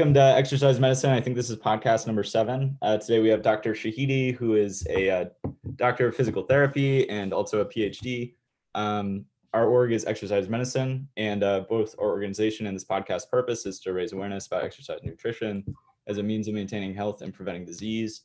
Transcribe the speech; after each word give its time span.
welcome 0.00 0.14
to 0.14 0.34
Exercise 0.38 0.80
Medicine. 0.80 1.10
I 1.10 1.20
think 1.20 1.36
this 1.36 1.50
is 1.50 1.58
podcast 1.58 2.06
number 2.06 2.24
seven. 2.24 2.78
Uh, 2.80 2.96
today 2.96 3.18
we 3.18 3.28
have 3.28 3.42
Dr. 3.42 3.74
Shahidi, 3.74 4.34
who 4.34 4.54
is 4.54 4.86
a 4.88 5.10
uh, 5.10 5.24
doctor 5.76 6.08
of 6.08 6.16
physical 6.16 6.42
therapy 6.42 7.06
and 7.10 7.34
also 7.34 7.60
a 7.60 7.66
PhD. 7.66 8.32
Um, 8.74 9.26
our 9.52 9.68
org 9.68 9.92
is 9.92 10.06
Exercise 10.06 10.48
Medicine, 10.48 11.06
and 11.18 11.44
uh, 11.44 11.64
both 11.68 11.94
our 11.98 12.08
organization 12.08 12.66
and 12.66 12.74
this 12.74 12.86
podcast 12.86 13.28
purpose 13.30 13.66
is 13.66 13.78
to 13.80 13.92
raise 13.92 14.14
awareness 14.14 14.46
about 14.46 14.64
exercise 14.64 15.00
nutrition 15.02 15.62
as 16.06 16.16
a 16.16 16.22
means 16.22 16.48
of 16.48 16.54
maintaining 16.54 16.94
health 16.94 17.20
and 17.20 17.34
preventing 17.34 17.66
disease. 17.66 18.22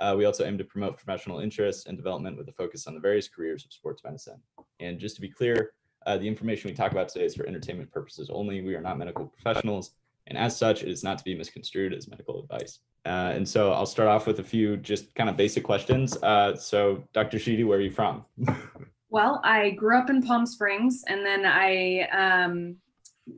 Uh, 0.00 0.16
we 0.18 0.24
also 0.24 0.44
aim 0.44 0.58
to 0.58 0.64
promote 0.64 0.96
professional 0.96 1.38
interest 1.38 1.86
and 1.86 1.96
development 1.96 2.36
with 2.36 2.48
a 2.48 2.52
focus 2.52 2.88
on 2.88 2.94
the 2.94 3.00
various 3.00 3.28
careers 3.28 3.64
of 3.64 3.72
sports 3.72 4.02
medicine. 4.02 4.40
And 4.80 4.98
just 4.98 5.14
to 5.14 5.20
be 5.20 5.28
clear, 5.28 5.74
uh, 6.04 6.18
the 6.18 6.26
information 6.26 6.68
we 6.68 6.74
talk 6.74 6.90
about 6.90 7.08
today 7.10 7.26
is 7.26 7.36
for 7.36 7.46
entertainment 7.46 7.92
purposes 7.92 8.28
only. 8.28 8.60
We 8.60 8.74
are 8.74 8.80
not 8.80 8.98
medical 8.98 9.26
professionals 9.26 9.92
and 10.26 10.38
as 10.38 10.56
such, 10.56 10.82
it 10.82 10.88
is 10.88 11.02
not 11.02 11.18
to 11.18 11.24
be 11.24 11.34
misconstrued 11.34 11.92
as 11.92 12.08
medical 12.08 12.40
advice. 12.42 12.78
Uh, 13.04 13.32
and 13.34 13.48
so 13.48 13.72
I'll 13.72 13.86
start 13.86 14.08
off 14.08 14.26
with 14.26 14.38
a 14.38 14.44
few 14.44 14.76
just 14.76 15.14
kind 15.14 15.28
of 15.28 15.36
basic 15.36 15.64
questions. 15.64 16.16
Uh, 16.22 16.54
so, 16.54 17.02
Dr. 17.12 17.38
Shahidi, 17.38 17.66
where 17.66 17.78
are 17.78 17.82
you 17.82 17.90
from? 17.90 18.24
well, 19.10 19.40
I 19.42 19.70
grew 19.70 19.98
up 19.98 20.08
in 20.08 20.22
Palm 20.22 20.46
Springs, 20.46 21.02
and 21.08 21.26
then 21.26 21.44
I, 21.44 22.08
um, 22.12 22.76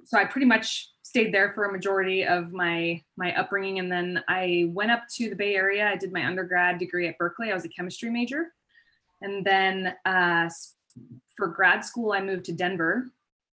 so 0.05 0.19
I 0.19 0.27
pretty 0.27 0.47
much 0.47 0.91
stayed 1.02 1.33
there 1.33 1.52
for 1.55 1.65
a 1.65 1.73
majority 1.73 2.27
of 2.27 2.52
my 2.52 3.01
my 3.16 3.34
upbringing, 3.39 3.78
and 3.78 3.91
then 3.91 4.23
I 4.28 4.66
went 4.69 4.91
up 4.91 5.05
to 5.16 5.30
the 5.30 5.37
Bay 5.37 5.55
Area. 5.55 5.89
I 5.89 5.97
did 5.97 6.12
my 6.12 6.27
undergrad 6.27 6.78
degree 6.78 7.09
at 7.09 7.16
Berkeley. 7.16 7.51
I 7.51 7.55
was 7.55 7.64
a 7.64 7.70
chemistry 7.70 8.11
major, 8.11 8.53
and 9.23 9.45
then 9.45 9.95
uh, 10.05 10.51
for 11.37 11.48
grad 11.48 11.84
school, 11.84 12.12
I 12.12 12.20
moved 12.20 12.45
to 12.47 12.53
Denver 12.53 13.11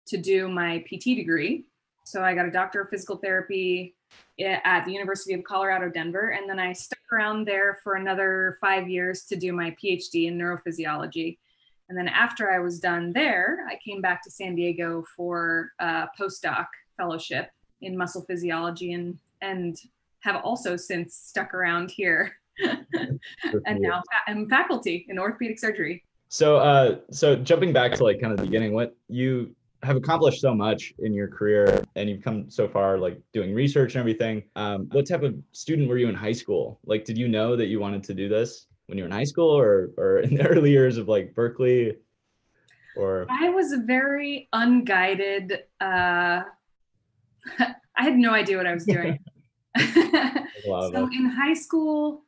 to 0.07 0.17
do 0.17 0.47
my 0.47 0.83
PT 0.87 1.15
degree 1.15 1.65
so 2.05 2.23
I 2.23 2.35
got 2.35 2.45
a 2.45 2.51
doctor 2.51 2.81
of 2.81 2.89
physical 2.89 3.17
therapy 3.17 3.95
at 4.39 4.85
the 4.85 4.91
University 4.91 5.33
of 5.33 5.43
Colorado, 5.43 5.89
Denver. 5.89 6.29
And 6.29 6.47
then 6.47 6.59
I 6.59 6.71
stuck 6.71 6.99
around 7.11 7.47
there 7.47 7.79
for 7.83 7.95
another 7.95 8.57
five 8.61 8.87
years 8.87 9.23
to 9.23 9.35
do 9.35 9.51
my 9.51 9.75
PhD 9.83 10.27
in 10.27 10.37
neurophysiology. 10.37 11.39
And 11.89 11.97
then 11.97 12.07
after 12.07 12.51
I 12.51 12.59
was 12.59 12.79
done 12.79 13.11
there, 13.11 13.65
I 13.67 13.77
came 13.83 14.01
back 14.01 14.23
to 14.23 14.31
San 14.31 14.55
Diego 14.55 15.03
for 15.15 15.71
a 15.79 16.07
postdoc 16.19 16.67
fellowship 16.95 17.49
in 17.81 17.97
muscle 17.97 18.21
physiology 18.21 18.93
and, 18.93 19.17
and 19.41 19.75
have 20.19 20.43
also 20.43 20.77
since 20.77 21.15
stuck 21.15 21.55
around 21.55 21.89
here. 21.89 22.37
and 22.63 23.79
now 23.79 24.03
I'm 24.27 24.47
faculty 24.47 25.07
in 25.09 25.17
orthopedic 25.17 25.59
surgery. 25.59 26.03
So, 26.29 26.57
uh, 26.57 26.97
so 27.09 27.35
jumping 27.35 27.73
back 27.73 27.93
to 27.93 28.03
like 28.03 28.21
kind 28.21 28.31
of 28.31 28.37
the 28.37 28.45
beginning, 28.45 28.73
what 28.73 28.95
you 29.07 29.55
have 29.85 29.95
accomplished 29.95 30.41
so 30.41 30.53
much 30.53 30.93
in 30.99 31.13
your 31.13 31.27
career 31.27 31.83
and 31.95 32.09
you've 32.09 32.23
come 32.23 32.49
so 32.49 32.67
far 32.67 32.97
like 32.97 33.21
doing 33.33 33.53
research 33.53 33.93
and 33.93 33.99
everything 33.99 34.43
um, 34.55 34.89
what 34.91 35.07
type 35.07 35.21
of 35.21 35.35
student 35.51 35.87
were 35.87 35.97
you 35.97 36.09
in 36.09 36.15
high 36.15 36.31
school? 36.31 36.79
Like 36.85 37.05
did 37.05 37.17
you 37.17 37.27
know 37.27 37.55
that 37.55 37.67
you 37.67 37.79
wanted 37.79 38.03
to 38.05 38.13
do 38.15 38.27
this 38.27 38.65
when 38.87 38.97
you 38.97 39.03
were 39.03 39.07
in 39.07 39.13
high 39.13 39.23
school 39.23 39.49
or 39.49 39.91
or 39.97 40.19
in 40.19 40.35
the 40.35 40.47
early 40.51 40.71
years 40.71 40.97
of 40.97 41.07
like 41.07 41.35
berkeley? 41.35 41.97
Or 42.97 43.27
i 43.29 43.49
was 43.49 43.73
very 43.85 44.49
unguided 44.53 45.51
uh 45.79 46.41
i 47.59 48.01
had 48.07 48.17
no 48.17 48.31
idea 48.33 48.57
what 48.57 48.67
i 48.67 48.73
was 48.73 48.85
doing. 48.85 49.19
So 50.65 51.07
in 51.13 51.29
high 51.29 51.53
school 51.53 52.23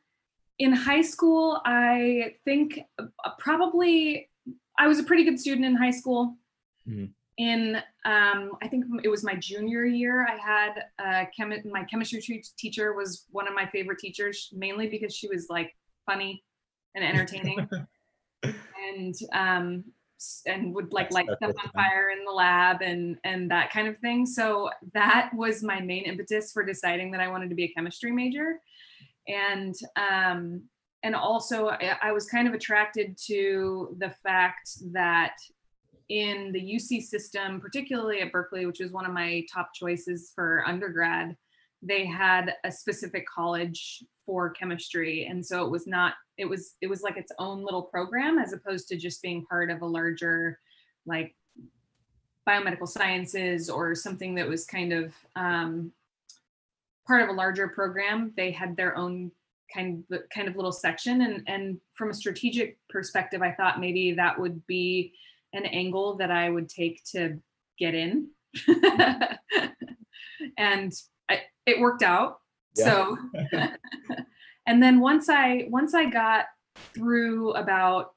in 0.60 0.72
high 0.72 1.02
school 1.02 1.60
i 1.64 2.34
think 2.44 2.78
uh, 2.96 3.30
probably 3.40 4.30
i 4.78 4.86
was 4.86 5.00
a 5.00 5.02
pretty 5.02 5.24
good 5.24 5.40
student 5.40 5.66
in 5.66 5.74
high 5.74 5.90
school. 5.90 6.36
Mm-hmm 6.88 7.06
in 7.38 7.76
um, 8.04 8.52
I 8.62 8.68
think 8.68 8.84
it 9.04 9.08
was 9.08 9.24
my 9.24 9.34
junior 9.36 9.86
year. 9.86 10.26
I 10.26 10.36
had 10.36 10.84
a 10.98 11.28
chemi- 11.38 11.64
my 11.70 11.84
chemistry 11.84 12.42
teacher 12.56 12.94
was 12.94 13.26
one 13.30 13.46
of 13.46 13.54
my 13.54 13.66
favorite 13.66 14.00
teachers, 14.00 14.52
mainly 14.52 14.88
because 14.88 15.14
she 15.14 15.28
was 15.28 15.46
like 15.48 15.74
funny 16.04 16.42
and 16.96 17.04
entertaining, 17.04 17.68
and 18.42 19.14
um, 19.32 19.84
and 20.46 20.74
would 20.74 20.92
like 20.92 21.12
light 21.12 21.28
stuff 21.36 21.54
on 21.64 21.70
fire 21.70 22.10
in 22.10 22.24
the 22.24 22.32
lab 22.32 22.82
and 22.82 23.16
and 23.22 23.48
that 23.52 23.70
kind 23.72 23.86
of 23.86 23.96
thing. 23.98 24.26
So 24.26 24.70
that 24.92 25.30
was 25.32 25.62
my 25.62 25.80
main 25.80 26.04
impetus 26.04 26.50
for 26.50 26.64
deciding 26.64 27.12
that 27.12 27.20
I 27.20 27.28
wanted 27.28 27.50
to 27.50 27.54
be 27.54 27.64
a 27.64 27.72
chemistry 27.72 28.10
major, 28.10 28.60
and 29.28 29.76
um, 29.96 30.62
and 31.04 31.14
also 31.14 31.68
I, 31.68 31.96
I 32.02 32.12
was 32.12 32.26
kind 32.26 32.48
of 32.48 32.54
attracted 32.54 33.16
to 33.26 33.96
the 33.98 34.10
fact 34.10 34.70
that 34.92 35.34
in 36.08 36.52
the 36.52 36.60
UC 36.60 37.02
system, 37.02 37.60
particularly 37.60 38.20
at 38.20 38.32
Berkeley, 38.32 38.66
which 38.66 38.80
was 38.80 38.92
one 38.92 39.04
of 39.04 39.12
my 39.12 39.44
top 39.52 39.70
choices 39.74 40.32
for 40.34 40.64
undergrad, 40.66 41.36
they 41.82 42.06
had 42.06 42.54
a 42.64 42.72
specific 42.72 43.26
college 43.26 44.02
for 44.24 44.50
chemistry. 44.50 45.26
And 45.26 45.44
so 45.44 45.64
it 45.64 45.70
was 45.70 45.86
not, 45.86 46.14
it 46.36 46.46
was, 46.46 46.74
it 46.80 46.88
was 46.88 47.02
like 47.02 47.16
its 47.16 47.32
own 47.38 47.62
little 47.62 47.82
program 47.82 48.38
as 48.38 48.52
opposed 48.52 48.88
to 48.88 48.96
just 48.96 49.22
being 49.22 49.44
part 49.46 49.70
of 49.70 49.82
a 49.82 49.86
larger, 49.86 50.58
like 51.06 51.34
biomedical 52.48 52.88
sciences 52.88 53.68
or 53.68 53.94
something 53.94 54.34
that 54.34 54.48
was 54.48 54.64
kind 54.64 54.92
of 54.92 55.14
um, 55.36 55.92
part 57.06 57.22
of 57.22 57.28
a 57.28 57.32
larger 57.32 57.68
program. 57.68 58.32
They 58.36 58.50
had 58.50 58.76
their 58.76 58.96
own 58.96 59.30
kind 59.72 60.02
of 60.10 60.20
kind 60.34 60.48
of 60.48 60.56
little 60.56 60.72
section 60.72 61.20
and 61.20 61.42
and 61.46 61.78
from 61.92 62.08
a 62.08 62.14
strategic 62.14 62.78
perspective 62.88 63.42
i 63.42 63.52
thought 63.52 63.78
maybe 63.78 64.12
that 64.12 64.38
would 64.40 64.66
be 64.66 65.12
an 65.58 65.66
angle 65.66 66.16
that 66.16 66.30
I 66.30 66.48
would 66.48 66.68
take 66.68 67.02
to 67.12 67.38
get 67.78 67.94
in. 67.94 68.28
and 70.56 70.92
I, 71.28 71.42
it 71.66 71.78
worked 71.80 72.02
out. 72.02 72.38
Yeah. 72.76 72.84
So 72.84 73.18
and 74.66 74.82
then 74.82 75.00
once 75.00 75.28
I 75.28 75.66
once 75.70 75.94
I 75.94 76.08
got 76.08 76.46
through 76.94 77.52
about 77.52 78.14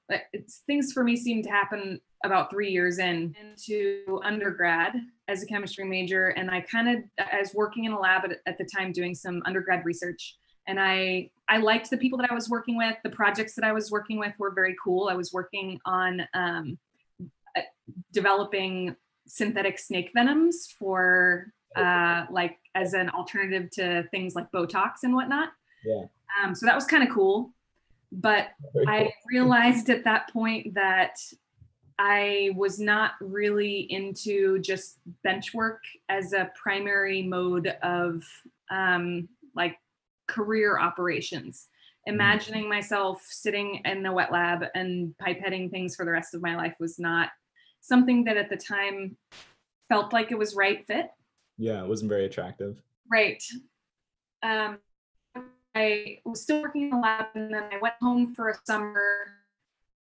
things 0.68 0.94
for 0.94 1.04
me 1.04 1.16
seemed 1.16 1.44
to 1.46 1.50
happen 1.50 2.00
about 2.24 2.52
three 2.52 2.70
years 2.70 3.00
in 3.00 3.36
into 3.42 4.22
undergrad 4.24 4.94
as 5.28 5.42
a 5.42 5.46
chemistry 5.48 5.84
major 5.84 6.28
and 6.30 6.52
i 6.52 6.62
kind 6.62 6.88
of 6.88 7.26
i 7.32 7.40
was 7.40 7.54
working 7.54 7.86
in 7.86 7.92
a 7.92 8.00
lab 8.00 8.24
at, 8.26 8.38
at, 8.46 8.58
the 8.58 8.66
time 8.66 8.92
doing 8.92 9.16
some 9.16 9.42
undergrad 9.46 9.84
research 9.84 10.38
and 10.68 10.80
i 10.80 11.30
i 11.50 11.58
liked 11.58 11.90
the 11.90 11.98
people 11.98 12.18
that 12.20 12.30
i 12.30 12.34
was 12.34 12.50
working 12.50 12.78
with 12.78 12.96
the 13.04 13.10
projects 13.10 13.56
that 13.56 13.66
i 13.66 13.72
was 13.72 13.90
working 13.90 14.20
with 14.20 14.34
were 14.38 14.52
very 14.52 14.76
cool 14.84 15.10
i 15.10 15.16
was 15.16 15.34
working 15.34 15.80
on 15.86 16.22
um, 16.34 16.78
developing 18.12 18.96
synthetic 19.28 19.80
snake 19.80 20.12
venoms 20.14 20.68
for 20.78 21.54
uh, 21.76 22.26
like 22.30 22.58
as 22.76 22.94
an 22.94 23.10
alternative 23.10 23.70
to 23.72 24.04
things 24.12 24.36
like 24.36 24.52
Botox 24.52 25.04
and 25.04 25.14
whatnot. 25.14 25.50
Yeah. 25.86 26.04
Um, 26.44 26.56
so 26.56 26.66
that 26.66 26.76
was 26.76 26.86
kind 26.86 27.04
of 27.04 27.14
cool. 27.14 27.52
But 28.12 28.50
cool. 28.74 28.84
I 28.88 29.14
realized 29.30 29.90
at 29.90 30.04
that 30.04 30.32
point 30.34 30.74
that 30.74 31.18
I 31.98 32.52
was 32.56 32.80
not 32.80 33.12
really 33.22 33.82
into 33.92 34.60
just 34.60 34.98
bench 35.24 35.54
work 35.54 35.84
as 36.10 36.34
a 36.34 36.52
primary 36.62 37.22
mode 37.22 37.68
of 37.84 38.24
um, 38.70 39.30
like 39.56 39.78
career 40.28 40.80
operations. 40.80 41.68
Mm-hmm. 42.08 42.16
Imagining 42.16 42.70
myself 42.70 43.22
sitting 43.30 43.82
in 43.86 44.04
the 44.04 44.12
wet 44.12 44.32
lab 44.32 44.66
and 44.74 45.14
pipetting 45.22 45.70
things 45.70 45.96
for 45.96 46.04
the 46.04 46.12
rest 46.12 46.34
of 46.34 46.42
my 46.42 46.56
life 46.56 46.74
was 46.80 46.98
not 46.98 47.30
something 47.82 48.24
that 48.24 48.38
at 48.38 48.50
the 48.50 48.58
time 48.58 49.18
felt 49.90 50.14
like 50.14 50.32
it 50.32 50.38
was 50.38 50.56
right 50.56 50.86
fit. 50.86 51.12
Yeah, 51.58 51.84
it 51.84 51.90
wasn't 51.90 52.10
very 52.10 52.26
attractive. 52.26 52.82
Right. 53.12 53.44
Um, 54.42 54.80
I 55.76 56.20
was 56.26 56.42
still 56.42 56.62
working 56.62 56.84
in 56.84 56.90
the 56.92 56.98
lab, 56.98 57.28
and 57.36 57.54
then 57.54 57.64
I 57.72 57.78
went 57.82 57.96
home 58.02 58.34
for 58.34 58.50
a 58.50 58.56
summer 58.64 59.04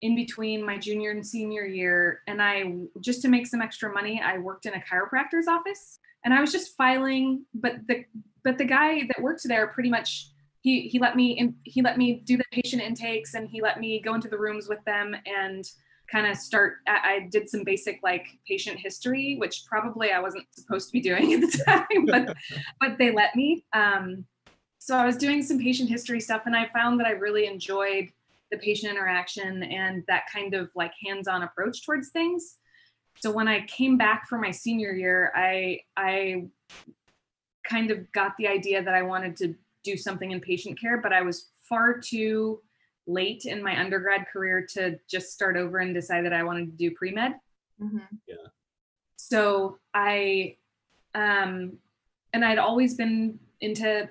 in 0.01 0.15
between 0.15 0.65
my 0.65 0.77
junior 0.77 1.11
and 1.11 1.25
senior 1.25 1.65
year. 1.65 2.21
And 2.27 2.41
I, 2.41 2.73
just 3.01 3.21
to 3.23 3.27
make 3.27 3.47
some 3.47 3.61
extra 3.61 3.91
money, 3.91 4.21
I 4.23 4.37
worked 4.37 4.65
in 4.65 4.73
a 4.73 4.79
chiropractor's 4.79 5.47
office, 5.47 5.99
and 6.23 6.33
I 6.33 6.41
was 6.41 6.51
just 6.51 6.75
filing. 6.77 7.45
But 7.53 7.87
the 7.87 8.05
but 8.43 8.57
the 8.57 8.65
guy 8.65 9.01
that 9.07 9.21
worked 9.21 9.41
there 9.45 9.67
pretty 9.67 9.89
much 9.89 10.29
he 10.61 10.87
he 10.87 10.99
let 10.99 11.15
me 11.15 11.31
in, 11.31 11.55
he 11.63 11.81
let 11.81 11.97
me 11.97 12.21
do 12.25 12.37
the 12.37 12.45
patient 12.51 12.81
intakes, 12.81 13.33
and 13.33 13.49
he 13.49 13.61
let 13.61 13.79
me 13.79 14.01
go 14.01 14.13
into 14.13 14.29
the 14.29 14.39
rooms 14.39 14.67
with 14.69 14.83
them 14.85 15.15
and 15.25 15.69
kind 16.11 16.27
of 16.27 16.37
start 16.37 16.77
I, 16.87 17.27
did 17.31 17.49
some 17.49 17.63
basic 17.63 17.99
like 18.03 18.27
patient 18.47 18.79
history 18.79 19.35
which 19.37 19.63
probably 19.65 20.11
i 20.11 20.19
wasn't 20.19 20.45
supposed 20.51 20.87
to 20.87 20.93
be 20.93 21.01
doing 21.01 21.33
at 21.33 21.41
the 21.41 21.63
time 21.65 22.05
but 22.05 22.35
but 22.79 22.97
they 22.97 23.11
let 23.11 23.35
me. 23.35 23.65
Um, 23.73 24.25
so 24.79 24.97
i 24.97 25.05
was 25.05 25.17
doing 25.17 25.43
some 25.43 25.59
patient 25.59 25.89
history 25.89 26.19
stuff 26.19 26.43
and 26.45 26.55
i 26.55 26.67
found 26.67 26.99
that 26.99 27.07
i 27.07 27.11
really 27.11 27.45
enjoyed 27.45 28.09
the 28.51 28.57
patient 28.57 28.91
interaction 28.91 29.63
and 29.63 30.03
that 30.07 30.23
kind 30.31 30.53
of 30.53 30.71
like 30.75 30.93
hands-on 31.05 31.43
approach 31.43 31.85
towards 31.85 32.09
things. 32.09 32.55
So 33.19 33.31
when 33.31 33.47
i 33.47 33.65
came 33.65 33.97
back 33.97 34.27
for 34.27 34.37
my 34.37 34.51
senior 34.51 34.91
year 34.91 35.31
i 35.35 35.79
i 35.97 36.45
kind 37.65 37.91
of 37.91 38.11
got 38.13 38.35
the 38.37 38.47
idea 38.47 38.81
that 38.81 38.93
i 38.93 39.01
wanted 39.01 39.35
to 39.37 39.55
do 39.83 39.97
something 39.97 40.31
in 40.31 40.39
patient 40.39 40.79
care 40.79 41.01
but 41.01 41.13
i 41.13 41.21
was 41.21 41.49
far 41.67 41.99
too 41.99 42.61
late 43.09 43.45
in 43.45 43.63
my 43.63 43.79
undergrad 43.79 44.27
career 44.31 44.65
to 44.73 44.99
just 45.09 45.33
start 45.33 45.57
over 45.57 45.79
and 45.79 45.93
decide 45.93 46.25
that 46.25 46.33
I 46.33 46.43
wanted 46.43 46.65
to 46.65 46.77
do 46.77 46.91
pre 46.91 47.11
med. 47.11 47.33
Mm-hmm. 47.81 47.97
Yeah. 48.27 48.35
So 49.15 49.77
I, 49.93 50.57
um, 51.15 51.77
and 52.33 52.45
I'd 52.45 52.59
always 52.59 52.95
been 52.95 53.39
into 53.61 54.07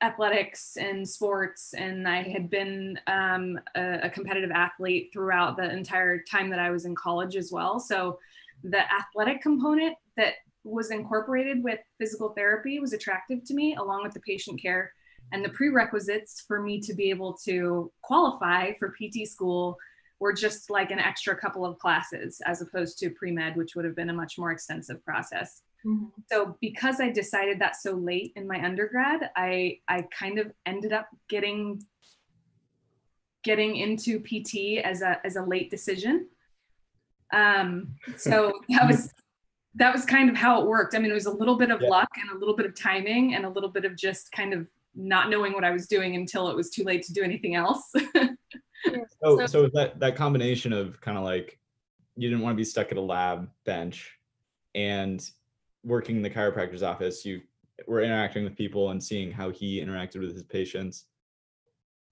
athletics 0.00 0.76
and 0.76 1.08
sports, 1.08 1.74
and 1.74 2.06
I 2.08 2.22
had 2.22 2.48
been 2.48 2.98
um, 3.08 3.58
a, 3.74 4.00
a, 4.04 4.10
competitive 4.10 4.52
athlete 4.52 5.10
throughout 5.12 5.56
the 5.56 5.68
entire 5.68 6.22
time 6.22 6.50
that 6.50 6.60
I 6.60 6.70
was 6.70 6.84
in 6.84 6.94
college 6.94 7.34
as 7.34 7.50
well. 7.50 7.80
So 7.80 8.20
the 8.62 8.80
athletic 8.92 9.42
component 9.42 9.96
that 10.16 10.34
was 10.62 10.92
incorporated 10.92 11.64
with 11.64 11.80
physical 11.98 12.30
therapy 12.30 12.78
was 12.78 12.92
attractive 12.92 13.42
to 13.44 13.54
me, 13.54 13.74
along 13.74 14.04
with 14.04 14.14
the 14.14 14.20
patient 14.20 14.62
care 14.62 14.92
and 15.32 15.44
the 15.44 15.50
prerequisites 15.50 16.44
for 16.46 16.62
me 16.62 16.80
to 16.80 16.94
be 16.94 17.10
able 17.10 17.34
to 17.44 17.92
qualify 18.02 18.72
for 18.74 18.90
PT 18.90 19.26
school 19.26 19.78
were 20.20 20.32
just 20.32 20.70
like 20.70 20.90
an 20.90 20.98
extra 20.98 21.36
couple 21.36 21.64
of 21.64 21.78
classes 21.78 22.40
as 22.46 22.60
opposed 22.60 22.98
to 22.98 23.10
pre 23.10 23.30
med, 23.30 23.56
which 23.56 23.76
would 23.76 23.84
have 23.84 23.94
been 23.94 24.10
a 24.10 24.14
much 24.14 24.38
more 24.38 24.50
extensive 24.50 25.04
process. 25.04 25.62
Mm-hmm. 25.86 26.06
So 26.30 26.56
because 26.60 27.00
I 27.00 27.10
decided 27.10 27.60
that 27.60 27.76
so 27.76 27.92
late 27.92 28.32
in 28.36 28.46
my 28.46 28.64
undergrad, 28.64 29.30
I 29.36 29.78
I 29.88 30.02
kind 30.16 30.38
of 30.38 30.52
ended 30.66 30.92
up 30.92 31.08
getting 31.28 31.82
getting 33.44 33.76
into 33.76 34.18
PT 34.20 34.84
as 34.84 35.02
a 35.02 35.24
as 35.24 35.36
a 35.36 35.42
late 35.42 35.70
decision. 35.70 36.28
Um, 37.32 37.94
so 38.16 38.52
that 38.70 38.86
was 38.86 39.12
that 39.76 39.92
was 39.92 40.04
kind 40.04 40.28
of 40.28 40.36
how 40.36 40.60
it 40.60 40.66
worked. 40.66 40.96
I 40.96 40.98
mean, 40.98 41.10
it 41.10 41.14
was 41.14 41.26
a 41.26 41.30
little 41.30 41.56
bit 41.56 41.70
of 41.70 41.80
yeah. 41.80 41.88
luck 41.88 42.08
and 42.20 42.30
a 42.30 42.38
little 42.38 42.56
bit 42.56 42.66
of 42.66 42.74
timing 42.74 43.34
and 43.34 43.44
a 43.44 43.48
little 43.48 43.70
bit 43.70 43.84
of 43.84 43.96
just 43.96 44.32
kind 44.32 44.52
of 44.52 44.66
not 44.98 45.30
knowing 45.30 45.52
what 45.52 45.64
I 45.64 45.70
was 45.70 45.86
doing 45.86 46.16
until 46.16 46.48
it 46.48 46.56
was 46.56 46.70
too 46.70 46.82
late 46.82 47.02
to 47.04 47.12
do 47.12 47.22
anything 47.22 47.54
else. 47.54 47.92
so, 49.22 49.46
so 49.46 49.70
that 49.72 49.98
that 50.00 50.16
combination 50.16 50.72
of 50.72 51.00
kind 51.00 51.16
of 51.16 51.24
like 51.24 51.58
you 52.16 52.28
didn't 52.28 52.42
want 52.42 52.54
to 52.54 52.56
be 52.56 52.64
stuck 52.64 52.90
at 52.90 52.98
a 52.98 53.00
lab 53.00 53.48
bench 53.64 54.18
and 54.74 55.30
working 55.84 56.16
in 56.16 56.22
the 56.22 56.30
chiropractor's 56.30 56.82
office, 56.82 57.24
you 57.24 57.40
were 57.86 58.02
interacting 58.02 58.42
with 58.42 58.56
people 58.56 58.90
and 58.90 59.02
seeing 59.02 59.30
how 59.30 59.50
he 59.50 59.80
interacted 59.80 60.20
with 60.20 60.34
his 60.34 60.42
patients. 60.42 61.04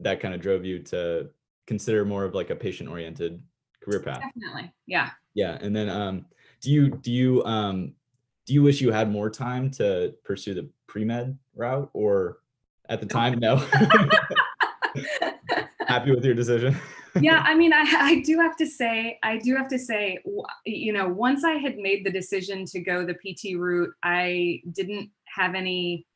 That 0.01 0.21
kind 0.21 0.33
of 0.33 0.41
drove 0.41 0.65
you 0.65 0.79
to 0.85 1.31
consider 1.67 2.05
more 2.05 2.25
of 2.25 2.35
like 2.35 2.51
a 2.51 2.57
patient 2.57 2.89
oriented 2.89 3.43
career 3.83 4.01
path. 4.01 4.21
Definitely. 4.21 4.73
Yeah. 4.87 5.11
Yeah. 5.35 5.59
And 5.61 5.75
then 5.75 5.89
um 5.89 6.27
do 6.61 6.71
you 6.71 6.91
do 6.91 7.11
you 7.13 7.45
um 7.45 7.95
do 8.47 8.55
you 8.55 8.63
wish 8.63 8.81
you 8.81 8.93
had 8.93 9.11
more 9.11 9.29
time 9.29 9.71
to 9.73 10.15
pursue 10.25 10.55
the 10.55 10.69
pre-med 10.87 11.37
route 11.57 11.91
or 11.93 12.39
at 12.89 13.01
the 13.01 13.07
time 13.07 13.39
no. 13.39 13.57
Happy 15.87 16.11
with 16.11 16.25
your 16.25 16.35
decision. 16.35 16.77
Yeah 17.21 17.43
i 17.47 17.55
mean 17.55 17.73
I, 17.73 17.85
I 17.99 18.21
do 18.21 18.39
have 18.39 18.57
to 18.57 18.67
say 18.67 19.19
i 19.23 19.39
do 19.39 19.57
have 19.57 19.69
to 19.69 19.79
say 19.79 20.19
you 20.65 20.93
know 20.93 21.09
once 21.09 21.45
i 21.45 21.53
had 21.53 21.79
made 21.79 22.05
the 22.05 22.11
decision 22.11 22.65
to 22.67 22.81
go 22.81 23.05
the 23.07 23.15
pt 23.15 23.57
route 23.57 23.93
i 24.03 24.61
didn't 24.73 25.11
have 25.25 25.55
any 25.55 26.07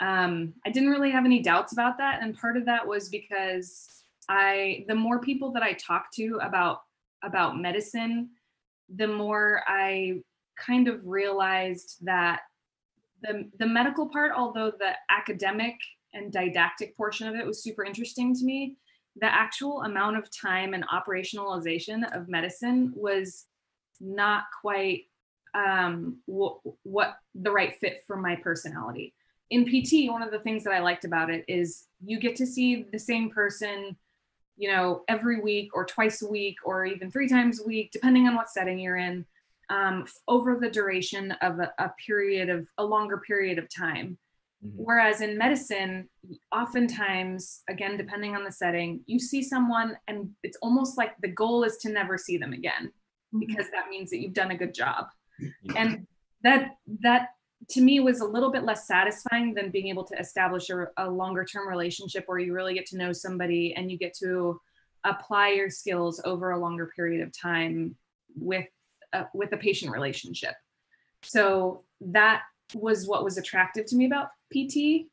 um 0.00 0.52
i 0.66 0.70
didn't 0.70 0.90
really 0.90 1.10
have 1.10 1.24
any 1.24 1.42
doubts 1.42 1.72
about 1.72 1.98
that. 1.98 2.22
And 2.22 2.36
part 2.36 2.56
of 2.56 2.66
that 2.66 2.86
was 2.86 3.08
because 3.08 3.88
i 4.28 4.84
the 4.88 4.94
more 4.94 5.20
people 5.20 5.52
that 5.52 5.62
i 5.62 5.72
talked 5.74 6.14
to 6.14 6.38
about 6.42 6.80
about 7.22 7.58
medicine 7.58 8.28
the 8.94 9.08
more 9.08 9.62
i 9.66 10.20
kind 10.58 10.88
of 10.88 11.00
realized 11.06 11.96
that 12.02 12.40
the 13.22 13.48
the 13.58 13.66
medical 13.66 14.08
part 14.08 14.32
although 14.36 14.70
the 14.70 14.92
academic 15.10 15.76
and 16.16 16.32
didactic 16.32 16.96
portion 16.96 17.28
of 17.28 17.34
it 17.34 17.46
was 17.46 17.62
super 17.62 17.84
interesting 17.84 18.34
to 18.34 18.44
me 18.44 18.76
the 19.20 19.34
actual 19.34 19.82
amount 19.82 20.16
of 20.16 20.30
time 20.30 20.74
and 20.74 20.86
operationalization 20.88 22.04
of 22.14 22.28
medicine 22.28 22.92
was 22.94 23.46
not 24.00 24.44
quite 24.60 25.04
um, 25.54 26.18
w- 26.28 26.58
what 26.82 27.16
the 27.34 27.50
right 27.50 27.74
fit 27.80 28.04
for 28.06 28.16
my 28.16 28.36
personality. 28.36 29.14
In 29.50 29.64
PT, 29.64 30.10
one 30.10 30.22
of 30.22 30.30
the 30.30 30.40
things 30.40 30.64
that 30.64 30.72
I 30.72 30.80
liked 30.80 31.04
about 31.04 31.30
it 31.30 31.44
is 31.48 31.84
you 32.04 32.18
get 32.18 32.36
to 32.36 32.46
see 32.46 32.82
the 32.92 32.98
same 32.98 33.30
person, 33.30 33.96
you 34.56 34.70
know, 34.70 35.02
every 35.08 35.40
week 35.40 35.70
or 35.72 35.86
twice 35.86 36.20
a 36.22 36.28
week 36.28 36.56
or 36.64 36.84
even 36.84 37.10
three 37.10 37.28
times 37.28 37.60
a 37.60 37.66
week, 37.66 37.92
depending 37.92 38.28
on 38.28 38.34
what 38.34 38.50
setting 38.50 38.78
you're 38.78 38.96
in, 38.96 39.24
um, 39.70 40.04
over 40.28 40.56
the 40.56 40.68
duration 40.68 41.32
of 41.40 41.58
a, 41.58 41.72
a 41.78 41.90
period 42.04 42.50
of 42.50 42.68
a 42.76 42.84
longer 42.84 43.18
period 43.18 43.58
of 43.58 43.68
time. 43.74 44.18
Mm-hmm. 44.64 44.82
Whereas 44.82 45.20
in 45.20 45.36
medicine, 45.36 46.08
oftentimes, 46.52 47.62
again, 47.68 47.96
depending 47.96 48.34
on 48.34 48.44
the 48.44 48.52
setting, 48.52 49.02
you 49.06 49.18
see 49.18 49.42
someone 49.42 49.96
and 50.08 50.30
it's 50.42 50.58
almost 50.62 50.96
like 50.96 51.12
the 51.20 51.28
goal 51.28 51.64
is 51.64 51.76
to 51.78 51.90
never 51.90 52.16
see 52.16 52.38
them 52.38 52.52
again 52.52 52.90
mm-hmm. 53.34 53.40
because 53.40 53.66
that 53.70 53.88
means 53.90 54.10
that 54.10 54.18
you've 54.18 54.32
done 54.32 54.50
a 54.50 54.56
good 54.56 54.74
job. 54.74 55.06
And 55.76 56.06
that, 56.42 56.70
that 57.02 57.28
to 57.70 57.80
me 57.82 58.00
was 58.00 58.20
a 58.20 58.24
little 58.24 58.50
bit 58.50 58.64
less 58.64 58.86
satisfying 58.86 59.52
than 59.52 59.70
being 59.70 59.88
able 59.88 60.04
to 60.04 60.18
establish 60.18 60.70
a, 60.70 60.86
a 60.96 61.10
longer 61.10 61.44
term 61.44 61.68
relationship 61.68 62.24
where 62.26 62.38
you 62.38 62.54
really 62.54 62.74
get 62.74 62.86
to 62.86 62.96
know 62.96 63.12
somebody 63.12 63.74
and 63.74 63.90
you 63.90 63.98
get 63.98 64.14
to 64.20 64.58
apply 65.04 65.50
your 65.50 65.68
skills 65.68 66.20
over 66.24 66.50
a 66.50 66.58
longer 66.58 66.90
period 66.96 67.20
of 67.20 67.38
time 67.38 67.94
with, 68.34 68.66
a, 69.12 69.26
with 69.34 69.52
a 69.52 69.56
patient 69.56 69.92
relationship. 69.92 70.54
So 71.22 71.84
that 72.00 72.42
was 72.74 73.06
what 73.06 73.22
was 73.22 73.38
attractive 73.38 73.86
to 73.86 73.96
me 73.96 74.06
about 74.06 74.28
PT 74.52 75.06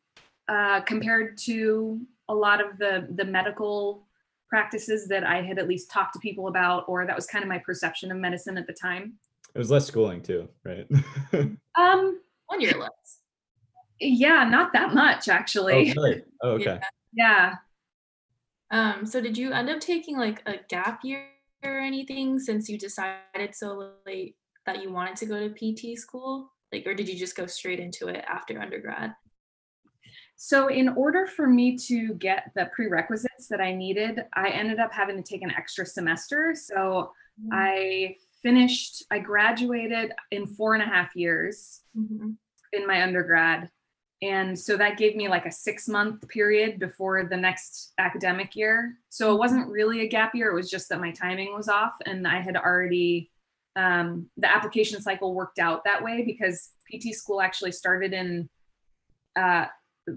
uh, 0.48 0.82
compared 0.82 1.38
to 1.40 2.00
a 2.30 2.36
lot 2.36 2.62
of 2.62 2.78
the 2.78 3.08
the 3.16 3.26
medical 3.26 4.08
practices 4.50 5.08
that 5.08 5.24
I 5.24 5.42
had 5.42 5.58
at 5.58 5.68
least 5.68 5.90
talked 5.90 6.14
to 6.14 6.20
people 6.20 6.48
about, 6.48 6.86
or 6.88 7.06
that 7.06 7.16
was 7.16 7.26
kind 7.26 7.44
of 7.44 7.50
my 7.50 7.58
perception 7.58 8.12
of 8.12 8.18
medicine 8.18 8.58
at 8.58 8.68
the 8.68 8.74
time. 8.74 9.14
It 9.56 9.58
was 9.58 9.72
less 9.72 9.88
schooling 9.88 10.22
too, 10.22 10.48
right? 10.64 10.88
um, 11.34 12.22
on 12.50 12.62
your 12.62 12.80
list. 12.80 13.22
Yeah, 14.00 14.44
not 14.44 14.74
that 14.74 14.94
much 14.94 15.28
actually. 15.28 15.92
Oh, 15.92 16.02
really? 16.02 16.24
oh 16.44 16.50
okay. 16.52 16.80
Yeah. 17.14 17.56
yeah. 18.72 18.94
Um, 18.94 19.06
so 19.06 19.22
did 19.22 19.38
you 19.38 19.52
end 19.52 19.70
up 19.70 19.80
taking 19.80 20.18
like 20.18 20.42
a 20.46 20.56
gap 20.70 21.02
year 21.04 21.28
or 21.64 21.80
anything 21.80 22.40
since 22.40 22.70
you 22.70 22.78
decided 22.78 23.54
so 23.54 23.92
late 24.06 24.36
that 24.66 24.82
you 24.82 24.92
wanted 24.92 25.16
to 25.18 25.26
go 25.26 25.48
to 25.48 25.50
PT 25.50 25.98
school? 25.98 26.52
Like, 26.72 26.88
or 26.88 26.96
did 26.96 27.08
you 27.08 27.16
just 27.16 27.36
go 27.36 27.46
straight 27.46 27.80
into 27.80 28.08
it 28.08 28.26
after 28.28 28.60
undergrad? 28.60 29.14
So, 30.36 30.68
in 30.68 30.90
order 30.90 31.26
for 31.26 31.48
me 31.48 31.78
to 31.88 32.14
get 32.16 32.52
the 32.56 32.70
prerequisites 32.76 33.48
that 33.50 33.62
I 33.62 33.74
needed, 33.74 34.26
I 34.34 34.50
ended 34.50 34.80
up 34.80 34.92
having 34.92 35.16
to 35.16 35.24
take 35.24 35.42
an 35.42 35.52
extra 35.52 35.86
semester. 35.86 36.54
So, 36.56 37.12
mm-hmm. 37.42 37.50
I 37.54 38.16
finished, 38.42 39.04
I 39.10 39.20
graduated 39.20 40.12
in 40.32 40.46
four 40.46 40.74
and 40.74 40.84
a 40.84 40.86
half 40.86 41.16
years 41.16 41.82
mm-hmm. 41.98 42.32
in 42.74 42.88
my 42.88 43.02
undergrad. 43.02 43.70
And 44.22 44.58
so 44.58 44.78
that 44.78 44.98
gave 44.98 45.18
me 45.18 45.28
like 45.28 45.46
a 45.46 45.52
six 45.52 45.88
month 45.90 46.26
period 46.30 46.80
before 46.80 47.26
the 47.26 47.36
next 47.36 47.92
academic 47.98 48.56
year. 48.56 48.98
So 49.10 49.34
it 49.34 49.38
wasn't 49.38 49.68
really 49.68 50.02
a 50.02 50.08
gap 50.08 50.34
year, 50.34 50.50
it 50.50 50.56
was 50.56 50.70
just 50.70 50.88
that 50.90 51.02
my 51.02 51.12
timing 51.12 51.54
was 51.54 51.68
off 51.68 51.94
and 52.06 52.26
I 52.28 52.40
had 52.40 52.56
already 52.56 53.32
um, 53.76 54.30
the 54.38 54.50
application 54.50 55.02
cycle 55.02 55.34
worked 55.34 55.60
out 55.60 55.84
that 55.84 56.04
way 56.04 56.24
because 56.26 56.70
PT 56.90 57.14
school 57.14 57.42
actually 57.42 57.72
started 57.72 58.14
in 58.14 58.50
uh, 59.36 59.66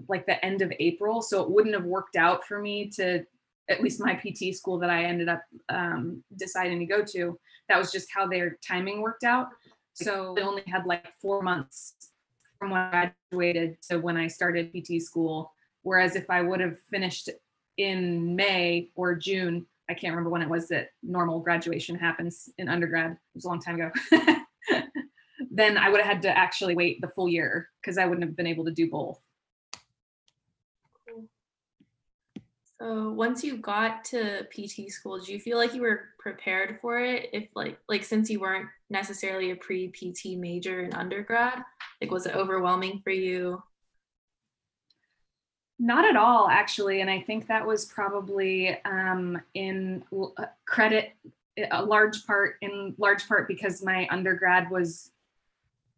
like 0.07 0.25
the 0.25 0.43
end 0.43 0.61
of 0.61 0.71
April. 0.79 1.21
So 1.21 1.41
it 1.41 1.49
wouldn't 1.49 1.75
have 1.75 1.85
worked 1.85 2.15
out 2.15 2.45
for 2.45 2.59
me 2.59 2.89
to, 2.91 3.23
at 3.69 3.81
least 3.81 3.99
my 3.99 4.15
PT 4.15 4.55
school 4.55 4.79
that 4.79 4.89
I 4.89 5.03
ended 5.03 5.27
up 5.27 5.41
um, 5.69 6.23
deciding 6.37 6.79
to 6.79 6.85
go 6.85 7.03
to. 7.03 7.37
That 7.69 7.77
was 7.77 7.91
just 7.91 8.07
how 8.13 8.27
their 8.27 8.57
timing 8.65 9.01
worked 9.01 9.23
out. 9.23 9.47
So 9.93 10.35
I 10.37 10.41
only 10.41 10.63
had 10.67 10.85
like 10.85 11.07
four 11.21 11.41
months 11.41 11.95
from 12.57 12.71
when 12.71 12.81
I 12.81 13.11
graduated 13.31 13.77
to 13.89 13.99
when 13.99 14.17
I 14.17 14.27
started 14.27 14.71
PT 14.71 15.01
school. 15.01 15.51
Whereas 15.81 16.15
if 16.15 16.29
I 16.29 16.41
would 16.41 16.59
have 16.59 16.79
finished 16.89 17.29
in 17.77 18.35
May 18.35 18.89
or 18.95 19.15
June, 19.15 19.65
I 19.89 19.93
can't 19.93 20.11
remember 20.11 20.29
when 20.29 20.41
it 20.41 20.49
was 20.49 20.67
that 20.69 20.89
normal 21.01 21.39
graduation 21.39 21.97
happens 21.97 22.49
in 22.57 22.67
undergrad. 22.67 23.11
It 23.11 23.17
was 23.35 23.45
a 23.45 23.47
long 23.47 23.61
time 23.61 23.75
ago. 23.75 23.91
then 25.51 25.77
I 25.77 25.89
would 25.89 26.01
have 26.01 26.13
had 26.13 26.21
to 26.23 26.37
actually 26.37 26.75
wait 26.75 26.99
the 27.01 27.07
full 27.07 27.29
year 27.29 27.69
because 27.81 27.97
I 27.97 28.05
wouldn't 28.05 28.25
have 28.25 28.35
been 28.35 28.47
able 28.47 28.65
to 28.65 28.71
do 28.71 28.89
both. 28.89 29.19
So 32.79 33.11
once 33.11 33.43
you 33.43 33.57
got 33.57 34.03
to 34.05 34.45
PT 34.51 34.91
school, 34.91 35.19
do 35.19 35.33
you 35.33 35.39
feel 35.39 35.57
like 35.57 35.73
you 35.73 35.81
were 35.81 36.09
prepared 36.19 36.77
for 36.79 36.99
it? 36.99 37.29
If 37.33 37.47
like 37.55 37.79
like 37.89 38.03
since 38.03 38.29
you 38.29 38.39
weren't 38.39 38.67
necessarily 38.89 39.51
a 39.51 39.55
pre 39.55 39.87
PT 39.87 40.37
major 40.37 40.81
in 40.83 40.93
undergrad, 40.93 41.63
like 42.01 42.11
was 42.11 42.27
it 42.27 42.35
overwhelming 42.35 43.01
for 43.03 43.09
you? 43.09 43.63
Not 45.79 46.05
at 46.05 46.15
all, 46.15 46.47
actually. 46.49 47.01
And 47.01 47.09
I 47.09 47.21
think 47.21 47.47
that 47.47 47.65
was 47.65 47.85
probably 47.85 48.77
um, 48.83 49.39
in 49.53 50.03
uh, 50.11 50.45
credit, 50.65 51.13
a 51.71 51.83
large 51.83 52.25
part, 52.25 52.55
in 52.61 52.95
large 52.97 53.27
part 53.27 53.47
because 53.47 53.83
my 53.83 54.07
undergrad 54.09 54.71
was 54.71 55.11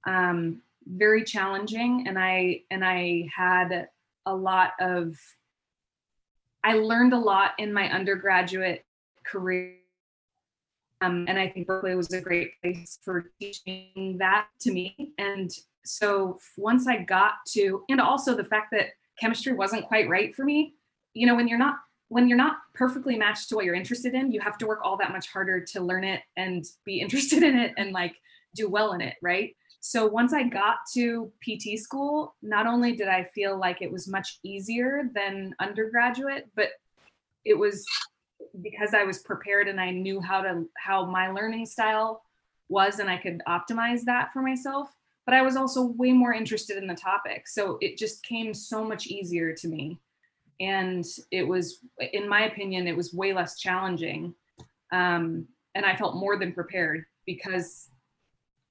um, 0.05 0.61
very 0.85 1.23
challenging, 1.23 2.05
and 2.07 2.17
I 2.19 2.63
and 2.71 2.83
I 2.85 3.29
had 3.35 3.89
a 4.25 4.35
lot 4.35 4.71
of. 4.79 5.17
I 6.63 6.73
learned 6.75 7.13
a 7.13 7.17
lot 7.19 7.51
in 7.57 7.73
my 7.73 7.89
undergraduate 7.91 8.85
career 9.25 9.75
Um, 11.01 11.25
and 11.29 11.39
I 11.39 11.47
think 11.49 11.67
Berkeley 11.67 11.95
was 11.95 12.11
a 12.13 12.21
great 12.21 12.53
place 12.61 12.99
for 13.03 13.31
teaching 13.39 14.17
that 14.19 14.47
to 14.61 14.71
me. 14.71 15.13
And 15.17 15.51
so 15.85 16.39
once 16.57 16.87
I 16.87 17.03
got 17.03 17.35
to, 17.49 17.83
and 17.89 18.01
also 18.01 18.35
the 18.35 18.43
fact 18.43 18.67
that 18.73 18.87
chemistry 19.19 19.53
wasn't 19.53 19.85
quite 19.87 20.09
right 20.09 20.35
for 20.35 20.43
me, 20.43 20.75
you 21.13 21.25
know, 21.27 21.35
when 21.35 21.47
you're 21.47 21.59
not 21.59 21.77
when 22.09 22.27
you're 22.27 22.37
not 22.37 22.57
perfectly 22.73 23.17
matched 23.17 23.49
to 23.49 23.55
what 23.55 23.65
you're 23.65 23.75
interested 23.75 24.15
in, 24.15 24.31
you 24.31 24.41
have 24.41 24.57
to 24.57 24.65
work 24.67 24.79
all 24.83 24.97
that 24.97 25.11
much 25.11 25.27
harder 25.31 25.61
to 25.63 25.79
learn 25.81 26.03
it 26.03 26.21
and 26.37 26.65
be 26.83 26.99
interested 27.01 27.43
in 27.43 27.57
it 27.57 27.73
and 27.77 27.91
like 27.93 28.15
do 28.55 28.67
well 28.69 28.93
in 28.93 29.01
it, 29.01 29.15
right? 29.21 29.55
So 29.81 30.05
once 30.05 30.33
I 30.33 30.43
got 30.43 30.77
to 30.93 31.31
PT 31.41 31.79
school, 31.79 32.35
not 32.41 32.67
only 32.67 32.95
did 32.95 33.07
I 33.07 33.23
feel 33.23 33.57
like 33.57 33.81
it 33.81 33.91
was 33.91 34.07
much 34.07 34.39
easier 34.43 35.09
than 35.13 35.55
undergraduate, 35.59 36.49
but 36.55 36.69
it 37.45 37.57
was 37.57 37.85
because 38.61 38.93
I 38.93 39.03
was 39.03 39.19
prepared 39.19 39.67
and 39.67 39.79
I 39.79 39.91
knew 39.91 40.19
how 40.19 40.41
to 40.41 40.65
how 40.77 41.05
my 41.05 41.29
learning 41.29 41.65
style 41.65 42.23
was 42.67 42.99
and 42.99 43.09
I 43.09 43.17
could 43.17 43.41
optimize 43.47 44.03
that 44.03 44.31
for 44.33 44.41
myself. 44.41 44.89
But 45.25 45.35
I 45.35 45.41
was 45.41 45.55
also 45.55 45.83
way 45.83 46.11
more 46.11 46.33
interested 46.33 46.77
in 46.77 46.87
the 46.87 46.95
topic. 46.95 47.47
So 47.47 47.77
it 47.81 47.97
just 47.97 48.23
came 48.23 48.53
so 48.53 48.83
much 48.83 49.07
easier 49.07 49.53
to 49.53 49.67
me. 49.67 49.99
And 50.59 51.05
it 51.31 51.43
was, 51.43 51.79
in 52.13 52.27
my 52.27 52.45
opinion, 52.45 52.87
it 52.87 52.97
was 52.97 53.13
way 53.13 53.31
less 53.31 53.57
challenging. 53.59 54.33
Um, 54.91 55.47
and 55.75 55.85
I 55.85 55.95
felt 55.95 56.15
more 56.15 56.37
than 56.37 56.51
prepared 56.51 57.05
because 57.25 57.88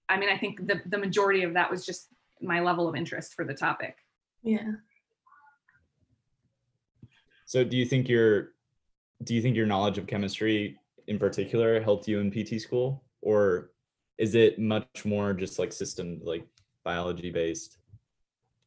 I 0.09 0.19
mean, 0.19 0.29
I 0.29 0.39
think 0.39 0.67
the, 0.67 0.81
the 0.87 0.99
majority 0.99 1.43
of 1.43 1.55
that 1.55 1.71
was 1.71 1.85
just 1.85 2.09
my 2.41 2.61
level 2.61 2.89
of 2.89 2.97
interest 2.97 3.35
for 3.35 3.45
the 3.45 3.55
topic. 3.55 3.97
Yeah. 4.43 4.73
So 7.47 7.65
do 7.65 7.77
you 7.77 7.85
think 7.85 8.09
your 8.09 8.51
do 9.25 9.35
you 9.35 9.43
think 9.43 9.57
your 9.57 9.67
knowledge 9.67 9.99
of 9.99 10.07
chemistry 10.07 10.79
in 11.09 11.19
particular 11.19 11.81
helped 11.81 12.07
you 12.07 12.21
in 12.21 12.31
PT 12.31 12.61
school 12.61 13.03
or 13.23 13.71
is 14.19 14.35
it 14.35 14.59
much 14.59 15.05
more 15.05 15.33
just 15.33 15.59
like 15.59 15.73
system 15.73 16.21
like 16.23 16.47
biology 16.85 17.31
based 17.31 17.79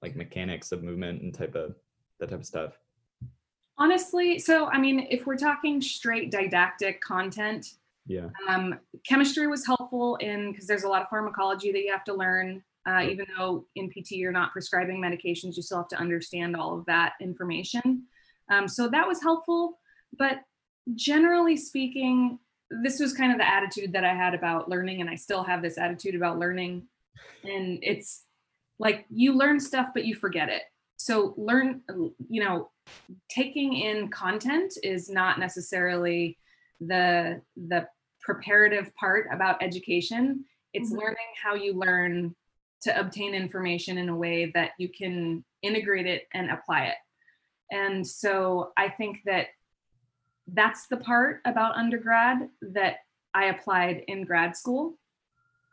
like 0.02 0.16
mechanics 0.16 0.72
of 0.72 0.84
movement 0.84 1.22
and 1.22 1.34
type 1.34 1.56
of 1.56 1.76
that 2.20 2.30
type 2.30 2.40
of 2.40 2.46
stuff? 2.46 2.78
Honestly, 3.78 4.40
so 4.40 4.68
I 4.68 4.78
mean, 4.78 5.08
if 5.10 5.26
we're 5.26 5.38
talking 5.38 5.82
straight 5.82 6.32
didactic 6.32 7.02
content, 7.02 7.76
yeah. 8.06 8.30
Um, 8.48 8.80
chemistry 9.08 9.48
was 9.48 9.66
helpful 9.66 10.16
in 10.18 10.52
because 10.52 10.68
there's 10.68 10.84
a 10.84 10.90
lot 10.90 11.02
of 11.02 11.10
pharmacology 11.10 11.72
that 11.72 11.80
you 11.80 11.92
have 11.92 12.04
to 12.06 12.14
learn. 12.14 12.64
Uh, 12.88 13.04
even 13.04 13.28
though 13.38 13.66
in 13.76 13.90
PT 13.90 14.12
you're 14.12 14.32
not 14.32 14.52
prescribing 14.52 15.00
medications, 15.00 15.56
you 15.56 15.62
still 15.62 15.78
have 15.78 15.88
to 15.90 16.00
understand 16.00 16.56
all 16.56 16.78
of 16.80 16.86
that 16.86 17.14
information. 17.22 18.04
Um, 18.50 18.68
so 18.68 18.88
that 18.90 19.08
was 19.08 19.22
helpful. 19.22 19.80
But 20.18 20.42
generally 20.96 21.58
speaking, 21.58 22.40
this 22.84 23.00
was 23.00 23.14
kind 23.14 23.32
of 23.32 23.38
the 23.38 23.48
attitude 23.48 23.94
that 23.94 24.04
I 24.04 24.16
had 24.16 24.34
about 24.34 24.70
learning, 24.70 25.02
and 25.02 25.10
I 25.10 25.16
still 25.16 25.44
have 25.44 25.62
this 25.62 25.78
attitude 25.78 26.16
about 26.16 26.40
learning. 26.40 26.88
And 27.44 27.80
it's 27.82 28.24
like 28.80 29.06
you 29.10 29.34
learn 29.34 29.60
stuff, 29.60 29.90
but 29.94 30.06
you 30.06 30.16
forget 30.16 30.50
it. 30.50 30.64
So 30.98 31.34
learn, 31.38 31.82
you 32.30 32.44
know, 32.44 32.70
taking 33.30 33.74
in 33.74 34.10
content 34.10 34.74
is 34.84 35.10
not 35.10 35.40
necessarily 35.40 36.38
the 36.82 37.42
the 37.56 37.88
preparative 38.22 38.94
part 38.96 39.28
about 39.32 39.62
education. 39.64 40.46
It's 40.74 40.90
mm-hmm. 40.90 41.00
learning 41.00 41.18
how 41.42 41.56
you 41.56 41.74
learn 41.74 42.36
to 42.84 43.00
obtain 43.00 43.34
information 43.34 43.98
in 43.98 44.10
a 44.10 44.16
way 44.16 44.52
that 44.54 44.72
you 44.78 44.90
can 44.90 45.44
integrate 45.62 46.08
it 46.08 46.28
and 46.34 46.50
apply 46.50 46.86
it. 46.86 46.96
And 47.72 48.06
so 48.06 48.72
i 48.78 48.90
think 48.90 49.20
that 49.26 49.48
that's 50.54 50.88
the 50.88 50.98
part 50.98 51.40
about 51.46 51.76
undergrad 51.76 52.50
that 52.62 52.98
i 53.34 53.46
applied 53.46 54.04
in 54.08 54.26
grad 54.26 54.58
school. 54.58 54.98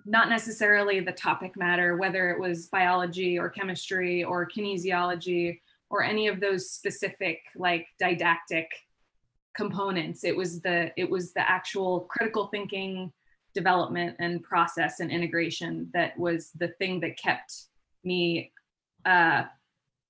Not 0.06 0.28
necessarily 0.28 1.00
the 1.00 1.12
topic 1.12 1.56
matter 1.56 1.96
whether 1.96 2.30
it 2.30 2.40
was 2.40 2.68
biology 2.68 3.38
or 3.38 3.50
chemistry 3.50 4.22
or 4.24 4.48
kinesiology 4.48 5.60
or 5.90 6.02
any 6.02 6.28
of 6.28 6.40
those 6.40 6.70
specific 6.70 7.40
like 7.56 7.86
didactic 7.98 8.68
components 9.58 10.22
it 10.22 10.36
was 10.36 10.60
the 10.60 10.92
it 10.96 11.10
was 11.10 11.32
the 11.32 11.50
actual 11.50 12.02
critical 12.02 12.46
thinking 12.46 13.12
development 13.54 14.14
and 14.20 14.40
process 14.40 15.00
and 15.00 15.10
integration 15.10 15.90
that 15.92 16.16
was 16.16 16.52
the 16.60 16.68
thing 16.78 17.00
that 17.00 17.18
kept 17.18 17.64
me 18.04 18.52
uh, 19.04 19.42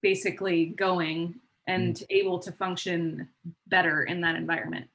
basically 0.02 0.66
going 0.66 1.34
and 1.66 1.96
mm. 1.96 2.06
able 2.10 2.38
to 2.38 2.52
function 2.52 3.26
better 3.68 4.02
in 4.02 4.20
that 4.20 4.36
environment 4.36 4.86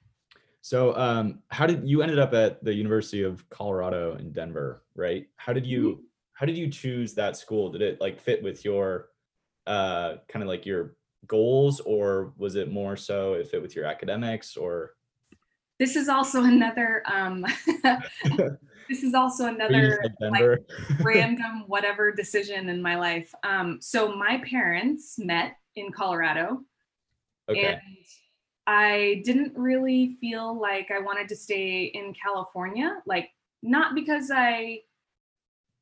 so 0.62 0.96
um, 0.98 1.40
how 1.48 1.66
did 1.66 1.90
you 1.90 2.04
ended 2.04 2.20
up 2.20 2.36
at 2.36 2.64
the 2.64 2.74
university 2.76 3.24
of 3.24 3.50
colorado 3.50 4.16
in 4.18 4.32
denver 4.32 4.84
right 4.96 5.26
how 5.38 5.52
did 5.52 5.66
you 5.66 5.94
mm-hmm. 5.94 6.02
how 6.34 6.46
did 6.46 6.56
you 6.56 6.70
choose 6.70 7.16
that 7.16 7.36
school 7.36 7.72
did 7.72 7.82
it 7.82 8.00
like 8.00 8.22
fit 8.22 8.44
with 8.44 8.64
your 8.64 9.08
uh, 9.66 10.18
kind 10.28 10.44
of 10.44 10.48
like 10.48 10.64
your 10.64 10.96
goals 11.28 11.80
or 11.82 12.34
was 12.38 12.56
it 12.56 12.72
more 12.72 12.96
so 12.96 13.34
if 13.34 13.54
it 13.54 13.62
with 13.62 13.76
your 13.76 13.86
academics 13.86 14.58
or? 14.58 14.96
This 15.80 15.96
is 15.96 16.08
also 16.08 16.44
another 16.44 17.04
um 17.12 17.46
this 18.90 19.04
is 19.04 19.14
also 19.14 19.46
another 19.54 20.04
like, 20.20 20.60
random 21.02 21.64
whatever 21.68 22.12
decision 22.12 22.70
in 22.70 22.82
my 22.82 22.96
life. 22.96 23.34
Um 23.44 23.80
so 23.82 24.16
my 24.16 24.42
parents 24.50 25.18
met 25.18 25.58
in 25.76 25.92
colorado. 25.92 26.62
Okay. 27.50 27.66
and 27.66 27.82
i 28.68 29.22
didn't 29.26 29.52
really 29.58 30.16
feel 30.22 30.58
like 30.58 30.90
i 30.92 31.00
wanted 31.00 31.28
to 31.28 31.36
stay 31.36 31.84
in 31.94 32.14
california 32.14 33.02
like 33.06 33.32
not 33.62 33.96
because 33.96 34.32
i 34.34 34.80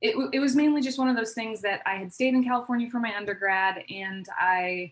it, 0.01 0.15
it 0.33 0.39
was 0.39 0.55
mainly 0.55 0.81
just 0.81 0.97
one 0.97 1.07
of 1.07 1.15
those 1.15 1.33
things 1.33 1.61
that 1.61 1.81
i 1.85 1.95
had 1.97 2.11
stayed 2.11 2.33
in 2.33 2.43
california 2.43 2.89
for 2.89 2.99
my 2.99 3.15
undergrad 3.15 3.83
and 3.91 4.25
i 4.39 4.91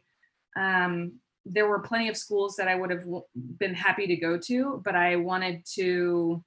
um, 0.60 1.14
there 1.46 1.68
were 1.68 1.80
plenty 1.80 2.10
of 2.10 2.18
schools 2.18 2.56
that 2.58 2.68
I 2.68 2.76
would 2.76 2.92
have 2.92 3.06
been 3.58 3.74
happy 3.74 4.08
to 4.08 4.16
go 4.16 4.38
to, 4.38 4.82
but 4.84 4.96
I 4.96 5.16
wanted 5.16 5.66
to 5.76 6.44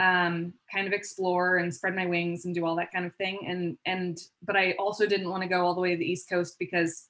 um, 0.00 0.54
kind 0.72 0.86
of 0.86 0.92
explore 0.92 1.58
and 1.58 1.72
spread 1.72 1.94
my 1.94 2.06
wings 2.06 2.44
and 2.44 2.54
do 2.54 2.66
all 2.66 2.76
that 2.76 2.92
kind 2.92 3.06
of 3.06 3.14
thing. 3.16 3.40
And 3.46 3.78
and 3.86 4.18
but 4.42 4.56
I 4.56 4.72
also 4.78 5.06
didn't 5.06 5.30
want 5.30 5.42
to 5.42 5.48
go 5.48 5.64
all 5.64 5.74
the 5.74 5.80
way 5.80 5.92
to 5.92 5.96
the 5.96 6.10
East 6.10 6.28
Coast 6.28 6.56
because 6.58 7.08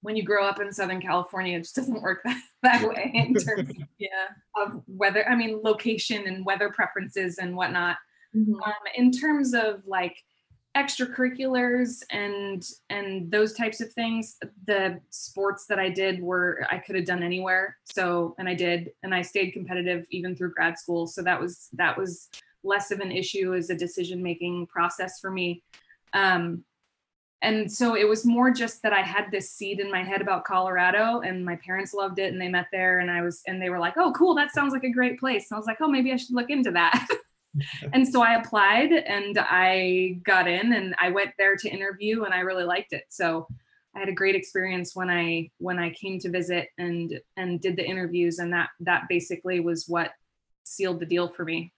when 0.00 0.16
you 0.16 0.24
grow 0.24 0.44
up 0.44 0.60
in 0.60 0.72
Southern 0.72 1.00
California, 1.00 1.56
it 1.56 1.62
just 1.62 1.76
doesn't 1.76 2.02
work 2.02 2.22
that, 2.24 2.42
that 2.62 2.88
way 2.88 3.12
in 3.14 3.34
terms 3.34 3.70
of, 3.70 3.76
yeah, 3.98 4.08
of 4.56 4.82
weather. 4.88 5.28
I 5.28 5.36
mean, 5.36 5.60
location 5.62 6.26
and 6.26 6.44
weather 6.44 6.70
preferences 6.70 7.38
and 7.38 7.54
whatnot. 7.56 7.96
Mm-hmm. 8.34 8.54
Um, 8.54 8.72
in 8.96 9.12
terms 9.12 9.54
of 9.54 9.82
like 9.86 10.16
extracurriculars 10.76 12.02
and 12.10 12.66
and 12.88 13.30
those 13.30 13.52
types 13.52 13.82
of 13.82 13.92
things 13.92 14.38
the 14.66 14.98
sports 15.10 15.66
that 15.66 15.78
i 15.78 15.90
did 15.90 16.22
were 16.22 16.66
i 16.70 16.78
could 16.78 16.96
have 16.96 17.04
done 17.04 17.22
anywhere. 17.22 17.76
So 17.84 18.34
and 18.38 18.48
i 18.48 18.54
did 18.54 18.90
and 19.02 19.14
i 19.14 19.20
stayed 19.20 19.50
competitive 19.52 20.06
even 20.10 20.34
through 20.34 20.54
grad 20.54 20.78
school. 20.78 21.06
So 21.06 21.22
that 21.22 21.38
was 21.38 21.68
that 21.74 21.98
was 21.98 22.28
less 22.64 22.90
of 22.90 23.00
an 23.00 23.12
issue 23.12 23.54
as 23.54 23.68
a 23.68 23.76
decision 23.76 24.22
making 24.22 24.66
process 24.68 25.20
for 25.20 25.30
me. 25.30 25.62
Um, 26.14 26.64
and 27.42 27.70
so 27.70 27.96
it 27.96 28.08
was 28.08 28.24
more 28.24 28.50
just 28.50 28.82
that 28.82 28.92
i 28.92 29.02
had 29.02 29.26
this 29.30 29.50
seed 29.50 29.80
in 29.80 29.90
my 29.90 30.02
head 30.02 30.22
about 30.22 30.44
colorado 30.44 31.20
and 31.20 31.44
my 31.44 31.56
parents 31.56 31.92
loved 31.92 32.18
it 32.18 32.32
and 32.32 32.40
they 32.40 32.48
met 32.48 32.68
there 32.70 33.00
and 33.00 33.10
i 33.10 33.20
was 33.20 33.42
and 33.46 33.60
they 33.60 33.68
were 33.68 33.80
like 33.80 33.94
oh 33.96 34.12
cool 34.12 34.34
that 34.34 34.52
sounds 34.52 34.72
like 34.72 34.84
a 34.84 34.90
great 34.90 35.18
place. 35.18 35.50
And 35.50 35.56
i 35.56 35.58
was 35.58 35.66
like 35.66 35.80
oh 35.80 35.88
maybe 35.88 36.12
i 36.12 36.16
should 36.16 36.34
look 36.34 36.50
into 36.50 36.70
that 36.70 37.06
and 37.92 38.06
so 38.06 38.22
I 38.22 38.40
applied 38.40 38.92
and 38.92 39.38
I 39.38 40.20
got 40.24 40.48
in 40.48 40.72
and 40.72 40.94
I 40.98 41.10
went 41.10 41.32
there 41.38 41.56
to 41.56 41.68
interview 41.68 42.24
and 42.24 42.34
I 42.34 42.40
really 42.40 42.64
liked 42.64 42.92
it. 42.92 43.04
So 43.08 43.46
I 43.94 44.00
had 44.00 44.08
a 44.08 44.14
great 44.14 44.34
experience 44.34 44.96
when 44.96 45.10
I 45.10 45.50
when 45.58 45.78
I 45.78 45.90
came 45.90 46.18
to 46.20 46.30
visit 46.30 46.68
and 46.78 47.20
and 47.36 47.60
did 47.60 47.76
the 47.76 47.86
interviews 47.86 48.38
and 48.38 48.52
that 48.52 48.70
that 48.80 49.04
basically 49.08 49.60
was 49.60 49.86
what 49.86 50.12
sealed 50.64 51.00
the 51.00 51.06
deal 51.06 51.28
for 51.28 51.44
me. 51.44 51.72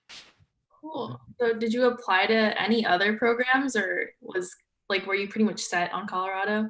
Cool. 0.81 1.21
So 1.41 1.55
did 1.55 1.73
you 1.73 1.87
apply 1.87 2.27
to 2.27 2.61
any 2.61 2.87
other 2.87 3.17
programs 3.17 3.75
or 3.75 4.11
was 4.21 4.55
like 4.89 5.07
were 5.07 5.15
you 5.15 5.29
pretty 5.29 5.45
much 5.45 5.61
set 5.61 5.93
on 5.93 6.07
Colorado? 6.07 6.69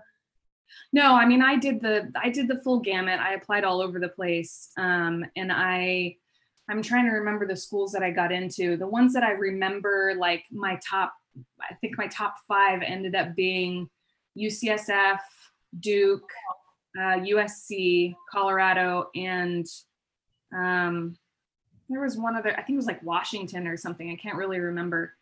No, 0.93 1.15
I 1.15 1.27
mean 1.27 1.43
I 1.43 1.57
did 1.57 1.81
the 1.83 2.11
I 2.17 2.31
did 2.31 2.49
the 2.49 2.61
full 2.63 2.81
gamut. 2.81 3.21
I 3.21 3.35
applied 3.35 3.65
all 3.65 3.83
over 3.83 4.01
the 4.01 4.09
place. 4.09 4.71
Um, 4.79 5.27
and 5.37 5.53
I 5.53 6.17
I'm 6.69 6.83
trying 6.83 7.05
to 7.07 7.13
remember 7.13 7.47
the 7.47 7.57
schools 7.57 7.93
that 7.93 8.03
I 8.03 8.11
got 8.11 8.33
into. 8.33 8.77
The 8.77 8.87
ones 8.87 9.13
that 9.15 9.23
I 9.23 9.33
remember, 9.33 10.15
like 10.17 10.45
my 10.51 10.79
top, 10.87 11.13
I 11.61 11.75
think 11.75 11.99
my 11.99 12.07
top 12.07 12.35
five 12.49 12.81
ended 12.83 13.15
up 13.15 13.35
being 13.35 13.89
UCSF, 14.39 15.19
Duke, 15.81 16.31
uh, 16.99 17.19
USC, 17.19 18.15
Colorado, 18.31 19.11
and 19.15 19.67
um, 20.57 21.17
there 21.89 22.01
was 22.01 22.17
one 22.17 22.37
other, 22.37 22.53
I 22.53 22.63
think 22.63 22.71
it 22.71 22.77
was 22.77 22.87
like 22.87 23.03
Washington 23.03 23.67
or 23.67 23.77
something. 23.77 24.11
I 24.11 24.17
can't 24.17 24.37
really 24.37 24.59
remember. 24.59 25.15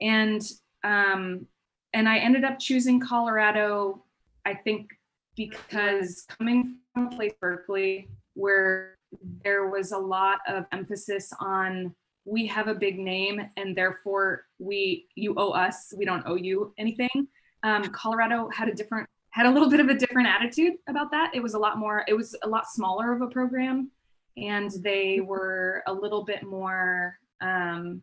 And 0.00 0.42
um, 0.82 1.46
and 1.92 2.08
I 2.08 2.18
ended 2.18 2.44
up 2.44 2.58
choosing 2.58 3.00
Colorado, 3.00 4.04
I 4.46 4.54
think 4.54 4.90
because 5.36 6.24
coming 6.38 6.78
from 6.94 7.08
a 7.08 7.10
place 7.10 7.32
Berkeley 7.40 8.08
where 8.34 8.96
there 9.44 9.68
was 9.68 9.92
a 9.92 9.98
lot 9.98 10.38
of 10.46 10.64
emphasis 10.72 11.32
on 11.40 11.94
we 12.24 12.46
have 12.46 12.68
a 12.68 12.74
big 12.74 12.98
name 12.98 13.40
and 13.56 13.76
therefore 13.76 14.44
we 14.58 15.06
you 15.14 15.34
owe 15.36 15.50
us 15.50 15.92
we 15.96 16.04
don't 16.04 16.22
owe 16.26 16.36
you 16.36 16.72
anything. 16.78 17.28
Um, 17.62 17.84
colorado 17.84 18.48
had 18.50 18.68
a 18.68 18.74
different 18.74 19.08
had 19.30 19.46
a 19.46 19.50
little 19.50 19.70
bit 19.70 19.80
of 19.80 19.88
a 19.88 19.94
different 19.94 20.28
attitude 20.28 20.74
about 20.88 21.10
that. 21.12 21.30
It 21.34 21.42
was 21.42 21.54
a 21.54 21.58
lot 21.58 21.78
more 21.78 22.04
it 22.08 22.14
was 22.14 22.36
a 22.42 22.48
lot 22.48 22.66
smaller 22.68 23.12
of 23.12 23.22
a 23.22 23.26
program 23.28 23.90
and 24.36 24.70
they 24.82 25.20
were 25.20 25.82
a 25.86 25.92
little 25.92 26.24
bit 26.24 26.42
more 26.42 27.18
um, 27.40 28.02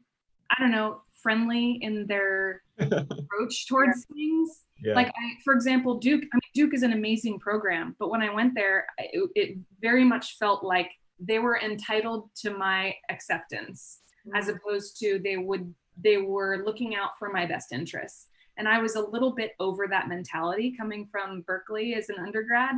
i 0.51 0.55
don't 0.59 0.71
know 0.71 1.01
friendly 1.21 1.79
in 1.81 2.05
their 2.07 2.61
approach 2.79 3.67
towards 3.67 4.05
things 4.13 4.61
yeah. 4.81 4.93
like 4.93 5.07
I, 5.07 5.35
for 5.43 5.53
example 5.53 5.97
duke 5.97 6.23
i 6.33 6.35
mean 6.35 6.51
duke 6.53 6.73
is 6.73 6.83
an 6.83 6.93
amazing 6.93 7.39
program 7.39 7.95
but 7.99 8.09
when 8.09 8.21
i 8.21 8.33
went 8.33 8.53
there 8.55 8.87
it, 8.97 9.29
it 9.35 9.57
very 9.81 10.03
much 10.03 10.37
felt 10.37 10.63
like 10.63 10.91
they 11.19 11.39
were 11.39 11.59
entitled 11.59 12.29
to 12.41 12.51
my 12.51 12.93
acceptance 13.09 13.99
as 14.35 14.45
mm-hmm. 14.45 14.57
opposed 14.57 14.99
to 14.99 15.19
they 15.23 15.37
would 15.37 15.73
they 15.99 16.17
were 16.17 16.63
looking 16.65 16.95
out 16.95 17.17
for 17.17 17.29
my 17.29 17.45
best 17.45 17.71
interests 17.71 18.27
and 18.57 18.67
i 18.67 18.79
was 18.79 18.95
a 18.95 19.01
little 19.01 19.33
bit 19.33 19.53
over 19.59 19.87
that 19.87 20.07
mentality 20.07 20.75
coming 20.77 21.07
from 21.11 21.41
berkeley 21.41 21.95
as 21.95 22.09
an 22.09 22.15
undergrad 22.19 22.75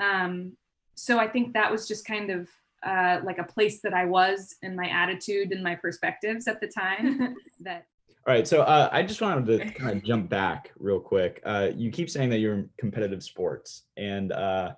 um, 0.00 0.52
so 0.94 1.18
i 1.18 1.28
think 1.28 1.52
that 1.52 1.70
was 1.70 1.86
just 1.86 2.06
kind 2.06 2.30
of 2.30 2.48
uh, 2.84 3.20
like 3.24 3.38
a 3.38 3.44
place 3.44 3.80
that 3.80 3.94
i 3.94 4.04
was 4.04 4.56
in 4.62 4.76
my 4.76 4.88
attitude 4.88 5.52
and 5.52 5.62
my 5.62 5.74
perspectives 5.74 6.46
at 6.46 6.60
the 6.60 6.68
time 6.68 7.34
that 7.60 7.86
all 8.26 8.34
right 8.34 8.46
so 8.46 8.62
uh, 8.62 8.88
i 8.92 9.02
just 9.02 9.20
wanted 9.20 9.46
to 9.46 9.70
kind 9.78 9.96
of 9.96 10.04
jump 10.04 10.28
back 10.28 10.72
real 10.78 11.00
quick 11.00 11.40
uh, 11.44 11.70
you 11.74 11.90
keep 11.90 12.10
saying 12.10 12.30
that 12.30 12.38
you're 12.38 12.54
in 12.54 12.70
competitive 12.78 13.22
sports 13.22 13.84
and 13.96 14.32
uh, 14.32 14.72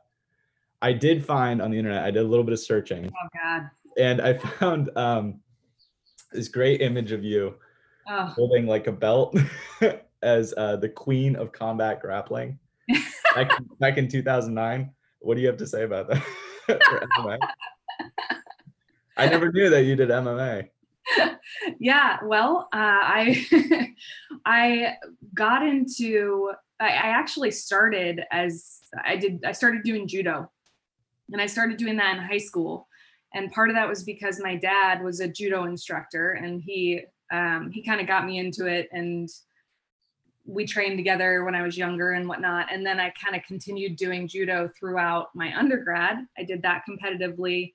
i 0.83 0.93
did 0.93 1.25
find 1.25 1.61
on 1.61 1.71
the 1.71 1.79
internet 1.79 2.05
i 2.05 2.11
did 2.11 2.23
a 2.23 2.29
little 2.29 2.45
bit 2.45 2.53
of 2.53 2.61
searching 2.61 3.07
oh 3.07 3.29
god 3.43 3.71
and 3.99 4.21
i 4.21 4.35
found 4.59 4.91
um, 4.97 5.41
this 6.33 6.49
great 6.49 6.81
image 6.81 7.13
of 7.13 7.25
you 7.25 7.55
oh. 8.09 8.27
holding 8.27 8.67
like 8.67 8.87
a 8.87 8.93
belt 8.93 9.37
as 10.23 10.55
uh, 10.57 10.77
the 10.77 10.89
queen 10.89 11.37
of 11.37 11.53
combat 11.53 12.01
grappling 12.01 12.59
back, 13.35 13.51
back 13.79 13.99
in 13.99 14.09
2009. 14.09 14.91
What 15.21 15.35
do 15.35 15.41
you 15.41 15.47
have 15.47 15.57
to 15.59 15.67
say 15.67 15.85
about 15.85 16.09
that 16.09 16.23
I 19.17 19.27
never 19.29 19.51
knew 19.51 19.71
that 19.71 19.85
you 19.85 19.97
did 19.97 20.11
MMA. 20.11 20.69
Yeah, 21.79 22.19
well, 22.25 22.69
uh, 22.73 22.77
I 22.77 23.93
I 24.45 24.95
got 25.35 25.67
into 25.67 26.53
I, 26.81 26.87
I 26.87 27.09
actually 27.19 27.51
started 27.51 28.23
as 28.31 28.81
I 29.05 29.17
did 29.17 29.45
I 29.45 29.53
started 29.53 29.83
doing 29.83 30.09
judo, 30.09 30.51
and 31.33 31.41
I 31.41 31.47
started 31.47 31.77
doing 31.77 31.97
that 31.97 32.17
in 32.17 32.23
high 32.23 32.39
school 32.39 32.89
and 33.35 33.53
part 33.53 33.69
of 33.69 33.77
that 33.77 33.89
was 33.89 34.03
because 34.03 34.41
my 34.41 34.57
dad 34.57 35.03
was 35.03 35.21
a 35.21 35.29
judo 35.29 35.65
instructor 35.65 36.33
and 36.33 36.63
he 36.63 37.03
um, 37.33 37.71
he 37.71 37.83
kind 37.83 38.01
of 38.01 38.07
got 38.07 38.25
me 38.25 38.39
into 38.39 38.67
it 38.67 38.89
and 38.93 39.29
we 40.47 40.65
trained 40.65 40.97
together 40.97 41.45
when 41.45 41.57
I 41.57 41.63
was 41.63 41.77
younger 41.77 42.13
and 42.13 42.29
whatnot. 42.29 42.73
And 42.73 42.87
then 42.87 43.01
I 43.01 43.13
kind 43.23 43.35
of 43.35 43.43
continued 43.43 43.97
doing 43.97 44.29
judo 44.29 44.71
throughout 44.79 45.29
my 45.35 45.57
undergrad. 45.59 46.19
I 46.39 46.45
did 46.45 46.63
that 46.63 46.85
competitively. 46.89 47.75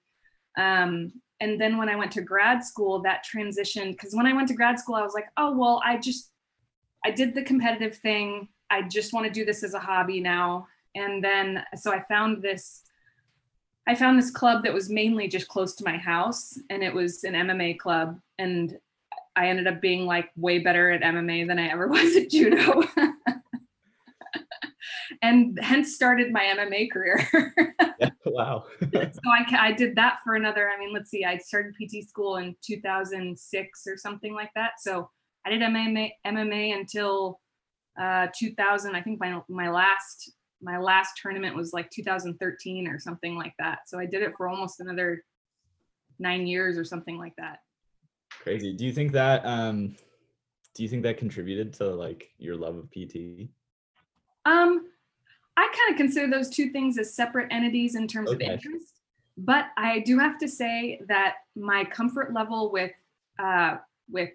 Um, 0.58 1.12
and 1.42 1.60
then 1.60 1.78
when 1.78 1.90
I 1.90 1.96
went 1.96 2.12
to 2.14 2.22
grad 2.22 2.64
school, 2.64 3.02
that 3.02 3.24
transition, 3.24 3.92
because 3.92 4.16
when 4.16 4.28
I 4.28 4.34
went 4.34 4.48
to 4.50 4.54
grad 4.54 4.80
school, 4.80 4.96
I 4.96 5.02
was 5.02 5.16
like, 5.16 5.28
oh, 5.38 5.58
well, 5.58 5.82
I 5.84 5.98
just, 5.98 6.32
I 7.04 7.12
did 7.12 7.34
the 7.34 7.42
competitive 7.42 7.98
thing. 7.98 8.48
I 8.70 8.84
just 8.84 9.12
want 9.12 9.26
to 9.26 9.34
do 9.34 9.44
this 9.44 9.64
as 9.64 9.74
a 9.74 9.80
hobby 9.80 10.22
now. 10.22 10.68
And 10.96 11.24
then, 11.24 11.64
so 11.76 11.92
I 11.92 12.00
found 12.02 12.42
this 12.42 12.84
I 13.88 13.96
found 13.96 14.20
this 14.20 14.30
club 14.30 14.64
that 14.64 14.74
was 14.74 14.92
mainly 14.92 15.28
just 15.28 15.48
close 15.48 15.74
to 15.76 15.84
my 15.84 15.98
house 15.98 16.58
and 16.70 16.84
it 16.84 16.94
was 16.94 17.24
an 17.24 17.34
MMA 17.34 17.80
club 17.80 18.20
and 18.38 18.78
I 19.36 19.48
ended 19.48 19.66
up 19.66 19.82
being 19.82 20.06
like 20.06 20.30
way 20.36 20.60
better 20.60 20.92
at 20.92 21.02
MMA 21.02 21.48
than 21.48 21.58
I 21.58 21.70
ever 21.70 21.88
was 21.90 22.16
at 22.16 22.30
judo. 22.30 22.84
and 25.22 25.58
hence 25.62 25.96
started 25.96 26.32
my 26.32 26.44
MMA 26.44 26.92
career. 26.92 27.28
yeah, 28.00 28.10
wow. 28.26 28.66
so 28.82 29.10
I, 29.26 29.46
I 29.58 29.72
did 29.72 29.96
that 29.96 30.20
for 30.24 30.36
another, 30.36 30.70
I 30.70 30.80
mean, 30.80 30.94
let's 30.94 31.10
see, 31.10 31.26
I 31.26 31.38
started 31.38 31.74
PT 31.76 32.08
school 32.08 32.38
in 32.38 32.56
2006 32.62 33.88
or 33.88 33.98
something 33.98 34.34
like 34.34 34.52
that. 34.56 34.74
So 34.80 35.10
I 35.46 35.50
did 35.50 35.62
MMA, 35.62 36.12
MMA 36.26 36.78
until 36.78 37.40
uh, 38.00 38.28
2000. 38.38 38.96
I 38.96 39.02
think 39.02 39.20
my, 39.20 39.42
my 39.50 39.70
last 39.70 40.32
my 40.62 40.78
last 40.78 41.20
tournament 41.22 41.56
was 41.56 41.74
like 41.74 41.90
2013 41.90 42.88
or 42.88 43.00
something 43.00 43.36
like 43.36 43.54
that. 43.60 43.80
So 43.88 44.00
I 44.00 44.06
did 44.06 44.22
it 44.22 44.34
for 44.38 44.48
almost 44.48 44.80
another 44.80 45.24
nine 46.20 46.46
years 46.46 46.78
or 46.78 46.86
something 46.86 47.18
like 47.18 47.34
that. 47.38 47.60
Crazy. 48.30 48.74
Do 48.74 48.86
you 48.86 48.94
think 48.94 49.12
that 49.14 49.46
um 49.46 49.96
do 50.74 50.84
you 50.84 50.90
think 50.90 51.04
that 51.04 51.18
contributed 51.18 51.74
to 51.74 51.88
like 51.88 52.30
your 52.38 52.56
love 52.56 52.78
of 52.78 52.90
PT? 52.92 53.50
Um 54.46 54.88
I 55.58 55.64
kind 55.64 55.92
of 55.92 55.98
consider 55.98 56.30
those 56.30 56.50
two 56.50 56.70
things 56.70 56.98
as 56.98 57.14
separate 57.14 57.48
entities 57.52 57.96
in 57.96 58.08
terms 58.08 58.32
okay. 58.32 58.46
of 58.46 58.52
interest. 58.52 59.00
But 59.38 59.66
I 59.78 60.00
do 60.00 60.18
have 60.20 60.38
to 60.40 60.48
say 60.48 61.02
that 61.08 61.36
my 61.56 61.84
comfort 61.86 62.34
level 62.34 62.72
with 62.72 62.92
uh 63.40 63.78
with 64.10 64.30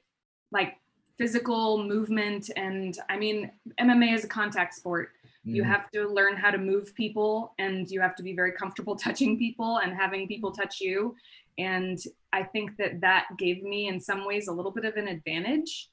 like 0.52 0.76
physical 1.18 1.84
movement 1.84 2.50
and 2.56 2.96
I 3.08 3.16
mean 3.16 3.50
MMA 3.80 4.14
is 4.14 4.24
a 4.24 4.28
contact 4.28 4.74
sport 4.74 5.10
you 5.46 5.62
mm-hmm. 5.62 5.70
have 5.70 5.90
to 5.92 6.08
learn 6.08 6.36
how 6.36 6.50
to 6.50 6.58
move 6.58 6.92
people 6.96 7.54
and 7.58 7.88
you 7.88 8.00
have 8.00 8.16
to 8.16 8.22
be 8.24 8.34
very 8.34 8.50
comfortable 8.50 8.96
touching 9.06 9.38
people 9.38 9.78
and 9.78 9.94
having 9.94 10.26
people 10.26 10.50
touch 10.50 10.80
you. 10.80 11.14
And 11.56 11.98
I 12.32 12.42
think 12.42 12.76
that 12.78 13.00
that 13.00 13.26
gave 13.38 13.62
me, 13.62 13.86
in 13.86 14.00
some 14.00 14.26
ways, 14.26 14.48
a 14.48 14.52
little 14.52 14.72
bit 14.72 14.84
of 14.84 14.96
an 14.96 15.06
advantage 15.06 15.88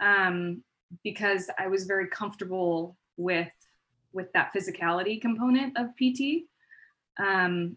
um, 0.00 0.62
because 1.02 1.50
I 1.58 1.66
was 1.66 1.84
very 1.84 2.06
comfortable 2.06 2.96
with 3.16 3.50
with 4.12 4.32
that 4.32 4.52
physicality 4.54 5.20
component 5.20 5.78
of 5.78 5.88
PT. 5.96 6.44
Um, 7.18 7.76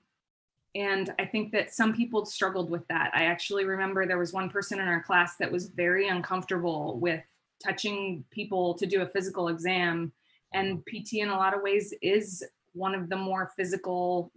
and 0.76 1.13
I 1.17 1.26
think 1.26 1.54
that 1.54 1.74
some 1.74 1.93
people 1.93 2.26
struggled 2.26 2.69
with 2.69 2.86
that. 2.89 3.12
I 3.13 3.26
actually 3.26 3.63
remember 3.63 4.06
there 4.06 4.17
was 4.17 4.34
one 4.34 4.50
person 4.50 4.80
in 4.80 4.88
our 4.88 5.02
class 5.02 5.38
that 5.38 5.52
was 5.52 5.67
very 5.67 6.10
uncomfortable 6.10 7.00
with 7.00 7.24
touching 7.63 8.24
people 8.32 8.74
to 8.76 8.86
do 8.86 9.02
a 9.02 9.08
physical 9.08 9.48
exam 9.48 10.12
and 10.54 10.86
pt 10.86 11.13
in 11.13 11.30
a 11.30 11.36
lot 11.36 11.56
of 11.56 11.62
ways 11.62 11.93
is 12.02 12.43
one 12.74 12.93
of 12.93 13.10
the 13.10 13.15
more 13.15 13.52
physical 13.56 14.32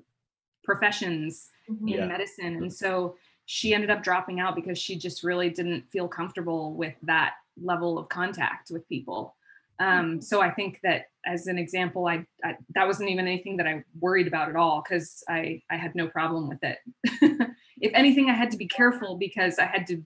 professions 0.64 1.48
mm-hmm. 1.70 1.88
in 1.88 1.98
yeah. 1.98 2.06
medicine 2.06 2.56
and 2.56 2.72
so 2.72 3.16
she 3.46 3.72
ended 3.74 3.90
up 3.90 4.02
dropping 4.02 4.40
out 4.40 4.54
because 4.54 4.78
she 4.78 4.96
just 4.96 5.24
really 5.24 5.48
didn't 5.48 5.90
feel 5.90 6.06
comfortable 6.06 6.74
with 6.74 6.94
that 7.02 7.34
level 7.60 7.98
of 7.98 8.08
contact 8.08 8.70
with 8.70 8.88
people 8.88 9.34
um, 9.80 9.86
mm-hmm. 9.86 10.20
so 10.20 10.40
i 10.40 10.50
think 10.50 10.78
that 10.82 11.06
as 11.26 11.46
an 11.46 11.58
example 11.58 12.06
I, 12.06 12.24
I, 12.44 12.56
that 12.74 12.86
wasn't 12.86 13.10
even 13.10 13.26
anything 13.26 13.56
that 13.58 13.66
i 13.66 13.82
worried 14.00 14.26
about 14.26 14.48
at 14.48 14.56
all 14.56 14.82
because 14.82 15.22
i 15.28 15.60
i 15.70 15.76
had 15.76 15.94
no 15.94 16.08
problem 16.08 16.48
with 16.48 16.62
it 16.62 16.78
if 17.80 17.92
anything 17.94 18.30
i 18.30 18.34
had 18.34 18.50
to 18.50 18.56
be 18.56 18.66
careful 18.68 19.16
because 19.16 19.58
i 19.58 19.64
had 19.64 19.86
to 19.88 20.02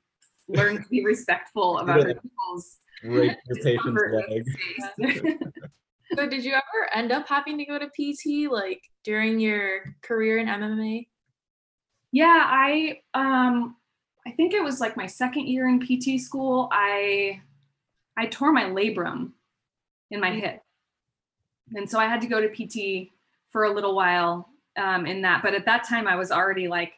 learn 0.49 0.83
to 0.83 0.89
be 0.89 1.05
respectful 1.05 1.79
of 1.79 1.89
other 1.89 2.15
people's 2.15 2.79
break 3.03 3.37
your 3.47 3.57
patient's 3.63 4.03
leg 4.99 5.39
so 6.15 6.27
did 6.27 6.45
you 6.45 6.53
ever 6.53 6.95
end 6.95 7.13
up 7.13 7.27
having 7.27 7.59
to 7.59 7.65
go 7.65 7.79
to 7.79 7.87
PT 7.87 8.51
like 8.51 8.83
during 9.05 9.41
your 9.41 9.97
career 10.03 10.39
in 10.39 10.47
MMA? 10.47 11.09
Yeah, 12.11 12.47
I 12.47 13.01
um 13.15 13.77
I 14.27 14.33
think 14.33 14.53
it 14.53 14.63
was 14.63 14.81
like 14.81 14.97
my 14.97 15.07
second 15.07 15.49
year 15.49 15.69
in 15.69 15.81
PT 15.81 16.21
school. 16.21 16.69
I 16.71 17.41
I 18.17 18.27
tore 18.27 18.53
my 18.53 18.65
labrum 18.65 19.33
in 20.13 20.21
my 20.21 20.31
hip. 20.31 20.63
And 21.75 21.89
so 21.89 21.99
I 21.99 22.07
had 22.07 22.21
to 22.21 22.27
go 22.27 22.41
to 22.41 22.49
PT 22.49 23.11
for 23.51 23.65
a 23.65 23.75
little 23.75 23.95
while 23.97 24.49
um, 24.77 25.07
in 25.07 25.23
that. 25.23 25.43
But 25.43 25.55
at 25.55 25.65
that 25.65 25.87
time, 25.89 26.07
I 26.07 26.17
was 26.17 26.31
already 26.31 26.69
like, 26.69 26.93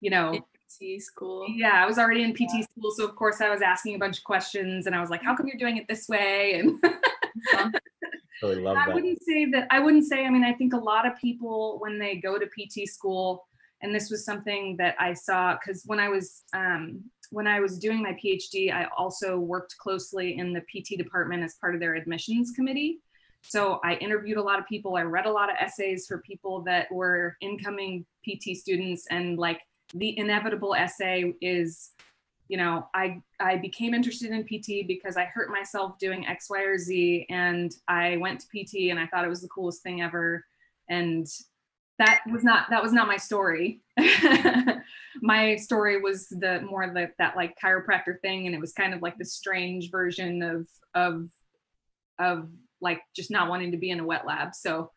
you 0.00 0.10
know, 0.10 0.32
in 0.32 0.42
PT 0.42 1.02
school. 1.02 1.46
Yeah, 1.48 1.82
I 1.82 1.86
was 1.86 1.98
already 1.98 2.22
in 2.22 2.34
PT 2.34 2.48
yeah. 2.54 2.62
school. 2.62 2.92
So 2.94 3.04
of 3.04 3.16
course, 3.16 3.40
I 3.40 3.50
was 3.50 3.62
asking 3.62 3.94
a 3.94 3.98
bunch 3.98 4.18
of 4.18 4.24
questions, 4.24 4.86
and 4.86 4.94
I 4.94 5.00
was 5.00 5.10
like, 5.10 5.22
"How 5.22 5.34
come 5.34 5.48
you're 5.48 5.58
doing 5.58 5.76
it 5.76 5.88
this 5.88 6.08
way?" 6.08 6.62
And 7.56 7.78
really 8.42 8.62
love 8.62 8.76
I 8.76 8.86
that. 8.86 8.94
wouldn't 8.94 9.22
say 9.22 9.46
that. 9.50 9.66
I 9.70 9.80
wouldn't 9.80 10.04
say. 10.04 10.24
I 10.24 10.30
mean, 10.30 10.44
I 10.44 10.52
think 10.52 10.72
a 10.72 10.78
lot 10.78 11.06
of 11.06 11.16
people 11.18 11.78
when 11.80 11.98
they 11.98 12.16
go 12.16 12.38
to 12.38 12.46
PT 12.46 12.88
school, 12.88 13.46
and 13.82 13.94
this 13.94 14.10
was 14.10 14.24
something 14.24 14.76
that 14.78 14.96
I 14.98 15.12
saw 15.14 15.54
because 15.54 15.84
when 15.86 16.00
I 16.00 16.08
was 16.08 16.42
um, 16.52 17.04
when 17.30 17.46
I 17.46 17.60
was 17.60 17.78
doing 17.78 18.02
my 18.02 18.12
PhD, 18.12 18.72
I 18.72 18.88
also 18.96 19.38
worked 19.38 19.76
closely 19.78 20.38
in 20.38 20.52
the 20.52 20.60
PT 20.62 20.96
department 20.96 21.42
as 21.42 21.54
part 21.54 21.74
of 21.74 21.80
their 21.80 21.94
admissions 21.94 22.52
committee. 22.52 23.00
So 23.42 23.80
I 23.84 23.94
interviewed 23.96 24.38
a 24.38 24.42
lot 24.42 24.58
of 24.58 24.66
people. 24.66 24.96
I 24.96 25.02
read 25.02 25.26
a 25.26 25.32
lot 25.32 25.50
of 25.50 25.56
essays 25.60 26.06
for 26.06 26.18
people 26.18 26.62
that 26.62 26.90
were 26.90 27.36
incoming 27.40 28.04
PT 28.24 28.56
students, 28.56 29.06
and 29.10 29.38
like 29.38 29.60
the 29.94 30.18
inevitable 30.18 30.74
essay 30.74 31.32
is 31.40 31.90
you 32.48 32.56
know, 32.56 32.88
I 32.94 33.20
I 33.38 33.56
became 33.56 33.94
interested 33.94 34.30
in 34.30 34.42
PT 34.42 34.88
because 34.88 35.16
I 35.16 35.24
hurt 35.24 35.50
myself 35.50 35.98
doing 35.98 36.26
X, 36.26 36.48
Y, 36.48 36.62
or 36.62 36.78
Z, 36.78 37.26
and 37.28 37.70
I 37.86 38.16
went 38.16 38.40
to 38.40 38.46
PT 38.46 38.90
and 38.90 38.98
I 38.98 39.06
thought 39.06 39.24
it 39.24 39.28
was 39.28 39.42
the 39.42 39.48
coolest 39.48 39.82
thing 39.82 40.00
ever. 40.02 40.44
And 40.88 41.26
that 41.98 42.20
was 42.30 42.44
not 42.44 42.70
that 42.70 42.82
was 42.82 42.92
not 42.92 43.08
my 43.08 43.16
story. 43.16 43.80
my 45.22 45.56
story 45.56 46.00
was 46.00 46.28
the 46.28 46.60
more 46.62 46.86
the 46.86 47.10
that 47.18 47.36
like 47.36 47.58
chiropractor 47.62 48.20
thing, 48.20 48.46
and 48.46 48.54
it 48.54 48.60
was 48.60 48.72
kind 48.72 48.94
of 48.94 49.02
like 49.02 49.18
the 49.18 49.24
strange 49.24 49.90
version 49.90 50.42
of 50.42 50.68
of 50.94 51.28
of 52.18 52.48
like 52.80 53.00
just 53.14 53.30
not 53.30 53.48
wanting 53.48 53.72
to 53.72 53.76
be 53.76 53.90
in 53.90 54.00
a 54.00 54.04
wet 54.04 54.26
lab. 54.26 54.54
So 54.54 54.90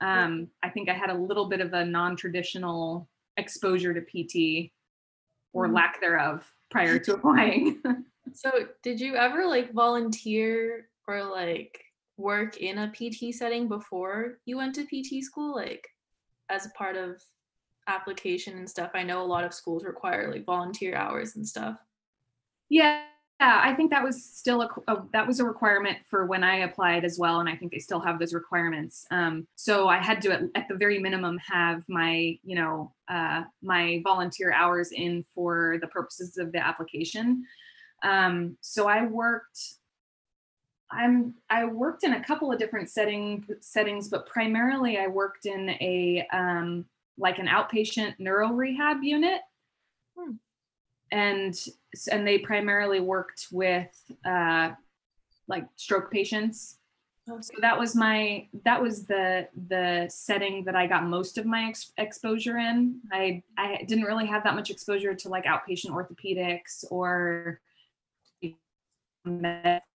um, 0.00 0.48
I 0.62 0.70
think 0.70 0.88
I 0.88 0.94
had 0.94 1.10
a 1.10 1.14
little 1.14 1.48
bit 1.48 1.60
of 1.60 1.72
a 1.72 1.84
non-traditional 1.84 3.08
exposure 3.36 3.94
to 3.94 4.00
PT 4.00 4.70
or 5.52 5.66
mm-hmm. 5.66 5.74
lack 5.74 6.00
thereof 6.00 6.44
prior 6.70 6.98
to 6.98 7.14
applying. 7.14 7.80
so 8.34 8.50
did 8.82 9.00
you 9.00 9.16
ever 9.16 9.46
like 9.46 9.72
volunteer 9.72 10.88
or 11.06 11.22
like 11.24 11.80
work 12.16 12.58
in 12.58 12.78
a 12.78 12.92
PT 12.92 13.34
setting 13.34 13.68
before 13.68 14.38
you 14.44 14.56
went 14.56 14.74
to 14.74 14.84
PT 14.84 15.24
school? 15.24 15.54
Like 15.54 15.88
as 16.50 16.66
a 16.66 16.70
part 16.70 16.96
of 16.96 17.22
application 17.86 18.58
and 18.58 18.68
stuff? 18.68 18.90
I 18.94 19.02
know 19.02 19.22
a 19.22 19.24
lot 19.24 19.44
of 19.44 19.54
schools 19.54 19.84
require 19.84 20.30
like 20.32 20.44
volunteer 20.44 20.94
hours 20.94 21.36
and 21.36 21.46
stuff. 21.46 21.78
Yeah, 22.68 23.02
yeah, 23.40 23.60
I 23.62 23.72
think 23.72 23.92
that 23.92 24.02
was 24.02 24.24
still 24.24 24.62
a, 24.62 24.92
a, 24.92 25.04
that 25.12 25.24
was 25.24 25.38
a 25.38 25.44
requirement 25.44 25.98
for 26.10 26.26
when 26.26 26.42
I 26.42 26.60
applied 26.60 27.04
as 27.04 27.18
well, 27.20 27.38
and 27.38 27.48
I 27.48 27.54
think 27.54 27.70
they 27.70 27.78
still 27.78 28.00
have 28.00 28.18
those 28.18 28.34
requirements. 28.34 29.06
Um, 29.12 29.46
so 29.54 29.86
I 29.86 29.98
had 29.98 30.20
to, 30.22 30.32
at, 30.32 30.42
at, 30.56 30.66
the 30.68 30.74
very 30.74 30.98
minimum, 30.98 31.38
have 31.38 31.84
my 31.88 32.36
you 32.42 32.56
know 32.56 32.92
uh, 33.08 33.44
my 33.62 34.00
volunteer 34.02 34.52
hours 34.52 34.90
in 34.90 35.24
for 35.34 35.78
the 35.80 35.86
purposes 35.86 36.36
of 36.36 36.50
the 36.50 36.58
application. 36.58 37.44
Um, 38.02 38.56
so 38.60 38.88
I 38.88 39.06
worked. 39.06 39.58
I'm 40.90 41.34
I 41.50 41.64
worked 41.66 42.04
in 42.04 42.14
a 42.14 42.24
couple 42.24 42.52
of 42.52 42.58
different 42.58 42.90
setting 42.90 43.46
settings, 43.60 44.08
but 44.08 44.26
primarily 44.26 44.98
I 44.98 45.06
worked 45.06 45.46
in 45.46 45.70
a 45.70 46.26
um, 46.32 46.86
like 47.18 47.38
an 47.38 47.46
outpatient 47.46 48.14
neuro 48.18 48.52
rehab 48.52 49.02
unit. 49.02 49.40
Hmm 50.16 50.32
and 51.10 51.58
and 52.10 52.26
they 52.26 52.38
primarily 52.38 53.00
worked 53.00 53.48
with 53.50 53.88
uh, 54.24 54.70
like 55.46 55.66
stroke 55.76 56.10
patients. 56.10 56.76
So 57.26 57.38
that 57.60 57.78
was 57.78 57.94
my 57.94 58.46
that 58.64 58.80
was 58.80 59.04
the 59.04 59.48
the 59.68 60.06
setting 60.08 60.64
that 60.64 60.74
I 60.74 60.86
got 60.86 61.04
most 61.04 61.36
of 61.36 61.44
my 61.44 61.68
ex- 61.68 61.92
exposure 61.98 62.56
in. 62.56 63.00
I 63.12 63.42
I 63.58 63.84
didn't 63.86 64.04
really 64.04 64.26
have 64.26 64.44
that 64.44 64.54
much 64.54 64.70
exposure 64.70 65.14
to 65.14 65.28
like 65.28 65.44
outpatient 65.44 65.90
orthopedics 65.90 66.84
or 66.90 67.60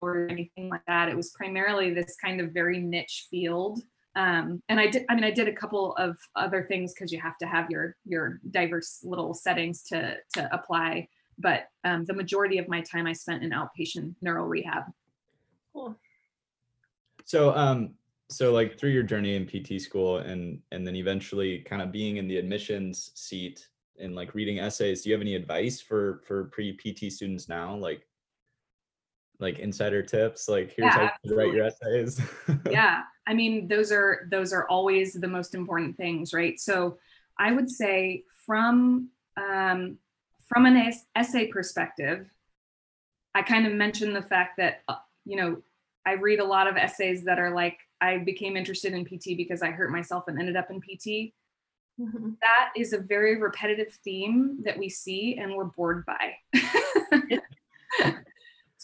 or 0.01 0.29
anything 0.29 0.69
like 0.69 0.85
that. 0.87 1.09
It 1.09 1.17
was 1.17 1.31
primarily 1.31 1.93
this 1.93 2.17
kind 2.23 2.41
of 2.41 2.53
very 2.53 2.81
niche 2.81 3.27
field 3.31 3.83
um, 4.15 4.63
and 4.69 4.79
I 4.79 4.89
did, 4.89 5.05
I 5.09 5.15
mean, 5.15 5.25
I 5.25 5.31
did 5.31 5.49
a 5.49 5.53
couple 5.53 5.95
of 5.97 6.17
other 6.37 6.65
things 6.69 6.93
because 6.93 7.13
you 7.13 7.21
have 7.21 7.39
to 7.39 7.47
have 7.47 7.71
your 7.71 7.97
your 8.05 8.41
diverse 8.51 9.01
little 9.03 9.33
settings 9.33 9.83
to 9.85 10.17
to 10.35 10.55
apply. 10.55 11.09
But 11.39 11.69
um, 11.85 12.05
the 12.05 12.15
majority 12.15 12.59
of 12.59 12.69
my 12.69 12.83
time 12.83 13.07
I 13.07 13.15
spent 13.15 13.43
in 13.43 13.51
outpatient 13.51 14.15
neural 14.21 14.47
rehab. 14.47 14.85
Cool. 15.73 15.97
So, 17.25 17.55
um, 17.57 17.95
so 18.29 18.53
like 18.53 18.79
through 18.79 18.91
your 18.91 19.03
journey 19.03 19.35
in 19.35 19.47
PT 19.47 19.81
school, 19.81 20.19
and 20.19 20.61
and 20.73 20.87
then 20.87 20.97
eventually 20.97 21.61
kind 21.61 21.81
of 21.81 21.91
being 21.91 22.19
in 22.19 22.29
the 22.29 22.37
admissions 22.37 23.13
seat 23.15 23.67
and 23.99 24.15
like 24.15 24.35
reading 24.35 24.59
essays, 24.59 25.03
do 25.03 25.09
you 25.09 25.15
have 25.15 25.23
any 25.23 25.35
advice 25.35 25.81
for 25.81 26.21
for 26.27 26.45
pre 26.45 26.77
PT 26.77 27.11
students 27.11 27.49
now, 27.49 27.75
like? 27.75 28.07
Like 29.41 29.59
insider 29.59 30.03
tips 30.03 30.49
like 30.49 30.73
here's 30.77 30.95
yeah, 30.95 31.09
how 31.09 31.13
to 31.25 31.35
write 31.35 31.53
your 31.53 31.67
essays. 31.67 32.21
Yeah 32.71 33.03
i 33.27 33.35
mean 33.35 33.69
those 33.69 33.93
are 33.93 34.29
those 34.31 34.53
are 34.53 34.69
always 34.69 35.15
the 35.15 35.29
most 35.29 35.55
important 35.55 35.97
things 35.97 36.33
right? 36.33 36.59
So 36.59 36.99
i 37.39 37.53
would 37.53 37.71
say 37.71 38.25
from 38.47 39.09
um, 39.37 39.99
from 40.47 40.67
an 40.67 40.93
essay 41.17 41.47
perspective 41.47 42.29
i 43.35 43.43
kind 43.43 43.67
of 43.67 43.73
mentioned 43.73 44.15
the 44.15 44.23
fact 44.23 44.59
that 44.59 44.83
uh, 44.89 44.97
you 45.25 45.37
know 45.37 45.57
i 46.05 46.13
read 46.13 46.41
a 46.41 46.45
lot 46.45 46.67
of 46.67 46.77
essays 46.77 47.25
that 47.25 47.39
are 47.39 47.55
like 47.55 47.79
i 48.01 48.19
became 48.19 48.57
interested 48.57 48.93
in 48.93 49.05
pt 49.05 49.37
because 49.37 49.63
i 49.63 49.71
hurt 49.71 49.91
myself 49.91 50.25
and 50.29 50.39
ended 50.39 50.57
up 50.57 50.71
in 50.71 50.81
pt 50.81 51.33
mm-hmm. 51.99 52.31
that 52.43 52.71
is 52.77 52.93
a 52.93 52.99
very 52.99 53.41
repetitive 53.41 53.99
theme 54.05 54.59
that 54.63 54.79
we 54.79 54.91
see 54.91 55.39
and 55.39 55.55
we're 55.55 55.65
bored 55.65 56.05
by 56.05 56.35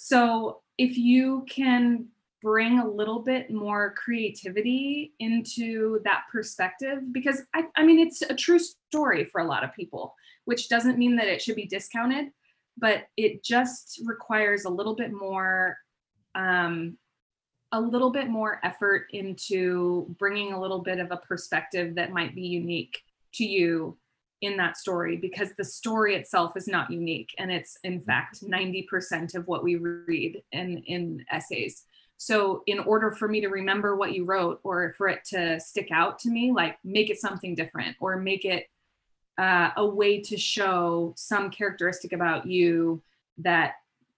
So 0.08 0.62
if 0.78 0.96
you 0.96 1.44
can 1.50 2.06
bring 2.40 2.78
a 2.78 2.88
little 2.88 3.18
bit 3.18 3.50
more 3.50 3.92
creativity 3.92 5.12
into 5.18 6.00
that 6.04 6.22
perspective, 6.32 7.12
because 7.12 7.42
I, 7.54 7.64
I 7.76 7.84
mean, 7.84 7.98
it's 7.98 8.22
a 8.22 8.34
true 8.34 8.58
story 8.58 9.26
for 9.26 9.42
a 9.42 9.46
lot 9.46 9.64
of 9.64 9.74
people, 9.74 10.14
which 10.46 10.70
doesn't 10.70 10.96
mean 10.96 11.16
that 11.16 11.28
it 11.28 11.42
should 11.42 11.56
be 11.56 11.66
discounted, 11.66 12.28
but 12.78 13.02
it 13.18 13.44
just 13.44 14.00
requires 14.06 14.64
a 14.64 14.70
little 14.70 14.96
bit 14.96 15.12
more. 15.12 15.76
Um, 16.34 16.96
a 17.72 17.78
little 17.78 18.08
bit 18.08 18.30
more 18.30 18.60
effort 18.64 19.08
into 19.12 20.06
bringing 20.18 20.54
a 20.54 20.60
little 20.60 20.78
bit 20.78 20.98
of 21.00 21.10
a 21.10 21.18
perspective 21.18 21.96
that 21.96 22.12
might 22.12 22.34
be 22.34 22.46
unique 22.46 22.98
to 23.34 23.44
you 23.44 23.98
in 24.40 24.56
that 24.56 24.76
story 24.76 25.16
because 25.16 25.52
the 25.56 25.64
story 25.64 26.14
itself 26.14 26.56
is 26.56 26.68
not 26.68 26.90
unique 26.90 27.34
and 27.38 27.50
it's 27.50 27.76
in 27.84 27.94
mm-hmm. 27.94 28.04
fact 28.04 28.44
90% 28.44 29.34
of 29.34 29.46
what 29.46 29.64
we 29.64 29.76
read 29.76 30.42
in 30.52 30.78
in 30.86 31.24
essays 31.30 31.84
so 32.16 32.62
in 32.66 32.80
order 32.80 33.12
for 33.12 33.28
me 33.28 33.40
to 33.40 33.48
remember 33.48 33.96
what 33.96 34.12
you 34.12 34.24
wrote 34.24 34.60
or 34.64 34.92
for 34.96 35.08
it 35.08 35.24
to 35.24 35.58
stick 35.60 35.88
out 35.92 36.18
to 36.20 36.30
me 36.30 36.52
like 36.52 36.78
make 36.84 37.10
it 37.10 37.20
something 37.20 37.54
different 37.54 37.96
or 38.00 38.16
make 38.16 38.44
it 38.44 38.68
uh, 39.38 39.70
a 39.76 39.86
way 39.86 40.20
to 40.20 40.36
show 40.36 41.14
some 41.16 41.48
characteristic 41.50 42.12
about 42.12 42.44
you 42.46 43.00
that 43.38 43.74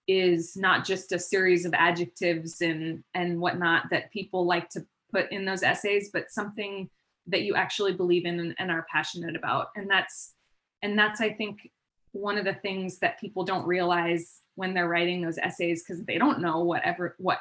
is 0.07 0.57
not 0.57 0.83
just 0.83 1.11
a 1.11 1.19
series 1.19 1.63
of 1.65 1.73
adjectives 1.75 2.61
and 2.61 3.03
and 3.13 3.39
whatnot 3.39 3.89
that 3.91 4.11
people 4.11 4.45
like 4.45 4.69
to 4.69 4.85
put 5.11 5.31
in 5.31 5.45
those 5.45 5.63
essays 5.63 6.09
but 6.11 6.31
something 6.31 6.89
that 7.27 7.43
you 7.43 7.55
actually 7.55 7.93
believe 7.93 8.25
in 8.25 8.39
and, 8.39 8.55
and 8.57 8.71
are 8.71 8.85
passionate 8.91 9.35
about. 9.35 9.67
And 9.75 9.89
that's 9.89 10.33
and 10.81 10.97
that's 10.97 11.21
i 11.21 11.29
think 11.31 11.69
one 12.11 12.37
of 12.37 12.45
the 12.45 12.53
things 12.55 12.99
that 12.99 13.19
people 13.19 13.43
don't 13.43 13.65
realize 13.65 14.41
when 14.55 14.73
they're 14.73 14.89
writing 14.89 15.21
those 15.21 15.37
essays 15.37 15.83
because 15.83 16.03
they 16.03 16.17
don't 16.17 16.41
know 16.41 16.61
whatever 16.63 17.15
what 17.19 17.39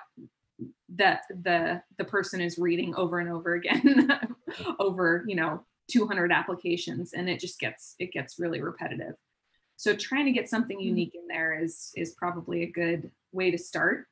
that 0.95 1.23
the 1.43 1.83
the 1.99 2.05
person 2.05 2.40
is 2.40 2.59
reading 2.59 2.95
over 2.95 3.19
and 3.19 3.31
over 3.31 3.55
again 3.55 4.09
over 4.79 5.25
you 5.27 5.35
know 5.35 5.64
200 5.90 6.31
applications 6.31 7.12
and 7.14 7.29
it 7.29 7.40
just 7.40 7.59
gets 7.59 7.97
it 7.99 8.12
gets 8.12 8.38
really 8.38 8.61
repetitive. 8.61 9.14
So 9.77 9.97
trying 9.97 10.27
to 10.27 10.33
get 10.33 10.49
something 10.49 10.77
mm-hmm. 10.77 10.88
unique 10.88 11.14
in 11.14 11.27
there 11.27 11.61
is 11.61 11.90
is 11.97 12.12
probably 12.12 12.62
a 12.62 12.71
good 12.71 13.11
way 13.33 13.51
to 13.51 13.59
start. 13.59 14.07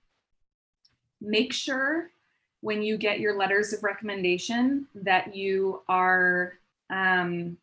Make 1.21 1.53
sure 1.53 2.11
when 2.61 2.83
you 2.83 2.97
get 2.97 3.21
your 3.21 3.37
letters 3.37 3.73
of 3.73 3.83
recommendation 3.83 4.87
that 4.95 5.35
you 5.35 5.83
are 5.89 6.55
um, 6.91 7.57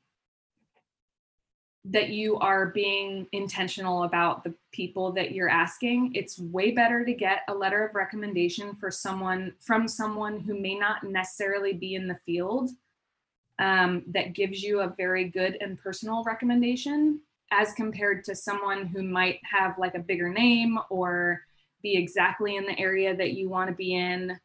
that 1.87 2.09
you 2.09 2.37
are 2.37 2.67
being 2.67 3.27
intentional 3.31 4.03
about 4.03 4.43
the 4.43 4.53
people 4.71 5.11
that 5.11 5.31
you're 5.31 5.49
asking 5.49 6.11
it's 6.15 6.39
way 6.39 6.71
better 6.71 7.05
to 7.05 7.13
get 7.13 7.41
a 7.47 7.53
letter 7.53 7.85
of 7.85 7.95
recommendation 7.95 8.73
for 8.75 8.89
someone 8.89 9.53
from 9.59 9.87
someone 9.87 10.39
who 10.39 10.59
may 10.59 10.75
not 10.75 11.03
necessarily 11.03 11.73
be 11.73 11.95
in 11.95 12.07
the 12.07 12.19
field 12.25 12.71
um, 13.59 14.03
that 14.07 14.33
gives 14.33 14.61
you 14.63 14.81
a 14.81 14.93
very 14.97 15.29
good 15.29 15.57
and 15.61 15.79
personal 15.79 16.23
recommendation 16.23 17.21
as 17.51 17.73
compared 17.73 18.23
to 18.23 18.35
someone 18.35 18.85
who 18.87 19.03
might 19.03 19.39
have 19.43 19.77
like 19.77 19.95
a 19.95 19.99
bigger 19.99 20.29
name 20.29 20.79
or 20.89 21.41
be 21.81 21.95
exactly 21.95 22.55
in 22.55 22.65
the 22.65 22.77
area 22.79 23.15
that 23.15 23.33
you 23.33 23.47
want 23.47 23.69
to 23.69 23.75
be 23.75 23.93
in 23.93 24.37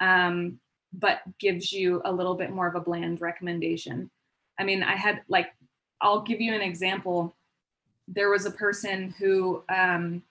um, 0.00 0.58
but 0.92 1.20
gives 1.38 1.72
you 1.72 2.00
a 2.04 2.12
little 2.12 2.34
bit 2.34 2.50
more 2.50 2.66
of 2.66 2.74
a 2.74 2.80
bland 2.80 3.20
recommendation. 3.20 4.10
I 4.58 4.64
mean, 4.64 4.82
I 4.82 4.94
had 4.94 5.22
like, 5.28 5.48
I'll 6.00 6.22
give 6.22 6.40
you 6.40 6.54
an 6.54 6.60
example. 6.60 7.34
There 8.08 8.30
was 8.30 8.46
a 8.46 8.50
person 8.50 9.14
who 9.18 9.64
um, 9.68 10.22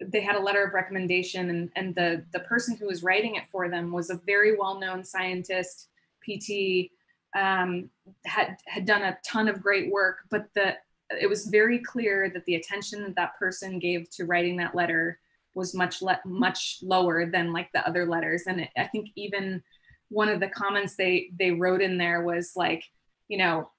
they 0.00 0.20
had 0.20 0.36
a 0.36 0.40
letter 0.40 0.64
of 0.64 0.74
recommendation, 0.74 1.50
and, 1.50 1.70
and 1.76 1.94
the 1.94 2.24
the 2.32 2.40
person 2.40 2.76
who 2.76 2.86
was 2.86 3.02
writing 3.02 3.36
it 3.36 3.46
for 3.50 3.68
them 3.68 3.92
was 3.92 4.10
a 4.10 4.20
very 4.26 4.56
well 4.56 4.78
known 4.78 5.04
scientist, 5.04 5.88
PT, 6.22 6.90
um, 7.36 7.88
had 8.24 8.56
had 8.66 8.86
done 8.86 9.02
a 9.02 9.18
ton 9.24 9.48
of 9.48 9.62
great 9.62 9.90
work, 9.90 10.20
but 10.30 10.48
the 10.54 10.76
it 11.20 11.28
was 11.28 11.46
very 11.46 11.78
clear 11.78 12.30
that 12.30 12.44
the 12.44 12.54
attention 12.54 13.02
that 13.02 13.16
that 13.16 13.38
person 13.38 13.78
gave 13.78 14.08
to 14.10 14.24
writing 14.24 14.56
that 14.56 14.74
letter 14.74 15.18
was 15.54 15.74
much 15.74 16.02
le- 16.02 16.20
much 16.24 16.78
lower 16.82 17.26
than 17.26 17.52
like 17.52 17.68
the 17.72 17.86
other 17.86 18.06
letters. 18.06 18.44
And 18.46 18.60
it, 18.60 18.70
i 18.76 18.86
think 18.86 19.08
even 19.16 19.62
one 20.08 20.28
of 20.28 20.40
the 20.40 20.48
comments 20.48 20.96
they 20.96 21.30
they 21.38 21.52
wrote 21.52 21.80
in 21.80 21.96
there 21.96 22.22
was 22.22 22.52
like 22.56 22.84
you 23.28 23.38
know 23.38 23.70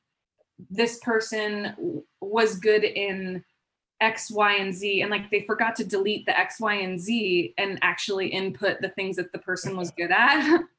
this 0.69 0.99
person 0.99 2.03
was 2.19 2.57
good 2.57 2.83
in 2.83 3.43
x 3.99 4.31
y 4.31 4.55
and 4.55 4.73
z 4.73 5.01
and 5.01 5.11
like 5.11 5.29
they 5.29 5.41
forgot 5.41 5.75
to 5.75 5.85
delete 5.85 6.25
the 6.25 6.37
x 6.37 6.59
y 6.59 6.75
and 6.75 6.99
z 6.99 7.53
and 7.57 7.77
actually 7.81 8.27
input 8.27 8.81
the 8.81 8.89
things 8.89 9.15
that 9.15 9.31
the 9.31 9.39
person 9.39 9.77
was 9.77 9.91
good 9.91 10.11
at. 10.11 10.59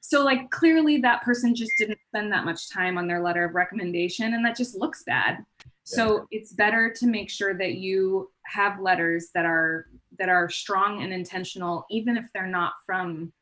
So 0.00 0.22
like 0.22 0.50
clearly 0.50 0.98
that 0.98 1.22
person 1.22 1.54
just 1.54 1.72
didn't 1.78 1.98
spend 2.08 2.30
that 2.30 2.44
much 2.44 2.68
time 2.68 2.98
on 2.98 3.06
their 3.06 3.22
letter 3.22 3.46
of 3.46 3.54
recommendation 3.54 4.34
and 4.34 4.44
that 4.44 4.54
just 4.54 4.76
looks 4.76 5.02
bad. 5.02 5.38
So 5.84 6.26
it's 6.30 6.52
better 6.52 6.92
to 6.98 7.06
make 7.06 7.30
sure 7.30 7.56
that 7.56 7.76
you 7.76 8.30
have 8.44 8.80
letters 8.80 9.28
that 9.34 9.46
are 9.46 9.86
that 10.18 10.28
are 10.28 10.48
strong 10.48 11.02
and 11.02 11.12
intentional 11.12 11.86
even 11.90 12.16
if 12.16 12.26
they're 12.32 12.46
not 12.46 12.74
from 12.86 13.32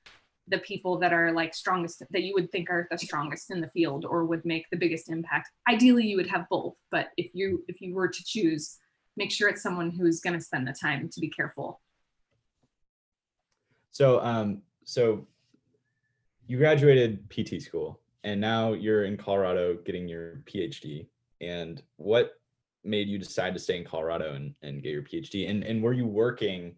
the 0.49 0.59
people 0.59 0.99
that 0.99 1.13
are 1.13 1.33
like 1.33 1.55
strongest 1.55 2.03
that 2.11 2.23
you 2.23 2.35
would 2.35 2.51
think 2.51 2.69
are 2.69 2.89
the 2.91 2.99
strongest 2.99 3.51
in 3.51 3.61
the 3.61 3.69
field 3.69 4.05
or 4.05 4.25
would 4.25 4.45
make 4.45 4.69
the 4.71 4.77
biggest 4.77 5.09
impact. 5.09 5.49
Ideally 5.69 6.07
you 6.07 6.17
would 6.17 6.29
have 6.29 6.49
both 6.51 6.75
but 6.91 7.09
if 7.17 7.31
you 7.33 7.65
if 7.69 7.81
you 7.81 7.95
were 7.95 8.09
to 8.09 8.25
choose 8.25 8.79
make 9.17 9.31
sure 9.31 9.49
it's 9.49 9.63
someone 9.63 9.91
who's 9.91 10.21
going 10.21 10.39
to 10.39 10.45
spend 10.45 10.67
the 10.67 10.73
time 10.73 11.09
to 11.11 11.21
be 11.21 11.29
careful. 11.29 11.81
So 13.93 14.21
um 14.21 14.63
so 14.85 15.27
you 16.47 16.59
graduated 16.59 17.29
pt 17.29 17.63
school 17.63 18.01
and 18.25 18.41
now 18.41 18.73
you're 18.73 19.05
in 19.05 19.17
colorado 19.17 19.79
getting 19.85 20.09
your 20.09 20.43
phd 20.45 21.07
and 21.41 21.83
what 21.97 22.33
made 22.85 23.09
you 23.09 23.19
decide 23.19 23.55
to 23.55 23.61
stay 23.61 23.77
in 23.77 23.85
colorado 23.85 24.35
and, 24.35 24.55
and 24.63 24.83
get 24.83 24.93
your 24.93 25.03
phd 25.03 25.49
and, 25.49 25.63
and 25.65 25.83
were 25.83 25.93
you 25.93 26.07
working 26.07 26.75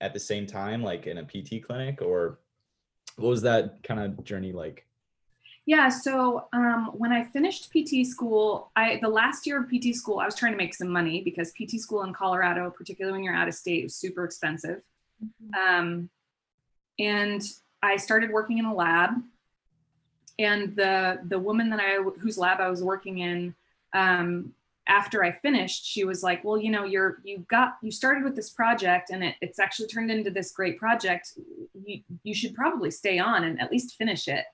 at 0.00 0.12
the 0.12 0.20
same 0.20 0.46
time 0.46 0.82
like 0.82 1.06
in 1.06 1.18
a 1.18 1.24
pt 1.24 1.64
clinic 1.64 2.00
or 2.02 2.38
what 3.16 3.28
was 3.28 3.42
that 3.42 3.82
kind 3.82 4.00
of 4.00 4.22
journey 4.24 4.52
like? 4.52 4.86
Yeah, 5.64 5.88
so 5.88 6.46
um, 6.52 6.92
when 6.94 7.10
I 7.10 7.24
finished 7.24 7.72
PT 7.72 8.06
school, 8.06 8.70
I 8.76 9.00
the 9.02 9.08
last 9.08 9.46
year 9.46 9.60
of 9.60 9.68
PT 9.68 9.96
school, 9.96 10.20
I 10.20 10.24
was 10.24 10.36
trying 10.36 10.52
to 10.52 10.58
make 10.58 10.74
some 10.74 10.88
money 10.88 11.22
because 11.22 11.52
PT 11.52 11.80
school 11.80 12.04
in 12.04 12.12
Colorado, 12.12 12.70
particularly 12.70 13.16
when 13.16 13.24
you're 13.24 13.34
out 13.34 13.48
of 13.48 13.54
state, 13.54 13.84
is 13.84 13.96
super 13.96 14.24
expensive. 14.24 14.82
Mm-hmm. 15.24 15.78
Um, 15.78 16.10
and 17.00 17.42
I 17.82 17.96
started 17.96 18.30
working 18.30 18.58
in 18.58 18.64
a 18.64 18.74
lab, 18.74 19.10
and 20.38 20.76
the 20.76 21.18
the 21.26 21.38
woman 21.38 21.68
that 21.70 21.80
I 21.80 22.00
whose 22.20 22.38
lab 22.38 22.60
I 22.60 22.68
was 22.68 22.84
working 22.84 23.18
in 23.18 23.52
um, 23.92 24.54
after 24.88 25.24
I 25.24 25.32
finished, 25.32 25.84
she 25.84 26.04
was 26.04 26.22
like, 26.22 26.44
"Well, 26.44 26.58
you 26.58 26.70
know, 26.70 26.84
you're 26.84 27.18
you 27.24 27.44
got 27.48 27.76
you 27.82 27.90
started 27.90 28.24
with 28.24 28.36
this 28.36 28.50
project, 28.50 29.10
and 29.10 29.24
it, 29.24 29.34
it's 29.40 29.58
actually 29.58 29.88
turned 29.88 30.10
into 30.10 30.30
this 30.30 30.52
great 30.52 30.78
project. 30.78 31.32
You 31.74 32.02
you 32.22 32.34
should 32.34 32.54
probably 32.54 32.90
stay 32.90 33.18
on 33.18 33.44
and 33.44 33.60
at 33.60 33.70
least 33.70 33.96
finish 33.96 34.28
it." 34.28 34.44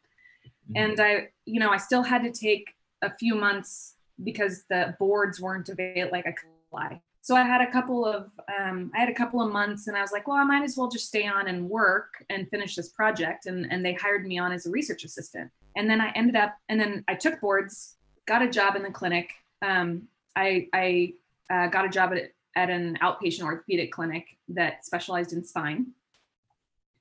Mm-hmm. 0.71 0.77
And 0.77 1.01
I, 1.01 1.29
you 1.45 1.61
know, 1.61 1.71
I 1.71 1.77
still 1.77 2.03
had 2.03 2.23
to 2.23 2.31
take 2.31 2.75
a 3.03 3.15
few 3.17 3.35
months 3.35 3.95
because 4.23 4.65
the 4.71 4.95
boards 4.99 5.41
weren't 5.41 5.69
available. 5.69 6.13
Like 6.13 6.27
I 6.27 6.33
could 6.33 6.49
apply, 6.69 7.01
so 7.23 7.37
I 7.37 7.43
had 7.43 7.61
a 7.61 7.71
couple 7.71 8.05
of 8.05 8.31
um, 8.61 8.91
I 8.95 8.99
had 8.99 9.09
a 9.09 9.15
couple 9.15 9.41
of 9.41 9.53
months, 9.53 9.87
and 9.87 9.97
I 9.97 10.03
was 10.03 10.11
like, 10.11 10.27
"Well, 10.27 10.37
I 10.37 10.45
might 10.45 10.65
as 10.65 10.77
well 10.77 10.89
just 10.89 11.07
stay 11.07 11.27
on 11.27 11.47
and 11.47 11.71
work 11.71 12.25
and 12.31 12.49
finish 12.49 12.75
this 12.75 12.89
project." 12.89 13.47
And 13.47 13.71
and 13.71 13.85
they 13.85 13.95
hired 13.95 14.27
me 14.27 14.39
on 14.39 14.51
as 14.51 14.67
a 14.67 14.71
research 14.71 15.05
assistant, 15.05 15.51
and 15.77 15.89
then 15.89 16.01
I 16.01 16.11
ended 16.17 16.35
up, 16.35 16.57
and 16.69 16.81
then 16.81 17.05
I 17.07 17.15
took 17.15 17.41
boards, 17.41 17.97
got 18.27 18.43
a 18.43 18.51
job 18.51 18.75
in 18.75 18.83
the 18.83 18.91
clinic. 18.91 19.31
Um, 19.63 20.09
I, 20.37 20.69
I 20.73 21.15
uh, 21.51 21.67
got 21.69 21.85
a 21.85 21.89
job 21.89 22.13
at, 22.13 22.33
at 22.57 22.71
an 22.71 22.99
outpatient 23.03 23.43
orthopedic 23.43 23.93
clinic 23.93 24.27
that 24.49 24.85
specialized 24.85 25.33
in 25.33 25.45
spine. 25.45 25.87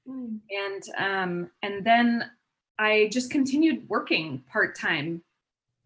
Mm. 0.08 0.39
And 0.50 0.84
um, 0.98 1.50
and 1.62 1.86
then 1.86 2.30
I 2.80 3.10
just 3.12 3.30
continued 3.30 3.88
working 3.88 4.44
part 4.52 4.76
time 4.76 5.22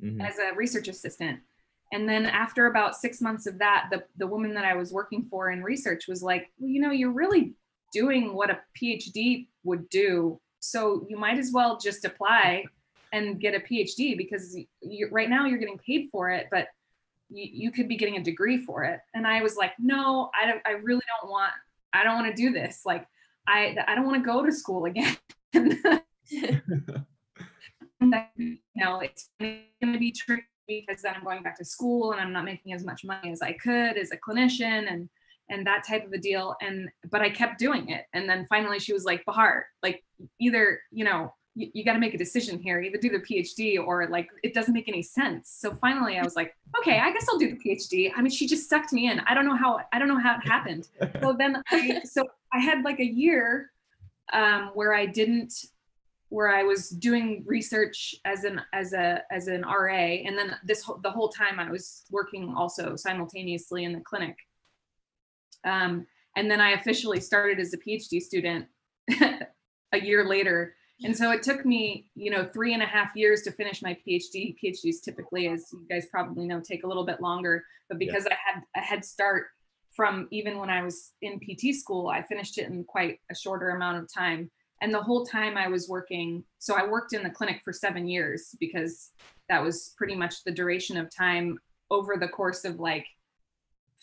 mm-hmm. 0.02 0.22
as 0.22 0.38
a 0.40 0.56
research 0.56 0.88
assistant. 0.88 1.40
And 1.92 2.10
then 2.10 2.26
after 2.26 2.68
about 2.68 2.96
six 2.96 3.22
months 3.22 3.46
of 3.48 3.58
that, 3.60 3.88
the, 3.92 4.04
the 4.18 4.28
woman 4.28 4.54
that 4.56 4.66
I 4.66 4.74
was 4.76 4.92
working 4.92 5.24
for 5.24 5.52
in 5.52 5.62
research 5.64 6.08
was 6.08 6.24
like, 6.24 6.52
well, 6.58 6.70
you 6.70 6.82
know, 6.82 6.92
you're 6.92 7.12
really 7.12 7.54
doing 7.94 8.34
what 8.34 8.50
a 8.50 8.60
PhD 8.82 9.48
would 9.64 9.88
do. 9.90 10.40
So 10.60 11.06
you 11.10 11.18
might 11.18 11.38
as 11.38 11.52
well 11.54 11.78
just 11.78 12.06
apply 12.06 12.66
and 13.14 13.40
get 13.40 13.54
a 13.56 13.60
PhD 13.60 14.18
because 14.18 14.58
you, 14.82 15.08
right 15.12 15.30
now 15.30 15.46
you're 15.46 15.60
getting 15.60 15.78
paid 15.78 16.10
for 16.12 16.30
it, 16.30 16.48
but 16.52 16.68
you, 17.30 17.50
you 17.52 17.72
could 17.72 17.88
be 17.88 17.98
getting 17.98 18.18
a 18.18 18.24
degree 18.24 18.58
for 18.58 18.84
it. 18.84 19.00
And 19.14 19.28
i 19.28 19.42
was 19.42 19.56
like 19.56 19.74
no 19.80 20.30
i 20.40 20.46
don't 20.46 20.62
i 20.66 20.72
really 20.72 21.02
don't 21.22 21.32
want 21.32 21.52
i 21.94 22.04
don't 22.04 22.16
want 22.16 22.36
to 22.36 22.42
do 22.42 22.52
this. 22.52 22.82
Like 22.86 23.08
i 23.48 23.76
i 23.88 23.96
don't 23.96 24.06
want 24.06 24.24
to 24.24 24.26
go 24.26 24.46
to 24.46 24.52
school 24.52 24.86
again. 24.86 25.18
You 28.38 28.60
know 28.76 29.00
it's 29.00 29.30
going 29.40 29.64
to 29.82 29.98
be 29.98 30.12
tricky 30.12 30.44
because 30.68 31.02
then 31.02 31.16
i'm 31.16 31.24
going 31.24 31.42
back 31.42 31.58
to 31.58 31.66
school 31.66 32.12
and 32.12 32.22
i'm 32.22 32.32
not 32.32 32.46
making 32.46 32.74
as 32.74 32.84
much 32.84 33.04
money 33.04 33.32
as 33.32 33.42
i 33.42 33.54
could 33.54 33.98
as 33.98 34.12
a 34.12 34.18
clinician 34.18 34.92
and 34.92 35.10
and 35.50 35.66
that 35.66 35.86
type 35.88 36.06
of 36.06 36.14
a 36.14 36.18
deal. 36.18 36.56
And 36.62 36.90
but 37.10 37.22
i 37.22 37.30
kept 37.30 37.60
doing 37.60 37.90
it. 37.90 38.06
And 38.14 38.30
then 38.30 38.46
finally 38.48 38.80
she 38.80 38.94
was 38.94 39.06
like 39.06 39.26
bahar 39.26 39.68
like 39.84 40.04
either 40.40 40.82
you 40.92 41.04
know 41.04 41.34
you, 41.56 41.70
you 41.74 41.84
got 41.84 41.94
to 41.94 42.00
make 42.00 42.14
a 42.14 42.18
decision 42.18 42.60
here. 42.60 42.82
Either 42.82 42.98
do 42.98 43.10
the 43.10 43.20
phd 43.20 43.84
or 43.84 44.08
like 44.10 44.30
it 44.44 44.54
doesn't 44.54 44.74
make 44.74 44.88
any 44.88 45.02
sense. 45.02 45.56
So 45.58 45.74
finally 45.74 46.18
i 46.18 46.24
was 46.24 46.36
like 46.36 46.56
okay 46.80 47.00
i 47.00 47.12
guess 47.12 47.26
i'll 47.30 47.40
do 47.40 47.56
the 47.56 47.70
phd 47.70 48.12
i 48.16 48.22
mean 48.22 48.30
she 48.30 48.46
just 48.46 48.70
sucked 48.70 48.94
me 48.94 49.10
in. 49.10 49.20
I 49.22 49.34
don't 49.34 49.46
know 49.46 49.56
how 49.56 49.80
i 49.92 50.00
don't 50.00 50.08
know 50.08 50.20
how 50.20 50.38
it 50.38 50.48
happened. 50.48 50.88
So 51.22 51.36
then 51.38 51.62
i 51.72 52.02
so 52.04 52.28
i 52.54 52.60
had 52.60 52.84
like 52.84 53.00
a 53.00 53.06
year 53.06 53.72
um, 54.34 54.72
where 54.74 54.94
i 54.94 55.06
didn't 55.06 55.54
where 56.30 56.50
i 56.50 56.64
was 56.64 56.90
doing 56.90 57.44
research 57.48 58.16
as 58.26 58.44
an 58.44 58.62
as 58.74 58.94
a 58.94 59.22
as 59.32 59.48
an 59.48 59.62
ra 59.62 59.94
and 59.94 60.38
then 60.38 60.56
this 60.66 60.84
the 61.04 61.12
whole 61.12 61.30
time 61.30 61.60
i 61.60 61.72
was 61.72 62.04
working 62.12 62.54
also 62.56 62.96
simultaneously 62.96 63.86
in 63.86 63.94
the 63.94 64.02
clinic. 64.02 64.36
Um, 65.64 66.06
and 66.36 66.52
then 66.52 66.60
i 66.60 66.72
officially 66.72 67.20
started 67.20 67.60
as 67.60 67.74
a 67.74 67.78
phd 67.78 68.22
student 68.22 68.66
a 69.94 70.00
year 70.00 70.28
later 70.28 70.76
and 71.04 71.16
so 71.16 71.32
it 71.32 71.44
took 71.44 71.66
me, 71.66 72.08
you 72.16 72.32
know, 72.32 72.46
three 72.54 72.74
and 72.74 72.82
a 72.82 72.86
half 72.86 73.16
years 73.16 73.42
to 73.44 73.52
finish 73.52 73.82
my 73.82 73.98
PhD. 74.08 74.56
PhDs 74.64 75.02
typically, 75.04 75.48
as 75.48 75.68
you 75.74 75.86
guys 75.90 76.06
probably 76.10 76.48
know, 76.48 76.62
take 76.62 76.84
a 76.84 76.88
little 76.88 77.06
bit 77.06 77.22
longer. 77.22 77.64
But 77.90 78.00
because 78.00 78.26
yeah. 78.30 78.36
I 78.36 78.54
had 78.54 78.64
a 78.78 78.80
head 78.80 79.04
start 79.04 79.48
from 79.94 80.28
even 80.32 80.58
when 80.58 80.70
I 80.70 80.82
was 80.84 81.12
in 81.22 81.40
PT 81.40 81.76
school, 81.76 82.08
I 82.08 82.22
finished 82.24 82.58
it 82.58 82.70
in 82.70 82.84
quite 82.86 83.20
a 83.30 83.36
shorter 83.36 83.70
amount 83.72 83.98
of 83.98 84.14
time. 84.14 84.50
And 84.82 84.94
the 84.94 85.02
whole 85.02 85.26
time 85.26 85.58
I 85.58 85.68
was 85.68 85.90
working, 85.90 86.44
so 86.60 86.76
I 86.76 86.88
worked 86.88 87.14
in 87.14 87.24
the 87.24 87.30
clinic 87.30 87.62
for 87.64 87.74
seven 87.74 88.08
years 88.08 88.56
because 88.60 89.12
that 89.50 89.64
was 89.64 89.94
pretty 89.98 90.16
much 90.16 90.44
the 90.44 90.52
duration 90.52 90.98
of 90.98 91.14
time 91.16 91.58
over 91.92 92.18
the 92.18 92.28
course 92.28 92.66
of 92.66 92.80
like 92.80 93.06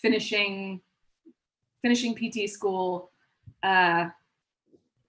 finishing 0.00 0.80
finishing 1.82 2.14
PT 2.14 2.48
school, 2.48 3.10
uh, 3.62 4.08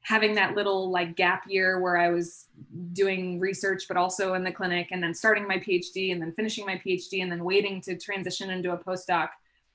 having 0.04 0.36
that 0.36 0.54
little 0.54 0.92
like 0.92 1.16
gap 1.16 1.44
year 1.48 1.80
where 1.80 1.98
I 1.98 2.10
was 2.10 2.46
doing 2.92 3.40
research, 3.40 3.84
but 3.88 3.98
also 3.98 4.34
in 4.34 4.44
the 4.44 4.52
clinic, 4.52 4.90
and 4.92 5.02
then 5.02 5.14
starting 5.14 5.48
my 5.48 5.58
PhD, 5.58 6.12
and 6.12 6.22
then 6.22 6.34
finishing 6.34 6.66
my 6.66 6.82
PhD, 6.86 7.24
and 7.24 7.32
then 7.32 7.44
waiting 7.44 7.82
to 7.82 7.98
transition 7.98 8.50
into 8.50 8.74
a 8.74 8.78
postdoc. 8.78 9.30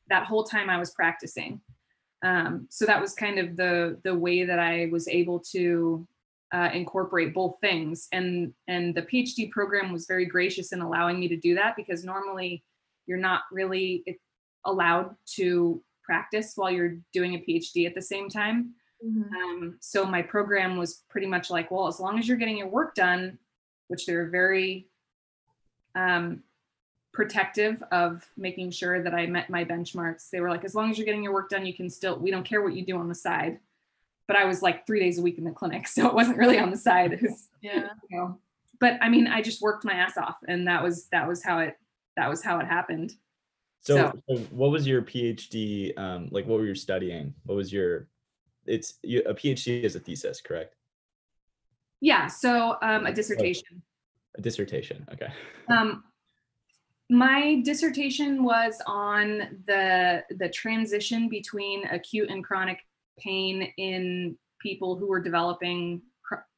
That 0.08 0.24
whole 0.24 0.44
time 0.44 0.70
I 0.70 0.78
was 0.78 0.90
practicing. 0.90 1.60
Um, 2.22 2.66
so 2.70 2.84
that 2.84 3.00
was 3.00 3.14
kind 3.14 3.38
of 3.38 3.56
the 3.56 3.98
the 4.04 4.14
way 4.14 4.44
that 4.44 4.58
I 4.58 4.88
was 4.92 5.08
able 5.08 5.40
to 5.52 6.06
uh, 6.52 6.70
incorporate 6.72 7.34
both 7.34 7.56
things. 7.60 8.08
And 8.12 8.52
and 8.66 8.94
the 8.94 9.02
PhD 9.02 9.50
program 9.50 9.92
was 9.92 10.06
very 10.06 10.26
gracious 10.26 10.72
in 10.72 10.80
allowing 10.80 11.18
me 11.20 11.28
to 11.28 11.36
do 11.36 11.54
that 11.54 11.74
because 11.76 12.04
normally 12.04 12.64
you're 13.06 13.18
not 13.18 13.42
really 13.50 14.04
allowed 14.64 15.14
to 15.36 15.82
practice 16.02 16.52
while 16.56 16.70
you're 16.70 16.96
doing 17.12 17.34
a 17.34 17.38
PhD 17.38 17.86
at 17.86 17.94
the 17.94 18.02
same 18.02 18.28
time. 18.28 18.74
Mm-hmm. 19.04 19.34
Um, 19.34 19.76
so 19.80 20.04
my 20.04 20.22
program 20.22 20.76
was 20.76 21.02
pretty 21.08 21.26
much 21.26 21.50
like, 21.50 21.70
well, 21.70 21.86
as 21.86 22.00
long 22.00 22.18
as 22.18 22.26
you're 22.26 22.36
getting 22.36 22.56
your 22.56 22.68
work 22.68 22.94
done, 22.94 23.38
which 23.88 24.06
they 24.06 24.14
were 24.14 24.28
very 24.28 24.88
um, 25.94 26.42
protective 27.12 27.82
of 27.90 28.24
making 28.36 28.70
sure 28.70 29.02
that 29.02 29.14
I 29.14 29.26
met 29.26 29.50
my 29.50 29.64
benchmarks. 29.64 30.30
They 30.30 30.40
were 30.40 30.50
like, 30.50 30.64
as 30.64 30.74
long 30.74 30.90
as 30.90 30.98
you're 30.98 31.04
getting 31.04 31.22
your 31.22 31.32
work 31.32 31.50
done, 31.50 31.66
you 31.66 31.74
can 31.74 31.90
still, 31.90 32.18
we 32.18 32.30
don't 32.30 32.44
care 32.44 32.62
what 32.62 32.74
you 32.74 32.84
do 32.84 32.96
on 32.96 33.08
the 33.08 33.14
side. 33.14 33.58
But 34.26 34.36
I 34.36 34.44
was 34.44 34.62
like 34.62 34.86
three 34.86 35.00
days 35.00 35.18
a 35.18 35.22
week 35.22 35.38
in 35.38 35.44
the 35.44 35.50
clinic. 35.50 35.88
So 35.88 36.06
it 36.06 36.14
wasn't 36.14 36.38
really 36.38 36.58
on 36.58 36.70
the 36.70 36.76
side. 36.76 37.18
Was, 37.22 37.48
yeah. 37.62 37.88
You 38.08 38.18
know, 38.18 38.38
but 38.78 38.98
I 39.00 39.08
mean, 39.08 39.26
I 39.26 39.42
just 39.42 39.62
worked 39.62 39.84
my 39.84 39.94
ass 39.94 40.16
off 40.16 40.36
and 40.46 40.68
that 40.68 40.82
was, 40.82 41.06
that 41.06 41.26
was 41.26 41.42
how 41.42 41.58
it, 41.58 41.76
that 42.16 42.30
was 42.30 42.44
how 42.44 42.60
it 42.60 42.66
happened. 42.66 43.14
So, 43.80 43.96
so, 43.96 44.22
so 44.28 44.42
what 44.50 44.70
was 44.70 44.86
your 44.86 45.02
PhD? 45.02 45.98
Um, 45.98 46.28
like 46.30 46.46
what 46.46 46.60
were 46.60 46.66
you 46.66 46.74
studying? 46.76 47.34
What 47.46 47.56
was 47.56 47.72
your 47.72 48.06
it's 48.68 48.94
a 49.04 49.34
PhD 49.34 49.82
is 49.82 49.96
a 49.96 50.00
thesis, 50.00 50.40
correct? 50.40 50.74
Yeah. 52.00 52.26
So 52.26 52.76
um, 52.82 53.06
a 53.06 53.12
dissertation. 53.12 53.82
A 54.36 54.40
dissertation. 54.40 55.06
Okay. 55.12 55.28
Um, 55.68 56.04
my 57.10 57.62
dissertation 57.64 58.44
was 58.44 58.80
on 58.86 59.62
the 59.66 60.22
the 60.38 60.48
transition 60.48 61.28
between 61.28 61.86
acute 61.86 62.30
and 62.30 62.44
chronic 62.44 62.78
pain 63.18 63.72
in 63.78 64.36
people 64.60 64.96
who 64.96 65.06
were 65.08 65.20
developing 65.20 66.02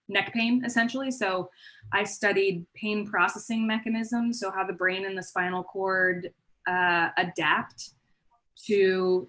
neck 0.09 0.33
pain 0.35 0.63
essentially 0.65 1.11
so 1.11 1.49
i 1.93 2.03
studied 2.03 2.67
pain 2.75 3.07
processing 3.07 3.65
mechanisms 3.65 4.41
so 4.41 4.51
how 4.51 4.67
the 4.67 4.73
brain 4.73 5.07
and 5.07 5.17
the 5.17 5.23
spinal 5.23 5.63
cord 5.63 6.29
uh, 6.67 7.09
adapt 7.17 7.91
to 8.67 9.29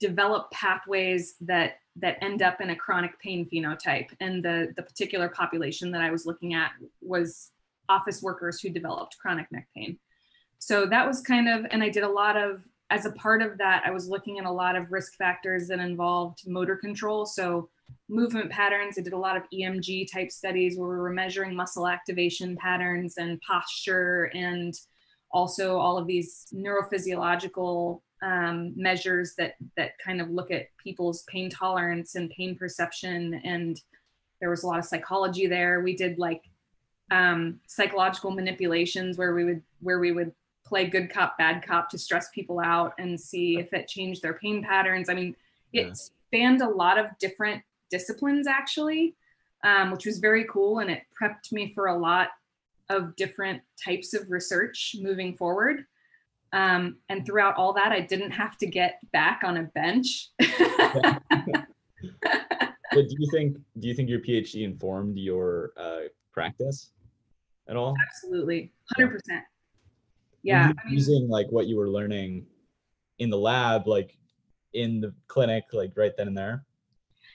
develop 0.00 0.50
pathways 0.50 1.34
that 1.40 1.74
that 1.96 2.16
end 2.22 2.42
up 2.42 2.60
in 2.60 2.70
a 2.70 2.76
chronic 2.76 3.18
pain 3.20 3.48
phenotype. 3.52 4.08
And 4.20 4.44
the 4.44 4.72
the 4.76 4.82
particular 4.82 5.28
population 5.28 5.90
that 5.92 6.02
I 6.02 6.10
was 6.10 6.26
looking 6.26 6.54
at 6.54 6.72
was 7.00 7.50
office 7.88 8.22
workers 8.22 8.60
who 8.60 8.70
developed 8.70 9.18
chronic 9.18 9.50
neck 9.50 9.68
pain. 9.74 9.98
So 10.58 10.86
that 10.86 11.06
was 11.06 11.20
kind 11.20 11.48
of, 11.48 11.66
and 11.70 11.82
I 11.82 11.88
did 11.88 12.04
a 12.04 12.08
lot 12.08 12.36
of 12.36 12.62
as 12.90 13.06
a 13.06 13.12
part 13.12 13.40
of 13.40 13.56
that, 13.56 13.82
I 13.86 13.90
was 13.90 14.06
looking 14.06 14.38
at 14.38 14.44
a 14.44 14.50
lot 14.50 14.76
of 14.76 14.92
risk 14.92 15.16
factors 15.16 15.66
that 15.68 15.78
involved 15.78 16.46
motor 16.46 16.76
control. 16.76 17.24
So 17.24 17.70
movement 18.08 18.50
patterns. 18.50 18.98
I 18.98 19.02
did 19.02 19.14
a 19.14 19.18
lot 19.18 19.36
of 19.36 19.44
EMG 19.52 20.12
type 20.12 20.30
studies 20.30 20.76
where 20.76 20.88
we 20.88 20.96
were 20.96 21.10
measuring 21.10 21.56
muscle 21.56 21.88
activation 21.88 22.54
patterns 22.56 23.16
and 23.16 23.40
posture 23.40 24.30
and 24.34 24.74
also 25.30 25.78
all 25.78 25.96
of 25.96 26.06
these 26.06 26.46
neurophysiological 26.54 28.02
um, 28.22 28.72
measures 28.76 29.34
that 29.36 29.56
that 29.76 29.98
kind 29.98 30.20
of 30.20 30.30
look 30.30 30.50
at 30.50 30.68
people's 30.82 31.22
pain 31.24 31.50
tolerance 31.50 32.14
and 32.14 32.30
pain 32.30 32.56
perception. 32.56 33.40
And 33.44 33.80
there 34.40 34.50
was 34.50 34.62
a 34.62 34.66
lot 34.66 34.78
of 34.78 34.84
psychology 34.84 35.46
there. 35.46 35.80
We 35.80 35.96
did 35.96 36.18
like 36.18 36.42
um, 37.10 37.60
psychological 37.66 38.30
manipulations 38.30 39.18
where 39.18 39.34
we 39.34 39.44
would 39.44 39.62
where 39.80 39.98
we 39.98 40.12
would 40.12 40.32
play 40.64 40.86
good 40.86 41.10
cop 41.10 41.36
bad 41.36 41.66
cop 41.66 41.90
to 41.90 41.98
stress 41.98 42.30
people 42.34 42.60
out 42.60 42.94
and 42.98 43.20
see 43.20 43.58
if 43.58 43.72
it 43.72 43.88
changed 43.88 44.22
their 44.22 44.34
pain 44.34 44.62
patterns. 44.62 45.08
I 45.08 45.14
mean 45.14 45.36
it 45.72 45.86
yeah. 45.86 45.92
spanned 45.92 46.62
a 46.62 46.68
lot 46.68 46.98
of 46.98 47.06
different 47.18 47.62
disciplines 47.90 48.46
actually 48.46 49.14
um, 49.64 49.90
which 49.90 50.06
was 50.06 50.18
very 50.18 50.44
cool. 50.44 50.80
And 50.80 50.90
it 50.90 51.02
prepped 51.20 51.52
me 51.52 51.72
for 51.74 51.86
a 51.86 51.98
lot 51.98 52.28
of 52.88 53.16
different 53.16 53.62
types 53.82 54.14
of 54.14 54.30
research 54.30 54.96
moving 55.00 55.34
forward. 55.34 55.86
Um, 56.52 56.98
and 57.08 57.24
throughout 57.24 57.56
all 57.56 57.72
that, 57.74 57.92
I 57.92 58.00
didn't 58.00 58.32
have 58.32 58.58
to 58.58 58.66
get 58.66 58.98
back 59.12 59.40
on 59.44 59.56
a 59.56 59.62
bench. 59.62 60.30
but 60.38 61.18
do 62.92 63.16
you 63.18 63.28
think 63.30 63.56
do 63.78 63.88
you 63.88 63.94
think 63.94 64.08
your 64.08 64.20
PhD 64.20 64.62
informed 64.62 65.16
your 65.16 65.72
uh, 65.76 66.08
practice 66.32 66.90
at 67.68 67.76
all? 67.76 67.94
Absolutely, 68.06 68.72
hundred 68.94 69.12
percent. 69.12 69.44
Yeah, 70.42 70.64
I 70.64 70.66
mean, 70.66 70.94
using 70.94 71.28
like 71.28 71.46
what 71.50 71.66
you 71.66 71.76
were 71.76 71.88
learning 71.88 72.46
in 73.18 73.30
the 73.30 73.38
lab, 73.38 73.86
like 73.86 74.18
in 74.74 75.00
the 75.00 75.14
clinic, 75.28 75.64
like 75.72 75.92
right 75.96 76.12
then 76.16 76.28
and 76.28 76.36
there. 76.36 76.64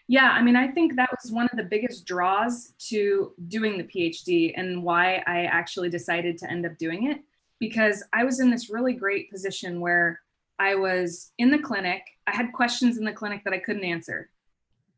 Yeah, 0.09 0.29
I 0.29 0.41
mean, 0.41 0.55
I 0.55 0.69
think 0.69 0.95
that 0.95 1.09
was 1.11 1.31
one 1.31 1.49
of 1.51 1.57
the 1.57 1.65
biggest 1.65 2.05
draws 2.05 2.73
to 2.89 3.33
doing 3.49 3.77
the 3.77 3.83
PhD 3.83 4.53
and 4.55 4.81
why 4.81 5.21
I 5.27 5.45
actually 5.45 5.89
decided 5.89 6.37
to 6.39 6.49
end 6.49 6.65
up 6.65 6.77
doing 6.77 7.11
it 7.11 7.19
because 7.59 8.03
I 8.13 8.23
was 8.23 8.39
in 8.39 8.51
this 8.51 8.69
really 8.69 8.93
great 8.93 9.31
position 9.31 9.79
where 9.79 10.21
I 10.59 10.75
was 10.75 11.31
in 11.37 11.51
the 11.51 11.59
clinic. 11.59 12.03
I 12.25 12.35
had 12.35 12.53
questions 12.53 12.97
in 12.97 13.05
the 13.05 13.13
clinic 13.13 13.43
that 13.43 13.53
I 13.53 13.59
couldn't 13.59 13.83
answer. 13.83 14.29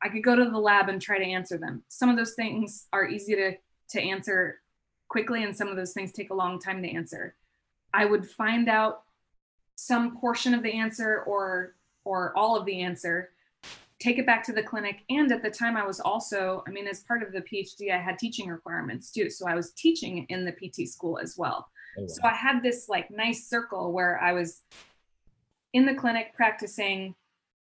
I 0.01 0.09
could 0.09 0.23
go 0.23 0.35
to 0.35 0.45
the 0.45 0.57
lab 0.57 0.87
and 0.89 1.01
try 1.01 1.17
to 1.17 1.25
answer 1.25 1.57
them. 1.57 1.83
Some 1.89 2.09
of 2.09 2.15
those 2.15 2.33
things 2.33 2.87
are 2.93 3.07
easy 3.07 3.35
to, 3.35 3.53
to 3.91 4.01
answer 4.01 4.61
quickly, 5.09 5.43
and 5.43 5.55
some 5.55 5.67
of 5.67 5.75
those 5.75 5.93
things 5.93 6.11
take 6.11 6.29
a 6.29 6.35
long 6.35 6.59
time 6.59 6.81
to 6.81 6.89
answer. 6.89 7.35
I 7.93 8.05
would 8.05 8.29
find 8.29 8.69
out 8.69 9.03
some 9.75 10.17
portion 10.17 10.53
of 10.53 10.63
the 10.63 10.73
answer 10.73 11.23
or 11.23 11.75
or 12.05 12.35
all 12.37 12.55
of 12.55 12.65
the 12.65 12.81
answer 12.81 13.29
take 13.99 14.17
it 14.17 14.25
back 14.25 14.43
to 14.45 14.53
the 14.53 14.63
clinic. 14.63 15.03
And 15.09 15.31
at 15.31 15.43
the 15.43 15.51
time, 15.51 15.75
I 15.75 15.85
was 15.85 15.99
also, 15.99 16.63
I 16.67 16.71
mean, 16.71 16.87
as 16.87 17.01
part 17.01 17.21
of 17.21 17.33
the 17.33 17.41
PhD, 17.41 17.93
I 17.93 17.97
had 17.97 18.17
teaching 18.17 18.47
requirements 18.47 19.11
too. 19.11 19.29
So 19.29 19.47
I 19.47 19.55
was 19.55 19.71
teaching 19.73 20.25
in 20.29 20.45
the 20.45 20.53
PT 20.53 20.87
school 20.87 21.19
as 21.19 21.35
well. 21.37 21.67
Oh, 21.97 22.01
wow. 22.01 22.07
So 22.07 22.21
I 22.23 22.33
had 22.33 22.61
this 22.63 22.87
like 22.89 23.09
nice 23.11 23.49
circle 23.49 23.91
where 23.91 24.19
I 24.21 24.33
was 24.33 24.61
in 25.73 25.85
the 25.85 25.93
clinic 25.93 26.33
practicing, 26.35 27.15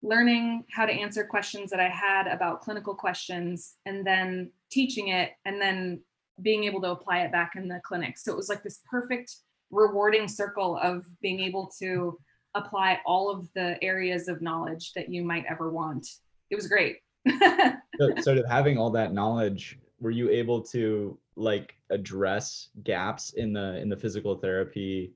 learning 0.01 0.65
how 0.71 0.85
to 0.85 0.91
answer 0.91 1.23
questions 1.23 1.71
that 1.71 1.79
I 1.79 1.89
had 1.89 2.27
about 2.27 2.61
clinical 2.61 2.95
questions, 2.95 3.75
and 3.85 4.05
then 4.05 4.51
teaching 4.71 5.09
it, 5.09 5.31
and 5.45 5.61
then 5.61 6.01
being 6.41 6.65
able 6.65 6.81
to 6.81 6.91
apply 6.91 7.21
it 7.21 7.31
back 7.31 7.53
in 7.55 7.67
the 7.67 7.79
clinic. 7.83 8.17
So 8.17 8.31
it 8.31 8.37
was 8.37 8.49
like 8.49 8.63
this 8.63 8.81
perfect, 8.89 9.35
rewarding 9.71 10.27
circle 10.27 10.77
of 10.81 11.05
being 11.21 11.39
able 11.39 11.71
to 11.79 12.17
apply 12.53 12.99
all 13.05 13.29
of 13.29 13.47
the 13.53 13.81
areas 13.83 14.27
of 14.27 14.41
knowledge 14.41 14.93
that 14.93 15.09
you 15.09 15.23
might 15.23 15.45
ever 15.49 15.69
want 15.69 16.07
it 16.49 16.55
was 16.55 16.67
great. 16.67 16.97
so, 17.39 18.15
sort 18.21 18.37
of 18.37 18.45
having 18.47 18.77
all 18.77 18.89
that 18.91 19.13
knowledge, 19.13 19.79
were 19.99 20.11
you 20.11 20.29
able 20.29 20.61
to 20.61 21.17
like 21.35 21.75
address 21.89 22.69
gaps 22.83 23.33
in 23.33 23.53
the 23.53 23.77
in 23.77 23.89
the 23.89 23.97
physical 23.97 24.35
therapy 24.35 25.13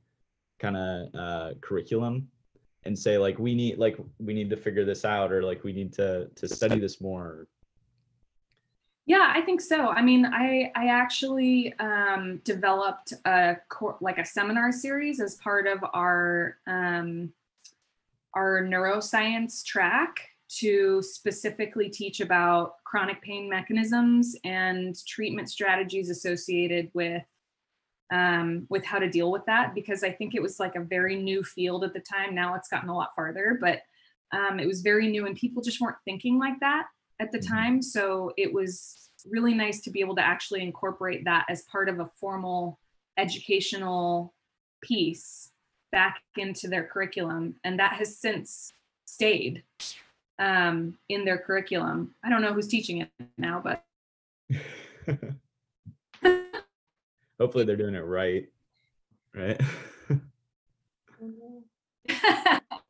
kind 0.59 0.75
of 0.75 1.15
uh, 1.15 1.53
curriculum 1.61 2.27
and 2.83 2.97
say 2.97 3.17
like 3.17 3.39
we 3.39 3.55
need 3.55 3.77
like 3.77 3.97
we 4.19 4.33
need 4.33 4.49
to 4.49 4.57
figure 4.57 4.85
this 4.85 5.05
out 5.05 5.31
or 5.31 5.43
like 5.43 5.63
we 5.63 5.73
need 5.73 5.93
to 5.93 6.27
to 6.35 6.47
study 6.47 6.79
this 6.79 7.01
more. 7.01 7.47
Yeah 9.05 9.31
i 9.33 9.41
think 9.41 9.61
so. 9.61 9.89
I 9.89 10.01
mean 10.01 10.25
i 10.25 10.71
i 10.75 10.87
actually 10.87 11.73
um, 11.79 12.41
developed 12.43 13.13
a 13.25 13.57
like 14.01 14.17
a 14.17 14.25
seminar 14.25 14.71
series 14.71 15.19
as 15.19 15.35
part 15.35 15.67
of 15.67 15.83
our 15.93 16.57
um, 16.67 17.33
our 18.33 18.61
neuroscience 18.61 19.63
track 19.63 20.29
to 20.49 21.01
specifically 21.03 21.89
teach 21.89 22.21
about 22.21 22.83
chronic 22.83 23.21
pain 23.21 23.49
mechanisms 23.49 24.35
and 24.43 24.95
treatment 25.05 25.49
strategies 25.49 26.09
associated 26.09 26.89
with 26.93 27.23
um, 28.11 28.65
with 28.69 28.83
how 28.83 28.97
to 28.97 29.07
deal 29.07 29.31
with 29.31 29.45
that 29.45 29.75
because 29.75 30.03
I 30.03 30.11
think 30.11 30.33
it 30.33 30.41
was 30.41 30.59
like 30.59 30.75
a 30.75 30.81
very 30.81 31.15
new 31.15 31.43
field 31.43 31.83
at 31.83 31.93
the 31.93 31.99
time. 31.99 32.33
Now 32.33 32.55
it's 32.55 32.67
gotten 32.67 32.89
a 32.89 32.95
lot 32.95 33.13
farther, 33.15 33.59
but 33.61 33.83
um, 34.31 34.59
it 34.59 34.65
was 34.65 34.81
very 34.81 35.07
new 35.07 35.27
and 35.27 35.35
people 35.35 35.61
just 35.61 35.79
weren't 35.79 35.97
thinking 36.05 36.39
like 36.39 36.59
that 36.59 36.87
at 37.19 37.31
the 37.31 37.37
mm-hmm. 37.37 37.53
time. 37.53 37.81
So 37.83 38.33
it 38.35 38.51
was 38.51 39.11
really 39.27 39.53
nice 39.53 39.81
to 39.81 39.91
be 39.91 39.99
able 39.99 40.15
to 40.15 40.25
actually 40.25 40.63
incorporate 40.63 41.25
that 41.25 41.45
as 41.49 41.61
part 41.63 41.87
of 41.87 41.99
a 41.99 42.09
formal 42.19 42.79
educational 43.17 44.33
piece 44.81 45.51
back 45.91 46.21
into 46.37 46.67
their 46.67 46.85
curriculum. 46.85 47.55
And 47.63 47.77
that 47.79 47.93
has 47.93 48.17
since 48.17 48.73
stayed 49.05 49.63
um, 50.39 50.97
in 51.09 51.25
their 51.25 51.37
curriculum. 51.37 52.15
I 52.23 52.29
don't 52.29 52.41
know 52.41 52.53
who's 52.53 52.67
teaching 52.67 53.01
it 53.01 53.09
now, 53.37 53.61
but 53.63 53.83
hopefully 57.39 57.65
they're 57.65 57.75
doing 57.75 57.95
it 57.95 57.99
right. 57.99 58.49
Right. 59.35 59.61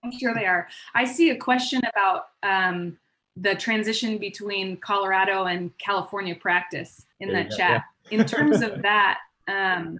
I'm 0.04 0.18
sure 0.18 0.34
they 0.34 0.46
are. 0.46 0.68
I 0.96 1.06
see 1.06 1.32
a 1.32 1.36
question 1.36 1.82
about 1.92 2.28
um, 2.44 2.98
the 3.36 3.56
transition 3.56 4.18
between 4.18 4.78
Colorado 4.78 5.46
and 5.46 5.78
California 5.78 6.36
practice 6.36 7.06
in 7.20 7.34
that 7.34 7.52
chat. 7.52 7.84
Yeah. 8.10 8.20
in 8.20 8.26
terms 8.26 8.62
of 8.62 8.82
that, 8.84 9.20
um, 9.48 10.00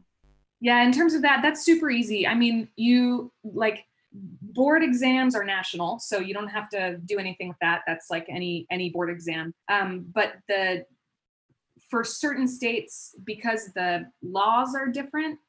yeah, 0.62 0.84
in 0.84 0.92
terms 0.92 1.14
of 1.14 1.22
that, 1.24 1.42
that's 1.42 1.64
super 1.64 1.90
easy. 1.90 2.28
I 2.28 2.36
mean, 2.36 2.68
you 2.76 3.32
like 3.44 3.86
board 4.12 4.84
exams 4.84 5.36
are 5.36 5.43
national 5.43 6.00
so 6.00 6.19
you 6.19 6.34
don't 6.34 6.48
have 6.48 6.67
to 6.69 6.98
do 7.06 7.19
anything 7.19 7.48
with 7.48 7.58
that. 7.62 7.82
That's 7.86 8.08
like 8.10 8.26
any 8.30 8.65
any 8.72 8.89
board 8.89 9.10
exam. 9.10 9.54
Um, 9.69 10.06
but 10.13 10.34
the 10.48 10.86
for 11.89 12.04
certain 12.04 12.48
states 12.48 13.15
because 13.24 13.72
the 13.74 14.06
laws 14.22 14.76
are 14.76 14.88
different 14.88 15.39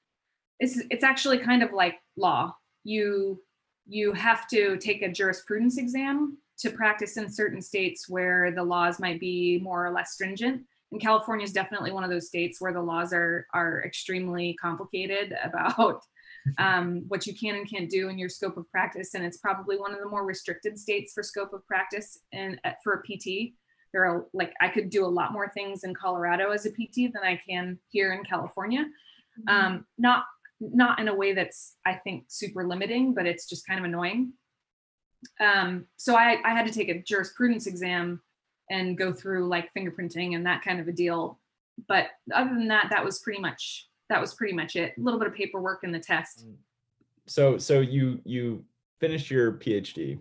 it's 0.60 0.80
it's 0.90 1.02
actually 1.02 1.38
kind 1.38 1.62
of 1.62 1.72
like 1.72 1.96
law. 2.16 2.54
You 2.84 3.42
you 3.88 4.12
have 4.12 4.46
to 4.48 4.76
take 4.76 5.02
a 5.02 5.10
jurisprudence 5.10 5.78
exam 5.78 6.38
to 6.58 6.70
practice 6.70 7.16
in 7.16 7.32
certain 7.32 7.62
states 7.62 8.08
where 8.08 8.52
the 8.52 8.62
laws 8.62 9.00
might 9.00 9.18
be 9.18 9.58
more 9.62 9.84
or 9.84 9.90
less 9.90 10.12
stringent. 10.12 10.62
And 10.92 11.00
california 11.00 11.44
is 11.44 11.52
definitely 11.52 11.92
one 11.92 12.04
of 12.04 12.10
those 12.10 12.26
states 12.26 12.60
where 12.60 12.72
the 12.72 12.82
laws 12.82 13.12
are 13.12 13.46
are 13.54 13.82
extremely 13.84 14.54
complicated 14.60 15.34
about 15.42 16.02
um, 16.58 17.04
what 17.08 17.26
you 17.26 17.34
can 17.34 17.56
and 17.56 17.68
can't 17.68 17.90
do 17.90 18.08
in 18.08 18.18
your 18.18 18.28
scope 18.28 18.56
of 18.56 18.70
practice. 18.70 19.14
And 19.14 19.24
it's 19.24 19.38
probably 19.38 19.78
one 19.78 19.92
of 19.92 20.00
the 20.00 20.08
more 20.08 20.24
restricted 20.24 20.78
states 20.78 21.12
for 21.12 21.22
scope 21.22 21.52
of 21.52 21.66
practice 21.66 22.18
and 22.32 22.60
uh, 22.64 22.72
for 22.82 22.94
a 22.94 23.02
PT. 23.02 23.54
There 23.92 24.04
are 24.04 24.26
like 24.32 24.52
I 24.60 24.68
could 24.68 24.90
do 24.90 25.04
a 25.04 25.08
lot 25.08 25.32
more 25.32 25.50
things 25.50 25.84
in 25.84 25.94
Colorado 25.94 26.50
as 26.50 26.66
a 26.66 26.70
PT 26.70 27.12
than 27.12 27.22
I 27.24 27.40
can 27.48 27.78
here 27.88 28.12
in 28.12 28.22
California. 28.24 28.84
Mm-hmm. 28.84 29.48
Um, 29.48 29.86
not 29.98 30.24
not 30.60 31.00
in 31.00 31.08
a 31.08 31.14
way 31.14 31.32
that's 31.32 31.76
I 31.84 31.94
think 31.94 32.24
super 32.28 32.66
limiting, 32.66 33.14
but 33.14 33.26
it's 33.26 33.48
just 33.48 33.66
kind 33.66 33.80
of 33.80 33.84
annoying. 33.84 34.32
Um, 35.40 35.86
so 35.96 36.16
I, 36.16 36.38
I 36.44 36.50
had 36.50 36.66
to 36.66 36.72
take 36.72 36.88
a 36.88 37.02
jurisprudence 37.02 37.66
exam 37.66 38.20
and 38.70 38.96
go 38.96 39.12
through 39.12 39.48
like 39.48 39.74
fingerprinting 39.74 40.34
and 40.34 40.46
that 40.46 40.62
kind 40.62 40.80
of 40.80 40.88
a 40.88 40.92
deal. 40.92 41.38
But 41.88 42.06
other 42.34 42.50
than 42.50 42.68
that, 42.68 42.88
that 42.90 43.04
was 43.04 43.18
pretty 43.18 43.40
much 43.40 43.88
that 44.10 44.20
was 44.20 44.34
pretty 44.34 44.52
much 44.52 44.76
it. 44.76 44.92
A 44.98 45.00
little 45.00 45.18
bit 45.18 45.28
of 45.28 45.34
paperwork 45.34 45.84
in 45.84 45.92
the 45.92 45.98
test. 45.98 46.46
Mm. 46.46 46.56
So 47.26 47.56
so 47.56 47.80
you 47.80 48.20
you 48.24 48.62
finished 48.98 49.30
your 49.30 49.52
PhD, 49.52 50.20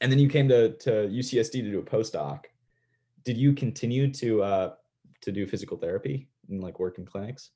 and 0.00 0.12
then 0.12 0.20
you 0.20 0.28
came 0.28 0.48
to 0.48 0.74
to 0.74 0.90
UCSD 0.90 1.52
to 1.52 1.70
do 1.70 1.78
a 1.80 1.82
postdoc. 1.82 2.44
Did 3.24 3.36
you 3.36 3.54
continue 3.54 4.12
to 4.12 4.42
uh, 4.42 4.74
to 5.22 5.32
do 5.32 5.46
physical 5.46 5.76
therapy 5.76 6.28
and 6.48 6.62
like 6.62 6.78
work 6.78 6.98
in 6.98 7.06
clinics? 7.06 7.50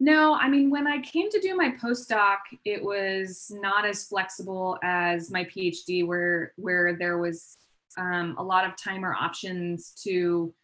No, 0.00 0.34
I 0.34 0.48
mean, 0.48 0.70
when 0.70 0.86
I 0.86 1.00
came 1.00 1.30
to 1.30 1.40
do 1.40 1.56
my 1.56 1.74
postdoc, 1.80 2.38
it 2.64 2.82
was 2.82 3.52
not 3.54 3.84
as 3.84 4.08
flexible 4.08 4.78
as 4.82 5.30
my 5.30 5.44
PhD, 5.44 6.06
where 6.06 6.52
where 6.56 6.96
there 6.96 7.18
was 7.18 7.58
um, 7.98 8.36
a 8.38 8.42
lot 8.42 8.64
of 8.64 8.76
time 8.76 9.04
or 9.04 9.14
options 9.14 9.92
to 10.04 10.54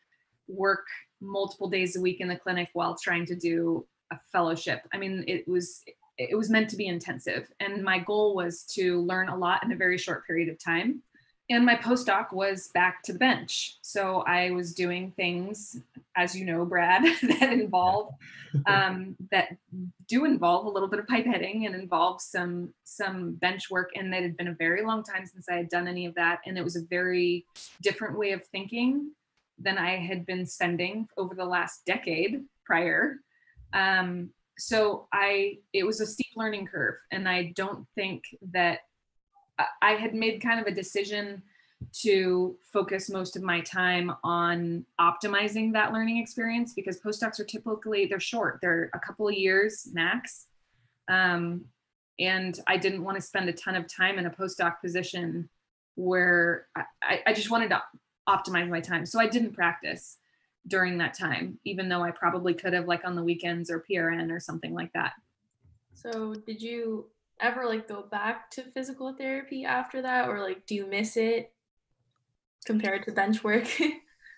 work 0.46 0.86
multiple 1.20 1.68
days 1.68 1.96
a 1.96 2.00
week 2.00 2.20
in 2.20 2.28
the 2.28 2.36
clinic 2.36 2.70
while 2.72 2.96
trying 2.96 3.26
to 3.26 3.36
do 3.36 3.86
a 4.10 4.18
fellowship. 4.32 4.82
I 4.92 4.98
mean, 4.98 5.24
it 5.26 5.46
was 5.48 5.84
it 6.16 6.36
was 6.36 6.50
meant 6.50 6.68
to 6.70 6.76
be 6.76 6.86
intensive, 6.86 7.48
and 7.60 7.82
my 7.82 7.98
goal 7.98 8.34
was 8.34 8.64
to 8.74 9.00
learn 9.02 9.28
a 9.28 9.36
lot 9.36 9.62
in 9.62 9.72
a 9.72 9.76
very 9.76 9.98
short 9.98 10.26
period 10.26 10.48
of 10.48 10.58
time 10.58 11.02
and 11.50 11.64
my 11.64 11.76
postdoc 11.76 12.32
was 12.32 12.68
back 12.68 13.02
to 13.04 13.12
the 13.12 13.18
bench. 13.18 13.78
So 13.80 14.20
I 14.26 14.50
was 14.50 14.74
doing 14.74 15.12
things, 15.16 15.80
as 16.14 16.36
you 16.36 16.44
know, 16.44 16.64
Brad, 16.66 17.02
that 17.22 17.52
involve 17.52 18.14
um, 18.66 19.16
that 19.30 19.56
do 20.08 20.24
involve 20.24 20.66
a 20.66 20.68
little 20.68 20.88
bit 20.88 20.98
of 20.98 21.06
pipetting 21.06 21.66
and 21.66 21.74
involve 21.74 22.20
some 22.20 22.74
some 22.84 23.32
bench 23.34 23.70
work. 23.70 23.90
And 23.94 24.14
it 24.14 24.22
had 24.22 24.36
been 24.36 24.48
a 24.48 24.54
very 24.54 24.84
long 24.84 25.02
time 25.02 25.24
since 25.26 25.48
I 25.48 25.54
had 25.54 25.70
done 25.70 25.88
any 25.88 26.04
of 26.06 26.14
that, 26.16 26.40
and 26.46 26.58
it 26.58 26.64
was 26.64 26.76
a 26.76 26.82
very 26.82 27.46
different 27.82 28.18
way 28.18 28.32
of 28.32 28.44
thinking 28.44 29.12
than 29.58 29.78
I 29.78 29.96
had 29.96 30.26
been 30.26 30.46
spending 30.46 31.08
over 31.16 31.34
the 31.34 31.44
last 31.44 31.84
decade 31.84 32.44
prior. 32.64 33.16
Um, 33.72 34.30
so 34.58 35.06
I 35.12 35.58
it 35.72 35.84
was 35.84 36.00
a 36.00 36.06
steep 36.06 36.32
learning 36.36 36.66
curve, 36.66 36.96
and 37.12 37.28
I 37.28 37.52
don't 37.54 37.86
think 37.94 38.24
that 38.52 38.80
I 39.82 39.92
had 39.92 40.14
made 40.14 40.42
kind 40.42 40.60
of 40.60 40.66
a 40.66 40.74
decision 40.74 41.42
to 41.92 42.56
focus 42.72 43.08
most 43.08 43.36
of 43.36 43.42
my 43.42 43.60
time 43.60 44.12
on 44.24 44.84
optimizing 45.00 45.72
that 45.72 45.92
learning 45.92 46.18
experience 46.18 46.72
because 46.74 47.00
postdocs 47.00 47.38
are 47.38 47.44
typically 47.44 48.06
they're 48.06 48.18
short 48.18 48.58
they're 48.60 48.90
a 48.94 48.98
couple 48.98 49.28
of 49.28 49.34
years 49.34 49.86
max 49.92 50.46
um, 51.08 51.64
and 52.18 52.58
i 52.66 52.76
didn't 52.76 53.04
want 53.04 53.16
to 53.16 53.22
spend 53.22 53.48
a 53.48 53.52
ton 53.52 53.76
of 53.76 53.86
time 53.86 54.18
in 54.18 54.26
a 54.26 54.30
postdoc 54.30 54.80
position 54.80 55.48
where 55.94 56.66
I, 57.02 57.20
I 57.26 57.32
just 57.32 57.50
wanted 57.50 57.70
to 57.70 57.82
optimize 58.28 58.68
my 58.68 58.80
time. 58.80 59.06
So 59.06 59.18
i 59.20 59.26
didn't 59.26 59.52
practice 59.52 60.18
during 60.66 60.98
that 60.98 61.14
time 61.14 61.58
even 61.64 61.88
though 61.88 62.02
i 62.02 62.10
probably 62.10 62.52
could 62.52 62.74
have 62.74 62.86
like 62.86 63.02
on 63.04 63.14
the 63.14 63.22
weekends 63.22 63.70
or 63.70 63.84
prn 63.90 64.30
or 64.30 64.40
something 64.40 64.74
like 64.74 64.92
that. 64.92 65.12
So 65.94 66.34
did 66.34 66.62
you 66.62 67.06
ever 67.40 67.64
like 67.64 67.88
go 67.88 68.02
back 68.02 68.50
to 68.50 68.62
physical 68.62 69.14
therapy 69.14 69.64
after 69.64 70.02
that? 70.02 70.28
Or 70.28 70.40
like 70.40 70.66
do 70.66 70.74
you 70.74 70.86
miss 70.86 71.16
it 71.16 71.52
compared 72.66 73.04
to 73.04 73.12
bench 73.12 73.42
work? 73.42 73.66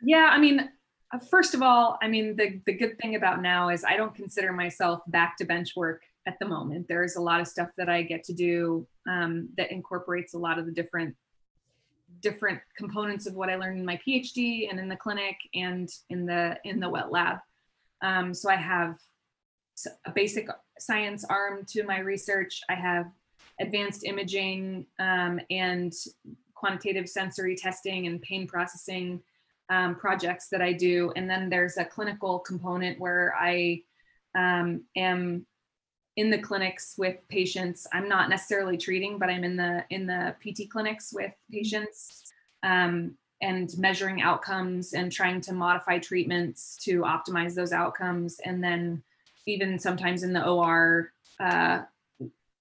Yeah 0.03 0.31
i 0.33 0.39
mean 0.39 0.71
uh, 1.13 1.19
first 1.31 1.53
of 1.53 1.61
all 1.61 1.99
i 2.01 2.09
mean 2.09 2.35
the, 2.35 2.63
the 2.65 2.73
good 2.73 2.99
thing 2.99 3.17
about 3.17 3.43
now 3.43 3.69
is 3.69 3.85
i 3.85 3.99
don't 3.99 4.15
consider 4.15 4.51
myself 4.51 5.03
back 5.09 5.37
to 5.37 5.45
bench 5.45 5.77
work 5.77 6.01
at 6.27 6.39
the 6.39 6.47
moment. 6.47 6.87
There's 6.89 7.17
a 7.17 7.21
lot 7.21 7.41
of 7.41 7.49
stuff 7.49 7.71
that 7.77 7.89
i 7.89 8.03
get 8.03 8.25
to 8.25 8.33
do 8.33 8.87
um, 9.09 9.49
that 9.57 9.71
incorporates 9.71 10.35
a 10.35 10.39
lot 10.39 10.59
of 10.59 10.67
the 10.67 10.73
different 10.73 11.17
different 12.21 12.61
components 12.77 13.27
of 13.27 13.35
what 13.35 13.51
i 13.51 13.57
learned 13.57 13.79
in 13.79 13.85
my 13.85 13.99
phd 14.07 14.69
and 14.71 14.79
in 14.79 14.89
the 14.89 14.97
clinic 14.97 15.37
and 15.55 15.91
in 16.09 16.27
the 16.27 16.57
in 16.65 16.81
the 16.81 16.89
wet 16.89 17.11
lab 17.11 17.39
um, 18.03 18.33
so 18.35 18.51
i 18.51 18.57
have 18.57 18.97
a 20.05 20.11
basic 20.11 20.49
science 20.79 21.25
arm 21.25 21.65
to 21.69 21.85
my 21.85 21.99
research. 21.99 22.63
I 22.69 22.75
have 22.75 23.07
advanced 23.61 24.05
imaging 24.05 24.87
um, 24.99 25.41
and 25.51 25.93
quantitative 26.55 27.09
sensory 27.09 27.57
testing 27.57 28.07
and 28.07 28.21
pain 28.23 28.47
processing 28.47 29.21
um, 29.69 29.95
projects 29.95 30.49
that 30.49 30.61
I 30.61 30.73
do. 30.73 31.13
And 31.17 31.31
then 31.31 31.49
there's 31.49 31.77
a 31.77 31.85
clinical 31.85 32.41
component 32.41 32.99
where 32.99 33.35
I 33.39 33.83
um, 34.37 34.83
am 34.97 35.47
in 36.17 36.31
the 36.31 36.39
clinics 36.39 36.95
with 36.99 37.17
patients. 37.29 37.87
I'm 37.93 38.09
not 38.09 38.29
necessarily 38.29 38.77
treating, 38.77 39.19
but 39.19 39.31
I'm 39.31 39.45
in 39.45 39.57
the 39.57 39.85
in 39.91 40.07
the 40.07 40.35
PT 40.41 40.71
clinics 40.71 41.13
with 41.13 41.33
patients 41.51 42.33
um, 42.63 43.17
and 43.41 43.71
measuring 43.79 44.21
outcomes 44.21 44.93
and 44.93 45.11
trying 45.11 45.41
to 45.43 45.53
modify 45.53 45.99
treatments 45.99 46.77
to 46.83 47.01
optimize 47.01 47.55
those 47.55 47.73
outcomes. 47.73 48.39
And 48.45 48.63
then 48.63 49.03
even 49.47 49.79
sometimes 49.79 50.23
in 50.23 50.33
the 50.33 50.47
OR 50.47 51.13
uh, 51.39 51.83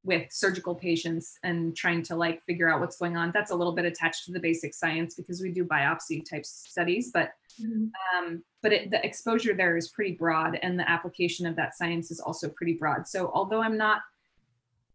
with 0.10 0.32
surgical 0.32 0.74
patients 0.74 1.38
and 1.44 1.78
trying 1.78 2.02
to 2.02 2.16
like 2.16 2.42
figure 2.44 2.68
out 2.68 2.80
what's 2.80 2.98
going 2.98 3.16
on. 3.16 3.32
That's 3.32 3.52
a 3.52 3.56
little 3.56 3.74
bit 3.74 3.86
attached 3.86 4.26
to 4.26 4.32
the 4.32 4.40
basic 4.40 4.74
science 4.74 5.14
because 5.14 5.40
we 5.40 5.52
do 5.52 5.64
biopsy 5.64 6.28
type 6.28 6.48
studies, 6.48 7.12
but 7.14 7.34
mm-hmm. 7.62 7.86
um, 8.18 8.44
but 8.64 8.74
it, 8.74 8.90
the 8.90 9.06
exposure 9.06 9.54
there 9.54 9.78
is 9.78 9.90
pretty 9.90 10.14
broad, 10.14 10.58
and 10.64 10.80
the 10.80 10.90
application 10.90 11.46
of 11.46 11.56
that 11.58 11.78
science 11.78 12.10
is 12.10 12.20
also 12.20 12.50
pretty 12.50 12.74
broad. 12.74 13.08
So 13.08 13.32
although 13.36 13.62
I'm 13.62 13.78
not 13.78 14.02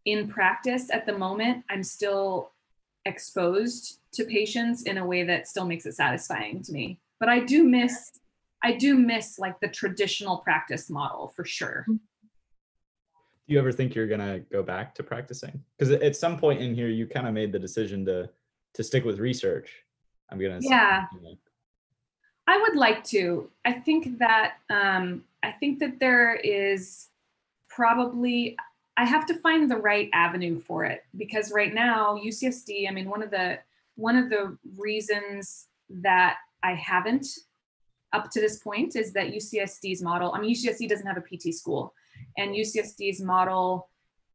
in 0.03 0.27
practice 0.27 0.89
at 0.91 1.05
the 1.05 1.17
moment, 1.17 1.63
I'm 1.69 1.81
still 1.81 2.51
exposed 3.05 3.99
to 4.15 4.25
patients 4.25 4.83
in 4.83 4.97
a 4.97 5.07
way 5.07 5.23
that 5.23 5.47
still 5.47 5.65
makes 5.65 5.85
it 5.85 5.93
satisfying 5.93 6.61
to 6.63 6.73
me. 6.73 6.99
But 7.21 7.29
I 7.29 7.39
do 7.39 7.63
miss 7.63 8.11
I 8.61 8.73
do 8.73 8.95
miss 8.95 9.39
like 9.39 9.59
the 9.61 9.69
traditional 9.69 10.39
practice 10.39 10.89
model 10.89 11.29
for 11.35 11.45
sure. 11.45 11.85
Do 13.47 13.53
you 13.53 13.59
ever 13.59 13.71
think 13.71 13.93
you're 13.93 14.07
gonna 14.07 14.39
go 14.39 14.63
back 14.63 14.95
to 14.95 15.03
practicing? 15.03 15.63
Because 15.77 15.91
at 15.91 16.15
some 16.15 16.37
point 16.37 16.61
in 16.61 16.73
here, 16.73 16.87
you 16.87 17.05
kind 17.05 17.27
of 17.27 17.33
made 17.33 17.51
the 17.51 17.59
decision 17.59 18.05
to 18.05 18.29
to 18.73 18.83
stick 18.83 19.05
with 19.05 19.19
research. 19.19 19.83
I'm 20.29 20.39
gonna. 20.39 20.59
Yeah. 20.61 21.05
I 22.47 22.61
would 22.61 22.75
like 22.75 23.03
to. 23.05 23.49
I 23.65 23.73
think 23.73 24.19
that 24.19 24.55
um, 24.69 25.23
I 25.43 25.51
think 25.51 25.79
that 25.79 25.99
there 25.99 26.35
is 26.35 27.07
probably 27.69 28.55
I 28.97 29.05
have 29.05 29.25
to 29.27 29.35
find 29.39 29.69
the 29.69 29.77
right 29.77 30.09
avenue 30.13 30.59
for 30.59 30.85
it 30.85 31.03
because 31.17 31.51
right 31.51 31.73
now 31.73 32.17
UCSD. 32.23 32.87
I 32.87 32.91
mean, 32.91 33.09
one 33.09 33.21
of 33.21 33.31
the 33.31 33.59
one 33.95 34.15
of 34.15 34.29
the 34.29 34.57
reasons 34.77 35.67
that 35.89 36.37
I 36.63 36.73
haven't 36.73 37.27
up 38.13 38.31
to 38.31 38.41
this 38.41 38.57
point 38.59 38.95
is 38.95 39.11
that 39.13 39.27
UCSD's 39.27 40.01
model, 40.01 40.33
I 40.33 40.39
mean, 40.39 40.53
UCSD 40.55 40.87
doesn't 40.87 41.05
have 41.05 41.17
a 41.17 41.21
PT 41.21 41.53
school, 41.53 41.93
and 42.37 42.55
UCSD's 42.55 43.21
model 43.21 43.89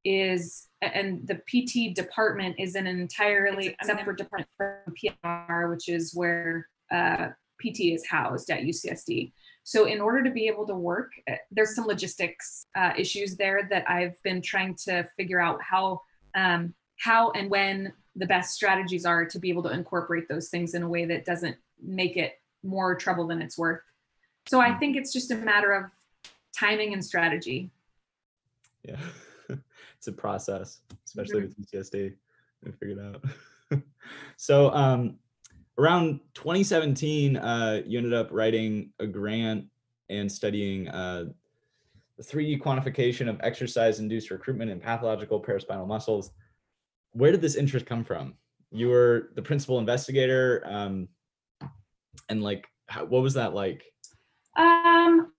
is, 0.05 0.68
and 0.81 1.26
the 1.26 1.37
PT 1.47 1.95
department 1.95 2.57
is 2.59 2.74
an 2.74 2.87
entirely 2.87 3.76
separate 3.83 4.18
department 4.18 4.49
from 4.57 4.95
PR, 4.97 5.66
which 5.68 5.89
is 5.89 6.14
where 6.14 6.66
uh, 6.91 7.28
PT 7.61 7.81
is 7.93 8.07
housed 8.07 8.51
at 8.51 8.62
UCSD. 8.62 9.33
So, 9.62 9.85
in 9.85 10.01
order 10.01 10.22
to 10.22 10.31
be 10.31 10.47
able 10.49 10.66
to 10.66 10.74
work, 10.74 11.12
uh, 11.31 11.35
there's 11.51 11.74
some 11.74 11.87
logistics 11.87 12.66
uh, 12.74 12.93
issues 12.97 13.37
there 13.37 13.68
that 13.70 13.89
I've 13.89 14.20
been 14.22 14.41
trying 14.41 14.74
to 14.87 15.07
figure 15.16 15.41
out 15.41 15.61
how, 15.62 16.01
um, 16.35 16.74
how 16.99 17.31
and 17.33 17.51
when 17.51 17.93
the 18.16 18.26
best 18.26 18.55
strategies 18.55 19.05
are 19.05 19.24
to 19.26 19.39
be 19.39 19.51
able 19.51 19.62
to 19.64 19.70
incorporate 19.70 20.28
those 20.28 20.49
things 20.49 20.74
in 20.74 20.83
a 20.83 20.89
way 20.89 21.05
that 21.05 21.24
doesn't 21.24 21.57
make 21.83 22.16
it 22.16 22.35
more 22.62 22.95
trouble 22.95 23.26
than 23.26 23.41
it's 23.41 23.57
worth. 23.57 23.81
So 24.49 24.61
I 24.61 24.72
hmm. 24.72 24.78
think 24.78 24.97
it's 24.97 25.12
just 25.12 25.31
a 25.31 25.37
matter 25.37 25.72
of 25.72 25.91
timing 26.57 26.92
and 26.92 27.05
strategy. 27.05 27.70
Yeah, 28.82 29.01
it's 29.96 30.09
a 30.09 30.12
process, 30.12 30.80
especially 31.05 31.42
mm-hmm. 31.42 31.61
with 31.61 31.90
UCSD. 31.90 32.14
We 32.64 32.72
figured 32.72 32.98
out. 32.98 33.82
so 34.36 34.70
um, 34.72 35.16
around 35.78 36.20
2017, 36.34 37.36
uh, 37.36 37.82
you 37.86 37.98
ended 37.98 38.14
up 38.14 38.28
writing 38.30 38.90
a 38.98 39.07
grant 39.07 39.66
and 40.09 40.30
studying 40.30 40.88
uh, 40.88 41.26
the 42.16 42.22
3D 42.22 42.61
quantification 42.61 43.28
of 43.28 43.40
exercise-induced 43.42 44.30
recruitment 44.30 44.70
in 44.70 44.80
pathological 44.80 45.42
paraspinal 45.42 45.86
muscles. 45.86 46.32
Where 47.12 47.32
did 47.32 47.40
this 47.40 47.55
interest 47.55 47.86
come 47.86 48.05
from? 48.05 48.34
You 48.72 48.88
were 48.88 49.30
the 49.34 49.42
principal 49.42 49.78
investigator. 49.78 50.62
Um, 50.66 51.09
and 52.30 52.42
like 52.42 52.66
how, 52.86 53.05
what 53.05 53.22
was 53.22 53.34
that 53.34 53.55
like 53.55 53.84
um 54.57 55.30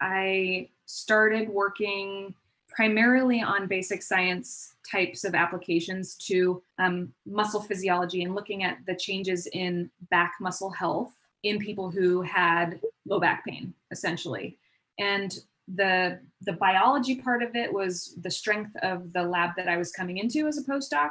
i 0.00 0.68
started 0.86 1.48
working 1.48 2.34
primarily 2.68 3.40
on 3.40 3.66
basic 3.66 4.02
science 4.02 4.74
types 4.90 5.24
of 5.24 5.34
applications 5.34 6.14
to 6.14 6.62
um, 6.78 7.12
muscle 7.24 7.60
physiology 7.60 8.22
and 8.22 8.34
looking 8.34 8.62
at 8.62 8.78
the 8.86 8.94
changes 8.94 9.46
in 9.52 9.90
back 10.10 10.34
muscle 10.40 10.70
health 10.70 11.12
in 11.42 11.58
people 11.58 11.90
who 11.90 12.22
had 12.22 12.80
low 13.06 13.20
back 13.20 13.44
pain 13.44 13.72
essentially 13.90 14.56
and 14.98 15.40
the 15.74 16.18
the 16.42 16.52
biology 16.52 17.16
part 17.16 17.42
of 17.42 17.56
it 17.56 17.72
was 17.72 18.14
the 18.20 18.30
strength 18.30 18.70
of 18.82 19.12
the 19.12 19.22
lab 19.22 19.50
that 19.56 19.68
i 19.68 19.76
was 19.76 19.90
coming 19.90 20.18
into 20.18 20.46
as 20.46 20.58
a 20.58 20.62
postdoc 20.62 21.10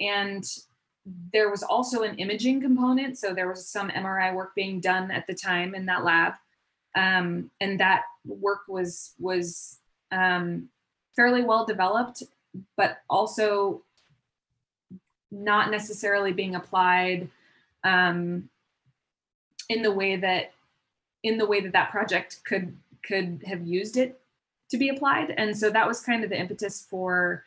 and 0.00 0.44
there 1.32 1.50
was 1.50 1.62
also 1.62 2.02
an 2.02 2.16
imaging 2.16 2.60
component. 2.60 3.18
So 3.18 3.34
there 3.34 3.48
was 3.48 3.68
some 3.68 3.90
MRI 3.90 4.34
work 4.34 4.54
being 4.54 4.80
done 4.80 5.10
at 5.10 5.26
the 5.26 5.34
time 5.34 5.74
in 5.74 5.86
that 5.86 6.04
lab. 6.04 6.34
Um, 6.94 7.50
and 7.60 7.80
that 7.80 8.02
work 8.24 8.60
was 8.68 9.12
was 9.18 9.78
um, 10.12 10.68
fairly 11.16 11.42
well 11.42 11.64
developed, 11.64 12.22
but 12.76 12.98
also 13.10 13.82
not 15.30 15.70
necessarily 15.70 16.32
being 16.32 16.54
applied 16.54 17.28
um, 17.82 18.48
in 19.68 19.82
the 19.82 19.90
way 19.90 20.16
that 20.16 20.52
in 21.22 21.38
the 21.38 21.46
way 21.46 21.60
that 21.60 21.72
that 21.72 21.90
project 21.90 22.40
could 22.44 22.76
could 23.02 23.42
have 23.46 23.66
used 23.66 23.96
it 23.96 24.20
to 24.70 24.78
be 24.78 24.88
applied. 24.88 25.34
And 25.36 25.56
so 25.56 25.70
that 25.70 25.86
was 25.86 26.00
kind 26.00 26.24
of 26.24 26.30
the 26.30 26.38
impetus 26.38 26.86
for 26.88 27.44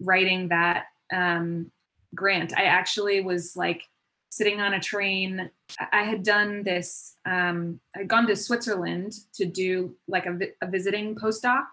writing 0.00 0.48
that 0.48 0.86
um, 1.12 1.70
grant. 2.14 2.56
I 2.56 2.64
actually 2.64 3.20
was 3.20 3.56
like 3.56 3.88
sitting 4.30 4.60
on 4.60 4.74
a 4.74 4.80
train. 4.80 5.50
I 5.92 6.02
had 6.02 6.22
done 6.22 6.62
this, 6.62 7.16
um, 7.26 7.80
I'd 7.96 8.08
gone 8.08 8.26
to 8.26 8.36
Switzerland 8.36 9.12
to 9.34 9.44
do 9.44 9.96
like 10.06 10.26
a, 10.26 10.38
a 10.62 10.68
visiting 10.68 11.14
postdoc. 11.14 11.64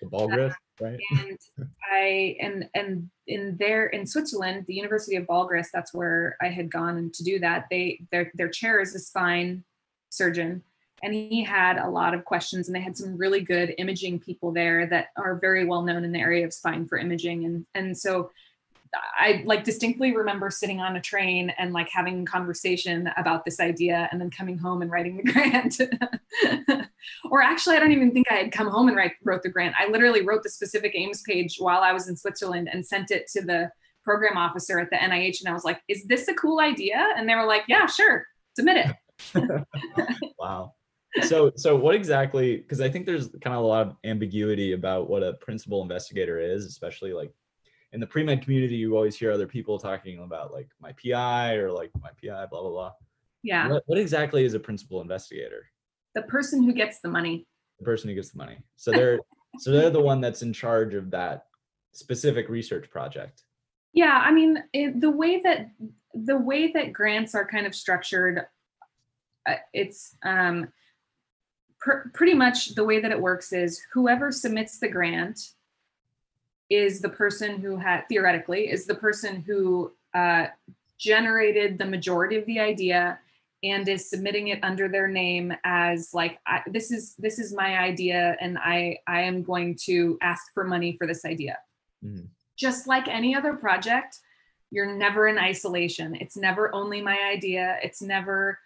The 0.00 0.16
uh, 0.16 0.52
right? 0.80 0.98
And 1.10 1.38
I, 1.92 2.36
and, 2.40 2.68
and 2.74 3.10
in 3.26 3.56
there 3.58 3.86
in 3.86 4.06
Switzerland, 4.06 4.64
the 4.66 4.74
University 4.74 5.16
of 5.16 5.26
Balgrist, 5.26 5.68
that's 5.72 5.92
where 5.92 6.36
I 6.40 6.48
had 6.48 6.70
gone 6.70 7.10
to 7.14 7.24
do 7.24 7.38
that. 7.40 7.66
They, 7.70 8.00
their, 8.12 8.30
their 8.34 8.48
chair 8.48 8.80
is 8.80 8.94
a 8.94 8.98
spine 8.98 9.64
surgeon 10.10 10.62
and 11.02 11.14
he 11.14 11.44
had 11.44 11.78
a 11.78 11.88
lot 11.88 12.14
of 12.14 12.24
questions 12.24 12.68
and 12.68 12.74
they 12.74 12.80
had 12.80 12.96
some 12.96 13.16
really 13.16 13.40
good 13.40 13.74
imaging 13.78 14.18
people 14.18 14.52
there 14.52 14.86
that 14.86 15.08
are 15.16 15.38
very 15.38 15.64
well 15.64 15.82
known 15.82 16.04
in 16.04 16.12
the 16.12 16.18
area 16.18 16.44
of 16.44 16.52
spine 16.52 16.86
for 16.86 16.98
imaging 16.98 17.44
and 17.44 17.66
and 17.74 17.96
so 17.96 18.30
I 18.94 19.42
like 19.44 19.64
distinctly 19.64 20.14
remember 20.14 20.50
sitting 20.50 20.80
on 20.80 20.96
a 20.96 21.00
train 21.00 21.50
and 21.58 21.72
like 21.72 21.88
having 21.88 22.22
a 22.22 22.24
conversation 22.24 23.10
about 23.16 23.44
this 23.44 23.60
idea 23.60 24.08
and 24.10 24.20
then 24.20 24.30
coming 24.30 24.58
home 24.58 24.82
and 24.82 24.90
writing 24.90 25.16
the 25.16 25.32
grant. 25.32 25.80
or 27.30 27.42
actually, 27.42 27.76
I 27.76 27.80
don't 27.80 27.92
even 27.92 28.12
think 28.12 28.30
I 28.30 28.34
had 28.34 28.52
come 28.52 28.68
home 28.68 28.88
and 28.88 28.96
write, 28.96 29.12
wrote 29.24 29.42
the 29.42 29.48
grant. 29.48 29.74
I 29.78 29.88
literally 29.88 30.22
wrote 30.22 30.42
the 30.42 30.50
specific 30.50 30.92
aims 30.94 31.22
page 31.22 31.56
while 31.58 31.80
I 31.80 31.92
was 31.92 32.08
in 32.08 32.16
Switzerland 32.16 32.68
and 32.72 32.84
sent 32.84 33.10
it 33.10 33.26
to 33.32 33.42
the 33.42 33.70
program 34.04 34.36
officer 34.36 34.78
at 34.78 34.90
the 34.90 34.96
NIH. 34.96 35.40
And 35.40 35.48
I 35.48 35.52
was 35.52 35.64
like, 35.64 35.80
is 35.88 36.04
this 36.04 36.28
a 36.28 36.34
cool 36.34 36.60
idea? 36.60 37.14
And 37.16 37.28
they 37.28 37.34
were 37.34 37.46
like, 37.46 37.64
yeah, 37.68 37.86
sure, 37.86 38.26
submit 38.56 38.86
it. 38.86 38.96
wow 40.38 40.72
so 41.22 41.50
so 41.56 41.74
what 41.74 41.94
exactly 41.94 42.56
because 42.56 42.80
i 42.80 42.88
think 42.88 43.06
there's 43.06 43.28
kind 43.40 43.56
of 43.56 43.62
a 43.62 43.66
lot 43.66 43.86
of 43.86 43.96
ambiguity 44.04 44.72
about 44.72 45.08
what 45.08 45.22
a 45.22 45.34
principal 45.34 45.82
investigator 45.82 46.38
is 46.38 46.64
especially 46.66 47.12
like 47.12 47.32
in 47.92 48.00
the 48.00 48.06
pre-med 48.06 48.42
community 48.42 48.76
you 48.76 48.94
always 48.96 49.16
hear 49.16 49.32
other 49.32 49.46
people 49.46 49.78
talking 49.78 50.18
about 50.20 50.52
like 50.52 50.68
my 50.80 50.92
pi 50.92 51.54
or 51.54 51.70
like 51.72 51.90
my 52.00 52.10
pi 52.10 52.46
blah 52.46 52.60
blah 52.60 52.70
blah. 52.70 52.92
Yeah. 53.42 53.68
What, 53.68 53.82
what 53.86 53.98
exactly 53.98 54.44
is 54.44 54.54
a 54.54 54.60
principal 54.60 55.00
investigator? 55.00 55.66
The 56.14 56.22
person 56.22 56.62
who 56.62 56.72
gets 56.72 57.00
the 57.00 57.08
money. 57.08 57.46
The 57.78 57.84
person 57.84 58.08
who 58.08 58.14
gets 58.14 58.30
the 58.30 58.38
money. 58.38 58.58
So 58.76 58.90
they're 58.90 59.20
so 59.58 59.70
they're 59.70 59.90
the 59.90 60.00
one 60.00 60.20
that's 60.20 60.42
in 60.42 60.52
charge 60.52 60.94
of 60.94 61.10
that 61.12 61.46
specific 61.92 62.48
research 62.48 62.90
project. 62.90 63.42
Yeah 63.92 64.22
i 64.24 64.30
mean 64.30 64.62
it, 64.72 65.00
the 65.00 65.10
way 65.10 65.40
that 65.40 65.70
the 66.14 66.36
way 66.36 66.72
that 66.72 66.92
grants 66.92 67.34
are 67.34 67.46
kind 67.46 67.66
of 67.66 67.74
structured 67.74 68.46
uh, 69.46 69.54
it's 69.72 70.16
um 70.24 70.68
pr- 71.78 72.08
pretty 72.12 72.34
much 72.34 72.74
the 72.74 72.84
way 72.84 73.00
that 73.00 73.10
it 73.10 73.20
works 73.20 73.52
is 73.52 73.80
whoever 73.92 74.30
submits 74.30 74.78
the 74.78 74.88
grant 74.88 75.52
is 76.70 77.00
the 77.00 77.08
person 77.08 77.58
who 77.60 77.76
had 77.76 78.02
theoretically 78.08 78.70
is 78.70 78.86
the 78.86 78.94
person 78.94 79.42
who 79.46 79.92
uh, 80.14 80.46
generated 80.98 81.78
the 81.78 81.84
majority 81.84 82.36
of 82.36 82.44
the 82.46 82.58
idea 82.60 83.18
and 83.64 83.88
is 83.88 84.08
submitting 84.08 84.48
it 84.48 84.62
under 84.62 84.88
their 84.88 85.08
name 85.08 85.52
as 85.64 86.14
like 86.14 86.38
I, 86.46 86.62
this 86.66 86.90
is 86.90 87.14
this 87.16 87.38
is 87.38 87.52
my 87.52 87.78
idea 87.78 88.36
and 88.40 88.56
i 88.58 88.98
i 89.06 89.20
am 89.20 89.42
going 89.42 89.76
to 89.84 90.18
ask 90.22 90.52
for 90.54 90.64
money 90.64 90.96
for 90.96 91.06
this 91.06 91.24
idea 91.24 91.58
mm-hmm. 92.04 92.26
just 92.56 92.86
like 92.86 93.08
any 93.08 93.34
other 93.34 93.54
project 93.54 94.20
you're 94.70 94.94
never 94.94 95.26
in 95.26 95.38
isolation 95.38 96.14
it's 96.14 96.36
never 96.36 96.72
only 96.74 97.00
my 97.02 97.18
idea 97.32 97.78
it's 97.82 98.02
never 98.02 98.58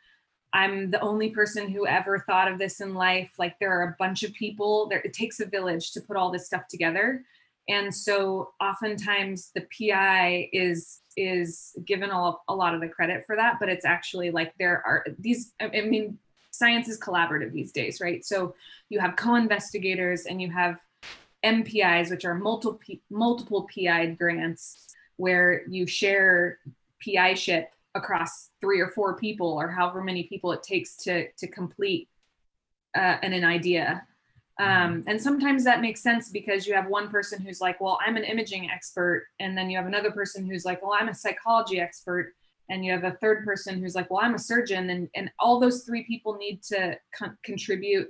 I'm 0.53 0.91
the 0.91 1.01
only 1.01 1.31
person 1.31 1.71
who 1.71 1.87
ever 1.87 2.19
thought 2.19 2.51
of 2.51 2.59
this 2.59 2.81
in 2.81 2.95
life. 2.95 3.33
Like 3.39 3.59
there 3.59 3.73
are 3.73 3.89
a 3.89 3.97
bunch 3.99 4.23
of 4.23 4.35
people 4.35 4.87
there. 4.89 5.01
It 5.01 5.15
takes 5.15 5.41
a 5.41 5.47
village 5.47 5.93
to 5.93 6.01
put 6.01 6.17
all 6.17 6.31
this 6.31 6.47
stuff 6.47 6.69
together. 6.69 7.25
And 7.69 7.95
so 7.95 8.53
oftentimes 8.61 9.53
the 9.55 9.67
PI 9.77 10.51
is 10.53 11.01
is 11.17 11.77
given 11.85 12.11
a, 12.11 12.33
a 12.49 12.55
lot 12.55 12.75
of 12.75 12.81
the 12.81 12.89
credit 12.89 13.25
for 13.27 13.37
that, 13.37 13.59
but 13.61 13.69
it's 13.69 13.85
actually 13.85 14.31
like 14.31 14.55
there 14.59 14.83
are 14.87 15.05
these, 15.19 15.53
I 15.61 15.69
mean, 15.83 16.19
science 16.51 16.89
is 16.89 16.99
collaborative 16.99 17.53
these 17.53 17.73
days, 17.73 18.01
right? 18.01 18.25
So 18.25 18.55
you 18.89 18.99
have 19.01 19.17
co-investigators 19.17 20.27
and 20.27 20.41
you 20.41 20.51
have 20.51 20.81
MPIs, 21.45 22.11
which 22.11 22.25
are 22.25 22.35
multiple 22.35 22.81
multiple 23.11 23.69
PI 23.75 24.07
grants 24.19 24.95
where 25.17 25.63
you 25.69 25.87
share 25.87 26.59
PI 27.05 27.35
ship 27.35 27.73
across 27.95 28.51
three 28.61 28.81
or 28.81 28.89
four 28.89 29.17
people 29.17 29.49
or 29.49 29.69
however 29.69 30.03
many 30.03 30.25
people 30.25 30.53
it 30.53 30.63
takes 30.63 30.97
to 30.97 31.31
to 31.33 31.47
complete 31.47 32.09
uh, 32.97 33.19
an, 33.23 33.33
an 33.33 33.45
idea. 33.45 34.07
Um, 34.61 35.05
and 35.07 35.21
sometimes 35.21 35.65
that 35.65 35.81
makes 35.81 36.03
sense 36.03 36.29
because 36.29 36.67
you 36.67 36.75
have 36.75 36.87
one 36.87 37.09
person 37.09 37.41
who's 37.41 37.61
like 37.61 37.81
well 37.81 37.99
i'm 38.07 38.17
an 38.17 38.25
imaging 38.25 38.71
expert. 38.71 39.27
And 39.41 39.57
then 39.57 39.71
you 39.71 39.77
have 39.77 39.87
another 39.87 40.11
person 40.11 40.47
who's 40.47 40.65
like 40.65 40.83
well 40.83 40.97
i'm 40.99 41.09
a 41.09 41.15
psychology 41.15 41.81
expert. 41.81 42.35
And 42.71 42.85
you 42.85 42.93
have 42.93 43.05
a 43.05 43.17
third 43.21 43.45
person 43.45 43.81
who's 43.81 43.95
like 43.95 44.11
well 44.11 44.21
i'm 44.23 44.35
a 44.35 44.39
surgeon. 44.39 44.91
And, 44.91 45.09
and 45.15 45.31
all 45.39 45.59
those 45.59 45.85
three 45.85 46.05
people 46.05 46.37
need 46.37 46.63
to 46.65 46.99
con- 47.17 47.39
contribute 47.45 48.09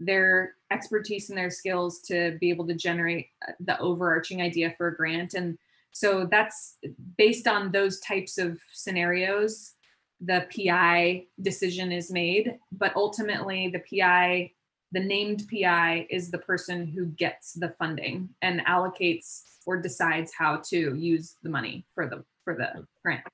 their 0.00 0.54
expertise 0.72 1.30
and 1.30 1.38
their 1.38 1.50
skills 1.50 2.00
to 2.00 2.36
be 2.40 2.50
able 2.50 2.66
to 2.66 2.74
generate 2.74 3.28
uh, 3.48 3.52
the 3.60 3.78
overarching 3.78 4.42
idea 4.42 4.74
for 4.76 4.88
a 4.88 4.96
grant. 4.96 5.34
And 5.34 5.56
so 5.92 6.26
that's 6.28 6.76
based 7.16 7.46
on 7.46 7.70
those 7.70 8.00
types 8.00 8.36
of 8.36 8.58
scenarios, 8.72 9.74
the 10.20 10.46
PI 10.54 11.26
decision 11.40 11.92
is 11.92 12.10
made. 12.10 12.58
But 12.72 12.96
ultimately, 12.96 13.68
the 13.72 14.00
PI, 14.00 14.50
the 14.94 15.00
named 15.00 15.44
PI, 15.50 16.06
is 16.08 16.30
the 16.30 16.38
person 16.38 16.86
who 16.86 17.06
gets 17.06 17.52
the 17.52 17.74
funding 17.78 18.30
and 18.42 18.60
allocates 18.60 19.42
or 19.66 19.80
decides 19.80 20.32
how 20.36 20.62
to 20.70 20.94
use 20.94 21.36
the 21.42 21.50
money 21.50 21.84
for 21.94 22.08
the 22.08 22.24
for 22.44 22.54
the 22.54 22.86
grant. 23.02 23.24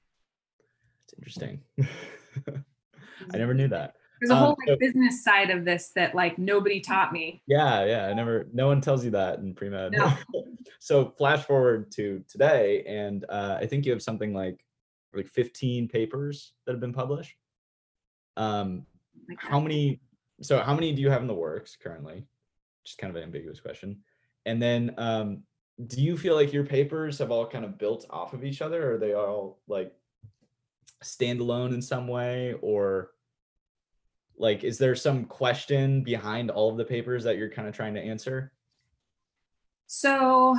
It's 1.04 1.14
interesting. 1.18 1.60
I 3.32 3.36
never 3.36 3.54
knew 3.54 3.68
that. 3.68 3.96
There's 4.20 4.30
a 4.30 4.36
whole 4.36 4.50
um, 4.50 4.56
like, 4.66 4.78
business 4.78 5.22
side 5.22 5.50
of 5.50 5.64
this 5.64 5.92
that 5.96 6.14
like 6.14 6.38
nobody 6.38 6.80
taught 6.80 7.12
me. 7.12 7.42
Yeah, 7.46 7.84
yeah. 7.84 8.06
I 8.06 8.14
never. 8.14 8.48
No 8.52 8.66
one 8.66 8.80
tells 8.80 9.04
you 9.04 9.10
that 9.12 9.38
in 9.38 9.54
pre 9.54 9.68
med. 9.68 9.92
No. 9.92 10.12
so 10.78 11.14
flash 11.16 11.44
forward 11.44 11.90
to 11.92 12.24
today, 12.28 12.84
and 12.86 13.24
uh, 13.28 13.58
I 13.60 13.66
think 13.66 13.84
you 13.84 13.92
have 13.92 14.02
something 14.02 14.32
like 14.32 14.64
like 15.14 15.28
15 15.28 15.88
papers 15.88 16.52
that 16.64 16.72
have 16.72 16.80
been 16.80 16.92
published. 16.92 17.34
Um, 18.36 18.86
how 19.38 19.60
many? 19.60 20.00
So 20.42 20.60
how 20.60 20.74
many 20.74 20.92
do 20.92 21.02
you 21.02 21.10
have 21.10 21.22
in 21.22 21.28
the 21.28 21.34
works 21.34 21.76
currently? 21.76 22.24
Just 22.84 22.98
kind 22.98 23.10
of 23.10 23.16
an 23.16 23.22
ambiguous 23.22 23.60
question. 23.60 23.98
And 24.46 24.60
then, 24.60 24.94
um, 24.96 25.42
do 25.86 26.00
you 26.00 26.16
feel 26.16 26.34
like 26.34 26.52
your 26.52 26.64
papers 26.64 27.18
have 27.18 27.30
all 27.30 27.46
kind 27.46 27.64
of 27.64 27.78
built 27.78 28.06
off 28.10 28.34
of 28.34 28.44
each 28.44 28.60
other, 28.62 28.90
or 28.90 28.94
are 28.94 28.98
they 28.98 29.14
all 29.14 29.58
like 29.66 29.92
standalone 31.02 31.72
in 31.72 31.80
some 31.80 32.06
way, 32.06 32.54
or 32.60 33.12
like 34.40 34.64
is 34.64 34.78
there 34.78 34.96
some 34.96 35.26
question 35.26 36.02
behind 36.02 36.50
all 36.50 36.70
of 36.70 36.78
the 36.78 36.84
papers 36.84 37.22
that 37.22 37.36
you're 37.36 37.50
kind 37.50 37.68
of 37.68 37.74
trying 37.74 37.94
to 37.94 38.00
answer 38.00 38.50
so 39.86 40.56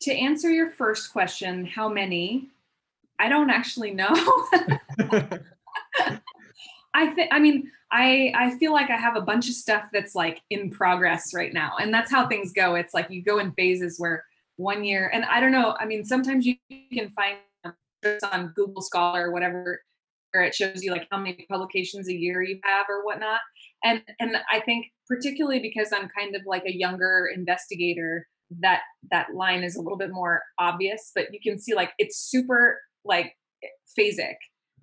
to 0.00 0.12
answer 0.14 0.48
your 0.48 0.70
first 0.70 1.12
question 1.12 1.66
how 1.66 1.88
many 1.88 2.48
i 3.18 3.28
don't 3.28 3.50
actually 3.50 3.92
know 3.92 4.14
i 6.96 7.06
think 7.08 7.28
i 7.32 7.38
mean 7.38 7.70
i 7.92 8.32
i 8.34 8.56
feel 8.58 8.72
like 8.72 8.90
i 8.90 8.96
have 8.96 9.16
a 9.16 9.20
bunch 9.20 9.48
of 9.48 9.54
stuff 9.54 9.84
that's 9.92 10.14
like 10.14 10.40
in 10.50 10.70
progress 10.70 11.32
right 11.34 11.52
now 11.52 11.72
and 11.80 11.92
that's 11.94 12.10
how 12.10 12.26
things 12.26 12.52
go 12.52 12.74
it's 12.74 12.94
like 12.94 13.10
you 13.10 13.22
go 13.22 13.38
in 13.38 13.52
phases 13.52 13.98
where 13.98 14.24
one 14.56 14.82
year 14.82 15.10
and 15.12 15.24
i 15.26 15.38
don't 15.38 15.52
know 15.52 15.76
i 15.78 15.86
mean 15.86 16.04
sometimes 16.04 16.46
you 16.46 16.56
can 16.92 17.10
find 17.10 17.36
on 18.32 18.52
google 18.54 18.82
scholar 18.82 19.28
or 19.28 19.32
whatever 19.32 19.80
where 20.36 20.44
it 20.44 20.54
shows 20.54 20.82
you 20.82 20.92
like 20.92 21.08
how 21.10 21.18
many 21.18 21.46
publications 21.48 22.08
a 22.08 22.14
year 22.14 22.42
you 22.42 22.60
have 22.62 22.86
or 22.88 23.04
whatnot. 23.04 23.40
And 23.84 24.02
and 24.20 24.36
I 24.52 24.60
think 24.60 24.86
particularly 25.08 25.60
because 25.60 25.92
I'm 25.92 26.08
kind 26.08 26.36
of 26.36 26.42
like 26.46 26.64
a 26.66 26.76
younger 26.76 27.28
investigator, 27.34 28.28
that 28.60 28.82
that 29.10 29.34
line 29.34 29.62
is 29.62 29.76
a 29.76 29.80
little 29.80 29.98
bit 29.98 30.10
more 30.12 30.42
obvious, 30.58 31.10
but 31.14 31.32
you 31.32 31.40
can 31.42 31.58
see 31.58 31.74
like 31.74 31.92
it's 31.98 32.18
super 32.18 32.80
like 33.04 33.34
phasic. 33.98 34.36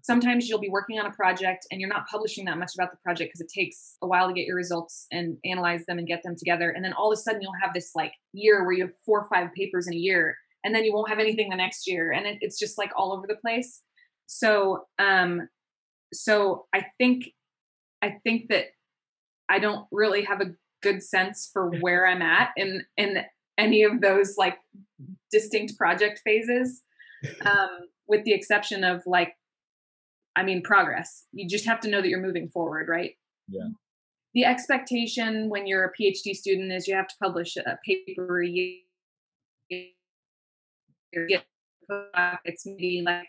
Sometimes 0.03 0.47
you'll 0.47 0.59
be 0.59 0.69
working 0.69 0.99
on 0.99 1.05
a 1.05 1.11
project 1.11 1.65
and 1.71 1.79
you're 1.79 1.89
not 1.89 2.07
publishing 2.07 2.43
that 2.45 2.57
much 2.57 2.71
about 2.75 2.91
the 2.91 2.97
project 2.97 3.31
because 3.31 3.41
it 3.41 3.51
takes 3.53 3.95
a 4.01 4.07
while 4.07 4.27
to 4.27 4.33
get 4.33 4.45
your 4.45 4.57
results 4.57 5.07
and 5.11 5.37
analyze 5.45 5.85
them 5.85 5.97
and 5.97 6.05
get 6.05 6.21
them 6.23 6.35
together. 6.37 6.69
And 6.69 6.83
then 6.83 6.91
all 6.91 7.11
of 7.11 7.17
a 7.17 7.21
sudden 7.21 7.41
you'll 7.41 7.53
have 7.61 7.73
this 7.73 7.91
like 7.95 8.11
year 8.33 8.63
where 8.63 8.73
you 8.73 8.83
have 8.83 8.93
four 9.05 9.21
or 9.21 9.27
five 9.33 9.53
papers 9.53 9.87
in 9.87 9.93
a 9.93 9.97
year 9.97 10.35
and 10.63 10.75
then 10.75 10.83
you 10.83 10.93
won't 10.93 11.09
have 11.09 11.19
anything 11.19 11.49
the 11.49 11.55
next 11.55 11.87
year. 11.87 12.11
And 12.11 12.25
it, 12.25 12.37
it's 12.41 12.59
just 12.59 12.77
like 12.77 12.91
all 12.97 13.13
over 13.13 13.25
the 13.27 13.37
place. 13.37 13.81
So, 14.27 14.85
um, 14.99 15.47
so 16.13 16.65
I 16.75 16.85
think, 16.97 17.29
I 18.01 18.17
think 18.23 18.49
that 18.49 18.65
I 19.49 19.59
don't 19.59 19.87
really 19.89 20.23
have 20.23 20.41
a 20.41 20.51
good 20.81 21.01
sense 21.01 21.49
for 21.51 21.71
where 21.79 22.05
I'm 22.05 22.21
at 22.21 22.49
in 22.57 22.83
in 22.97 23.23
any 23.57 23.83
of 23.83 24.01
those 24.01 24.35
like 24.37 24.57
distinct 25.31 25.77
project 25.77 26.21
phases, 26.25 26.81
um, 27.45 27.69
with 28.07 28.25
the 28.25 28.33
exception 28.33 28.83
of 28.83 29.01
like, 29.05 29.33
I 30.35 30.43
mean, 30.43 30.63
progress. 30.63 31.25
You 31.31 31.47
just 31.47 31.65
have 31.65 31.79
to 31.81 31.89
know 31.89 32.01
that 32.01 32.09
you're 32.09 32.21
moving 32.21 32.49
forward, 32.49 32.87
right? 32.87 33.11
Yeah. 33.47 33.67
the 34.33 34.45
expectation 34.45 35.49
when 35.49 35.67
you're 35.67 35.83
a 35.83 35.91
PhD 35.93 36.33
student 36.33 36.71
is 36.71 36.87
you 36.87 36.95
have 36.95 37.07
to 37.07 37.15
publish 37.21 37.55
a 37.57 37.77
paper 37.85 38.41
a 38.41 38.47
year. 38.47 38.79
It's 42.45 42.65
maybe 42.65 43.03
like 43.05 43.27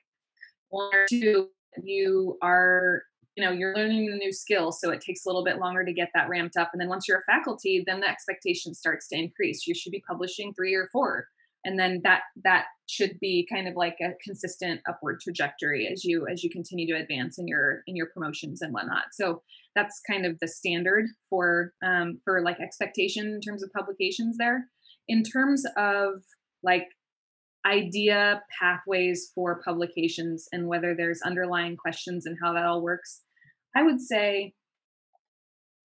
one 0.69 0.95
or 0.95 1.07
two. 1.09 1.49
You 1.83 2.39
are, 2.41 3.03
you 3.37 3.45
know, 3.45 3.51
you're 3.51 3.75
learning 3.75 4.11
a 4.11 4.17
new 4.17 4.33
skill, 4.33 4.73
so 4.73 4.91
it 4.91 5.01
takes 5.01 5.25
a 5.25 5.29
little 5.29 5.45
bit 5.45 5.59
longer 5.59 5.85
to 5.85 5.93
get 5.93 6.11
that 6.15 6.29
ramped 6.29 6.57
up. 6.57 6.71
And 6.73 6.81
then 6.81 6.89
once 6.89 7.07
you're 7.07 7.19
a 7.19 7.23
faculty, 7.25 7.83
then 7.87 8.01
the 8.01 8.09
expectation 8.09 8.73
starts 8.73 9.09
to 9.09 9.17
increase. 9.17 9.67
You 9.67 9.75
should 9.75 9.93
be 9.93 10.05
publishing 10.09 10.55
three 10.55 10.75
or 10.75 10.89
four 10.93 11.27
and 11.65 11.79
then 11.79 12.01
that 12.05 12.23
that 12.45 12.67
should 12.89 13.19
be 13.21 13.47
kind 13.51 13.67
of 13.67 13.75
like 13.75 13.97
a 14.03 14.13
consistent 14.23 14.81
upward 14.89 15.21
trajectory 15.21 15.89
as 15.91 16.05
you 16.05 16.27
as 16.31 16.45
you 16.45 16.51
continue 16.51 16.87
to 16.87 17.01
advance 17.01 17.39
in 17.39 17.49
your 17.49 17.83
in 17.87 17.97
your 17.97 18.09
promotions 18.15 18.61
and 18.63 18.73
whatnot. 18.73 19.05
So 19.13 19.43
that's 19.75 20.01
kind 20.09 20.27
of 20.27 20.39
the 20.41 20.49
standard 20.49 21.07
for 21.29 21.73
um, 21.85 22.21
for 22.25 22.43
like 22.43 22.61
expectation 22.61 23.27
in 23.27 23.41
terms 23.41 23.63
of 23.63 23.73
publications 23.73 24.37
there. 24.39 24.67
In 25.09 25.23
terms 25.23 25.65
of 25.77 26.23
like 26.63 26.89
idea 27.67 28.43
pathways 28.61 29.31
for 29.35 29.63
publications 29.63 30.47
and 30.53 30.69
whether 30.69 30.95
there's 30.95 31.23
underlying 31.23 31.77
questions 31.77 32.27
and 32.27 32.37
how 32.43 32.53
that 32.53 32.67
all 32.67 32.83
works 32.83 33.23
i 33.75 33.83
would 33.83 33.99
say 34.03 34.53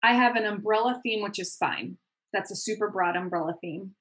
i 0.04 0.14
have 0.14 0.36
an 0.36 0.46
umbrella 0.46 1.00
theme 1.02 1.24
which 1.24 1.40
is 1.40 1.52
spine. 1.52 1.98
That's 2.32 2.52
a 2.52 2.56
super 2.56 2.92
broad 2.92 3.16
umbrella 3.16 3.56
theme 3.60 3.96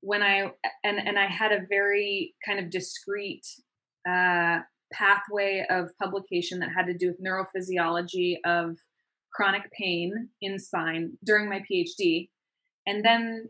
when 0.00 0.22
I 0.22 0.50
and 0.84 0.98
and 0.98 1.18
I 1.18 1.26
had 1.26 1.52
a 1.52 1.66
very 1.68 2.34
kind 2.46 2.58
of 2.58 2.70
discreet 2.70 3.46
uh, 4.08 4.60
pathway 4.92 5.66
of 5.68 5.90
publication 6.00 6.60
that 6.60 6.70
had 6.74 6.86
to 6.86 6.96
do 6.96 7.08
with 7.08 7.22
neurophysiology 7.22 8.36
of 8.44 8.76
chronic 9.32 9.70
pain 9.72 10.28
in 10.40 10.58
spine 10.58 11.18
during 11.24 11.48
my 11.48 11.62
PhD, 11.70 12.28
and 12.86 13.04
then 13.04 13.48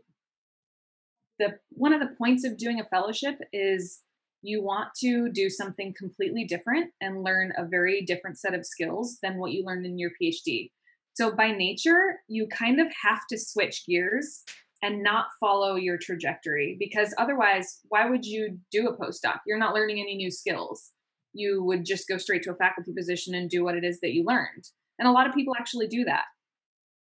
the 1.39 1.59
one 1.69 1.93
of 1.93 1.99
the 1.99 2.15
points 2.17 2.43
of 2.43 2.57
doing 2.57 2.79
a 2.79 2.85
fellowship 2.85 3.39
is 3.53 4.01
you 4.41 4.63
want 4.63 4.89
to 4.95 5.29
do 5.29 5.49
something 5.49 5.93
completely 5.97 6.45
different 6.45 6.91
and 7.01 7.23
learn 7.23 7.51
a 7.57 7.65
very 7.65 8.01
different 8.01 8.37
set 8.37 8.53
of 8.53 8.65
skills 8.65 9.17
than 9.21 9.37
what 9.37 9.51
you 9.51 9.65
learned 9.65 9.85
in 9.85 9.99
your 9.99 10.11
PhD. 10.21 10.71
So 11.13 11.35
by 11.35 11.51
nature, 11.51 12.19
you 12.29 12.47
kind 12.47 12.79
of 12.79 12.87
have 13.03 13.19
to 13.29 13.37
switch 13.37 13.85
gears 13.85 14.43
and 14.81 15.03
not 15.03 15.27
follow 15.39 15.75
your 15.75 15.97
trajectory 15.97 16.77
because 16.79 17.13
otherwise 17.17 17.79
why 17.89 18.09
would 18.09 18.25
you 18.25 18.59
do 18.71 18.87
a 18.87 18.97
postdoc? 18.97 19.39
You're 19.45 19.59
not 19.59 19.73
learning 19.73 19.99
any 19.99 20.15
new 20.15 20.31
skills. 20.31 20.91
You 21.33 21.63
would 21.63 21.85
just 21.85 22.07
go 22.07 22.17
straight 22.17 22.43
to 22.43 22.51
a 22.51 22.55
faculty 22.55 22.93
position 22.93 23.35
and 23.35 23.49
do 23.49 23.63
what 23.63 23.75
it 23.75 23.83
is 23.83 23.99
that 24.01 24.13
you 24.13 24.23
learned. 24.25 24.65
And 24.97 25.07
a 25.07 25.11
lot 25.11 25.27
of 25.27 25.35
people 25.35 25.53
actually 25.57 25.87
do 25.87 26.05
that. 26.05 26.23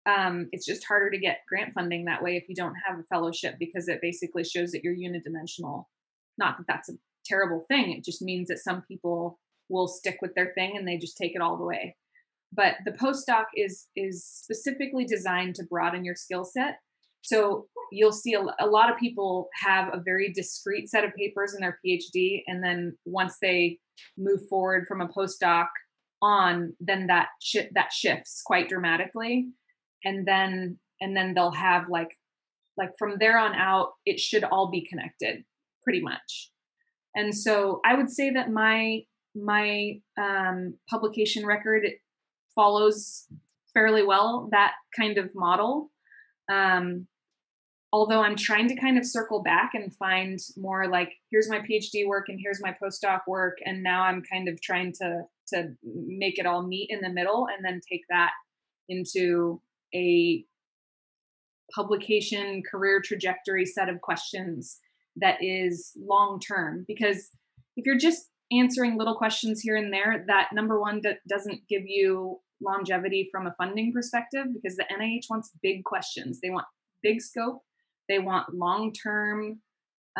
Um, 0.06 0.48
it's 0.52 0.66
just 0.66 0.86
harder 0.86 1.10
to 1.10 1.18
get 1.18 1.40
grant 1.48 1.74
funding 1.74 2.06
that 2.06 2.22
way 2.22 2.36
if 2.36 2.48
you 2.48 2.54
don't 2.54 2.74
have 2.86 2.98
a 2.98 3.04
fellowship 3.04 3.56
because 3.58 3.88
it 3.88 4.00
basically 4.00 4.44
shows 4.44 4.72
that 4.72 4.82
you're 4.82 4.94
unidimensional. 4.94 5.84
Not 6.38 6.56
that 6.58 6.66
that's 6.66 6.88
a 6.88 6.94
terrible 7.26 7.64
thing 7.68 7.92
it 7.92 8.02
just 8.02 8.22
means 8.22 8.48
that 8.48 8.58
some 8.58 8.82
people 8.88 9.38
will 9.68 9.86
stick 9.86 10.18
with 10.20 10.34
their 10.34 10.52
thing 10.54 10.76
and 10.76 10.88
they 10.88 10.96
just 10.96 11.16
take 11.16 11.34
it 11.34 11.42
all 11.42 11.56
the 11.56 11.64
way. 11.64 11.96
But 12.52 12.76
the 12.84 12.92
postdoc 12.92 13.44
is 13.56 13.86
is 13.94 14.24
specifically 14.24 15.04
designed 15.04 15.54
to 15.56 15.64
broaden 15.64 16.04
your 16.04 16.16
skill 16.16 16.44
set 16.44 16.80
so 17.22 17.66
you'll 17.92 18.12
see 18.12 18.34
a, 18.34 18.40
a, 18.60 18.66
lot 18.66 18.90
of 18.90 18.98
people 18.98 19.48
have 19.62 19.88
a 19.92 20.00
very 20.00 20.32
discrete 20.32 20.88
set 20.88 21.04
of 21.04 21.14
papers 21.14 21.54
in 21.54 21.60
their 21.60 21.78
PhD, 21.84 22.42
and 22.46 22.62
then 22.62 22.96
once 23.04 23.36
they 23.42 23.78
move 24.16 24.40
forward 24.48 24.86
from 24.86 25.00
a 25.00 25.08
postdoc 25.08 25.66
on, 26.22 26.74
then 26.80 27.06
that 27.08 27.28
sh- 27.42 27.70
that 27.74 27.92
shifts 27.92 28.42
quite 28.44 28.68
dramatically, 28.68 29.48
and 30.04 30.26
then 30.26 30.78
and 31.00 31.16
then 31.16 31.34
they'll 31.34 31.50
have 31.50 31.84
like 31.88 32.16
like 32.76 32.90
from 32.98 33.16
there 33.18 33.38
on 33.38 33.54
out, 33.54 33.92
it 34.06 34.18
should 34.18 34.44
all 34.44 34.70
be 34.70 34.86
connected, 34.88 35.44
pretty 35.82 36.00
much. 36.00 36.50
And 37.14 37.36
so 37.36 37.80
I 37.84 37.94
would 37.94 38.10
say 38.10 38.30
that 38.30 38.50
my 38.50 39.00
my 39.34 39.94
um, 40.20 40.74
publication 40.88 41.46
record 41.46 41.86
follows 42.54 43.26
fairly 43.72 44.04
well 44.04 44.48
that 44.52 44.72
kind 44.98 45.18
of 45.18 45.30
model. 45.34 45.90
Um, 46.50 47.06
although 47.92 48.22
I'm 48.22 48.36
trying 48.36 48.68
to 48.68 48.76
kind 48.76 48.98
of 48.98 49.06
circle 49.06 49.42
back 49.42 49.70
and 49.74 49.94
find 49.96 50.38
more 50.56 50.88
like 50.88 51.12
here's 51.30 51.48
my 51.48 51.60
PhD 51.60 52.06
work 52.06 52.26
and 52.28 52.38
here's 52.40 52.60
my 52.62 52.76
postdoc 52.82 53.20
work, 53.26 53.58
and 53.64 53.82
now 53.82 54.02
I'm 54.02 54.22
kind 54.22 54.48
of 54.48 54.60
trying 54.60 54.92
to 55.00 55.22
to 55.48 55.70
make 55.84 56.38
it 56.38 56.46
all 56.46 56.66
meet 56.66 56.90
in 56.90 57.00
the 57.00 57.08
middle 57.08 57.46
and 57.54 57.64
then 57.64 57.80
take 57.90 58.02
that 58.08 58.30
into 58.88 59.60
a 59.94 60.44
publication 61.74 62.62
career 62.68 63.00
trajectory 63.00 63.64
set 63.64 63.88
of 63.88 64.00
questions 64.00 64.78
that 65.16 65.38
is 65.40 65.92
long 65.96 66.40
term 66.40 66.84
because 66.86 67.30
if 67.76 67.86
you're 67.86 67.98
just 67.98 68.28
answering 68.52 68.98
little 68.98 69.14
questions 69.14 69.60
here 69.60 69.76
and 69.76 69.92
there 69.92 70.24
that 70.26 70.48
number 70.52 70.80
one 70.80 71.00
that 71.02 71.18
doesn't 71.28 71.60
give 71.68 71.82
you 71.84 72.40
longevity 72.60 73.28
from 73.32 73.46
a 73.46 73.54
funding 73.58 73.92
perspective 73.92 74.46
because 74.54 74.76
the 74.76 74.84
nih 74.92 75.20
wants 75.28 75.50
big 75.62 75.84
questions 75.84 76.40
they 76.42 76.50
want 76.50 76.66
big 77.02 77.20
scope 77.20 77.62
they 78.08 78.18
want 78.18 78.54
long 78.54 78.92
term 78.92 79.60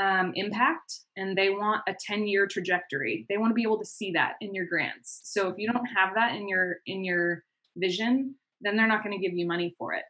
um, 0.01 0.33
impact 0.35 1.01
and 1.17 1.37
they 1.37 1.51
want 1.51 1.83
a 1.89 1.95
10 2.07 2.27
year 2.27 2.47
trajectory. 2.47 3.27
They 3.29 3.37
want 3.37 3.51
to 3.51 3.55
be 3.55 3.63
able 3.63 3.79
to 3.79 3.85
see 3.85 4.13
that 4.13 4.35
in 4.41 4.55
your 4.55 4.67
grants. 4.67 5.21
So 5.25 5.49
if 5.49 5.57
you 5.59 5.71
don't 5.71 5.87
have 5.87 6.15
that 6.15 6.35
in 6.35 6.49
your 6.49 6.77
in 6.87 7.05
your 7.05 7.45
vision, 7.77 8.37
then 8.61 8.77
they're 8.77 8.87
not 8.87 9.03
going 9.03 9.19
to 9.19 9.23
give 9.27 9.37
you 9.37 9.47
money 9.47 9.75
for 9.77 9.93
it 9.95 10.05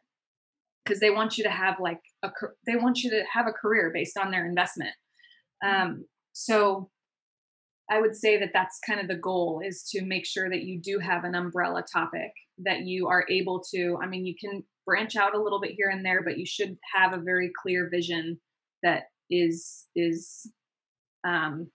because 0.83 0.99
they 0.99 1.09
want 1.09 1.37
you 1.37 1.43
to 1.43 1.49
have 1.49 1.75
like 1.79 1.99
a 2.23 2.29
they 2.65 2.75
want 2.75 2.99
you 2.99 3.09
to 3.11 3.23
have 3.31 3.47
a 3.47 3.51
career 3.51 3.91
based 3.93 4.17
on 4.17 4.31
their 4.31 4.45
investment. 4.45 4.93
Um, 5.65 6.05
so 6.33 6.89
I 7.91 7.99
would 7.99 8.15
say 8.15 8.39
that 8.39 8.51
that's 8.53 8.79
kind 8.87 9.01
of 9.01 9.09
the 9.09 9.17
goal 9.17 9.61
is 9.63 9.83
to 9.91 10.05
make 10.05 10.25
sure 10.25 10.49
that 10.49 10.63
you 10.63 10.79
do 10.79 10.97
have 10.97 11.25
an 11.25 11.35
umbrella 11.35 11.83
topic 11.93 12.31
that 12.59 12.85
you 12.85 13.07
are 13.07 13.25
able 13.29 13.61
to. 13.75 13.97
I 14.01 14.07
mean, 14.07 14.25
you 14.25 14.33
can 14.39 14.63
branch 14.85 15.17
out 15.17 15.35
a 15.35 15.41
little 15.41 15.59
bit 15.59 15.73
here 15.75 15.89
and 15.89 16.05
there, 16.05 16.23
but 16.23 16.37
you 16.37 16.45
should 16.45 16.77
have 16.95 17.11
a 17.11 17.21
very 17.21 17.51
clear 17.61 17.89
vision 17.91 18.39
that 18.81 19.03
is 19.29 19.87
is 19.93 20.49
um, 21.27 21.69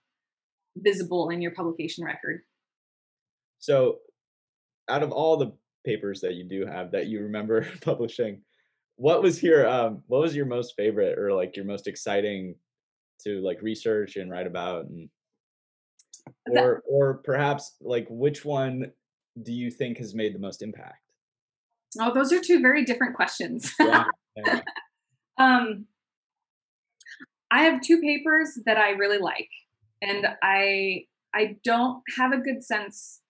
visible 0.75 1.29
in 1.29 1.39
your 1.39 1.51
publication 1.51 2.03
record. 2.03 2.41
So, 3.59 3.99
out 4.89 5.03
of 5.03 5.11
all 5.11 5.37
the 5.37 5.53
papers 5.85 6.19
that 6.21 6.33
you 6.33 6.43
do 6.43 6.65
have 6.65 6.91
that 6.91 7.05
you 7.05 7.21
remember 7.21 7.67
publishing, 7.81 8.41
what 8.95 9.21
was 9.21 9.43
your 9.43 9.67
um, 9.67 10.01
what 10.07 10.21
was 10.21 10.35
your 10.35 10.47
most 10.47 10.73
favorite 10.75 11.19
or 11.19 11.31
like 11.31 11.55
your 11.55 11.65
most 11.65 11.85
exciting 11.85 12.55
to 13.23 13.39
like 13.41 13.61
research 13.61 14.15
and 14.15 14.31
write 14.31 14.47
about 14.47 14.85
and 14.85 15.09
or 16.49 16.83
or 16.89 17.15
perhaps 17.23 17.75
like 17.81 18.07
which 18.09 18.45
one 18.45 18.91
do 19.43 19.53
you 19.53 19.69
think 19.69 19.97
has 19.97 20.15
made 20.15 20.33
the 20.33 20.39
most 20.39 20.61
impact? 20.61 21.01
Oh, 21.99 22.13
those 22.13 22.31
are 22.31 22.41
two 22.41 22.61
very 22.61 22.83
different 22.83 23.15
questions. 23.15 23.73
Yeah. 23.79 24.05
Yeah. 24.45 24.61
um, 25.39 25.87
I 27.49 27.63
have 27.63 27.81
two 27.81 27.99
papers 27.99 28.59
that 28.67 28.77
I 28.77 28.91
really 28.91 29.17
like, 29.17 29.49
and 29.99 30.27
I 30.43 31.05
I 31.33 31.55
don't 31.63 32.03
have 32.19 32.33
a 32.33 32.37
good 32.37 32.63
sense. 32.63 33.21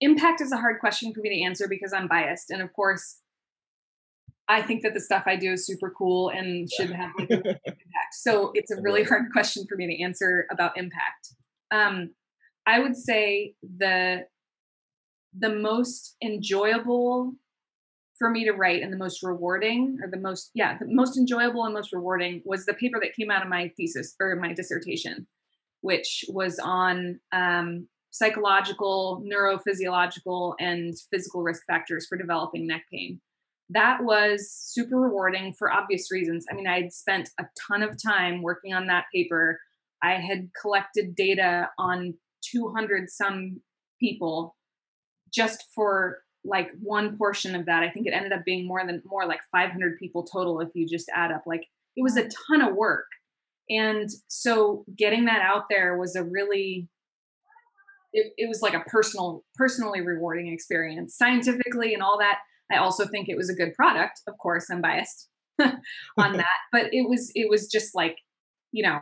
Impact 0.00 0.40
is 0.40 0.50
a 0.50 0.56
hard 0.56 0.80
question 0.80 1.12
for 1.12 1.20
me 1.20 1.28
to 1.28 1.44
answer 1.44 1.68
because 1.68 1.92
I'm 1.92 2.08
biased, 2.08 2.48
and 2.48 2.62
of 2.62 2.72
course, 2.72 3.18
I 4.48 4.62
think 4.62 4.82
that 4.82 4.94
the 4.94 5.00
stuff 5.00 5.24
I 5.26 5.36
do 5.36 5.52
is 5.52 5.66
super 5.66 5.90
cool 5.90 6.30
and 6.30 6.70
should 6.72 6.90
have 6.90 7.10
like 7.18 7.30
impact. 7.30 7.60
So 8.12 8.50
it's 8.54 8.70
a 8.70 8.80
really 8.80 9.04
hard 9.04 9.30
question 9.30 9.66
for 9.68 9.76
me 9.76 9.86
to 9.94 10.02
answer 10.02 10.46
about 10.50 10.78
impact. 10.78 11.34
Um, 11.70 12.10
I 12.66 12.80
would 12.80 12.96
say 12.96 13.54
the 13.62 14.26
the 15.38 15.54
most 15.54 16.16
enjoyable 16.22 17.32
for 18.18 18.30
me 18.30 18.44
to 18.44 18.52
write 18.52 18.82
and 18.82 18.92
the 18.92 18.96
most 18.96 19.22
rewarding 19.22 19.98
or 20.02 20.10
the 20.10 20.18
most 20.18 20.50
yeah 20.54 20.76
the 20.78 20.86
most 20.88 21.16
enjoyable 21.16 21.64
and 21.64 21.74
most 21.74 21.92
rewarding 21.92 22.42
was 22.44 22.64
the 22.64 22.74
paper 22.74 22.98
that 23.00 23.14
came 23.14 23.30
out 23.30 23.42
of 23.42 23.48
my 23.48 23.70
thesis 23.76 24.14
or 24.20 24.34
my 24.36 24.52
dissertation 24.52 25.26
which 25.80 26.24
was 26.28 26.58
on 26.58 27.20
um, 27.32 27.86
psychological 28.10 29.22
neurophysiological 29.24 30.54
and 30.58 30.94
physical 31.10 31.42
risk 31.42 31.62
factors 31.66 32.06
for 32.08 32.18
developing 32.18 32.66
neck 32.66 32.82
pain. 32.90 33.20
That 33.70 34.02
was 34.02 34.50
super 34.50 34.96
rewarding 34.96 35.52
for 35.52 35.70
obvious 35.70 36.10
reasons. 36.10 36.46
I 36.50 36.54
mean 36.54 36.66
i 36.66 36.80
had 36.80 36.92
spent 36.92 37.30
a 37.38 37.44
ton 37.68 37.82
of 37.82 38.02
time 38.02 38.42
working 38.42 38.72
on 38.72 38.86
that 38.86 39.04
paper 39.14 39.60
i 40.02 40.14
had 40.14 40.48
collected 40.60 41.14
data 41.14 41.68
on 41.78 42.14
200 42.50 43.10
some 43.10 43.60
people 44.00 44.56
just 45.32 45.64
for 45.74 46.18
like 46.44 46.70
one 46.80 47.16
portion 47.16 47.54
of 47.54 47.66
that. 47.66 47.82
I 47.82 47.90
think 47.90 48.06
it 48.06 48.14
ended 48.14 48.32
up 48.32 48.44
being 48.44 48.66
more 48.66 48.84
than 48.86 49.02
more 49.04 49.26
like 49.26 49.40
500 49.52 49.98
people 49.98 50.24
total 50.24 50.60
if 50.60 50.68
you 50.74 50.86
just 50.86 51.10
add 51.14 51.32
up. 51.32 51.42
Like 51.46 51.66
it 51.96 52.02
was 52.02 52.16
a 52.16 52.28
ton 52.48 52.62
of 52.62 52.74
work. 52.74 53.06
And 53.68 54.08
so 54.28 54.84
getting 54.96 55.26
that 55.26 55.42
out 55.42 55.64
there 55.68 55.98
was 55.98 56.16
a 56.16 56.24
really 56.24 56.88
it, 58.14 58.32
it 58.38 58.48
was 58.48 58.62
like 58.62 58.72
a 58.72 58.80
personal 58.88 59.44
personally 59.56 60.00
rewarding 60.00 60.50
experience. 60.52 61.16
Scientifically 61.16 61.92
and 61.92 62.02
all 62.02 62.18
that 62.18 62.38
I 62.70 62.76
also 62.76 63.06
think 63.06 63.28
it 63.28 63.36
was 63.36 63.50
a 63.50 63.54
good 63.54 63.74
product. 63.74 64.20
Of 64.26 64.38
course, 64.38 64.70
I'm 64.70 64.80
biased 64.80 65.28
on 65.60 65.72
that, 66.16 66.58
but 66.72 66.92
it 66.92 67.08
was 67.08 67.30
it 67.34 67.50
was 67.50 67.66
just 67.66 67.94
like, 67.94 68.16
you 68.72 68.82
know, 68.82 69.00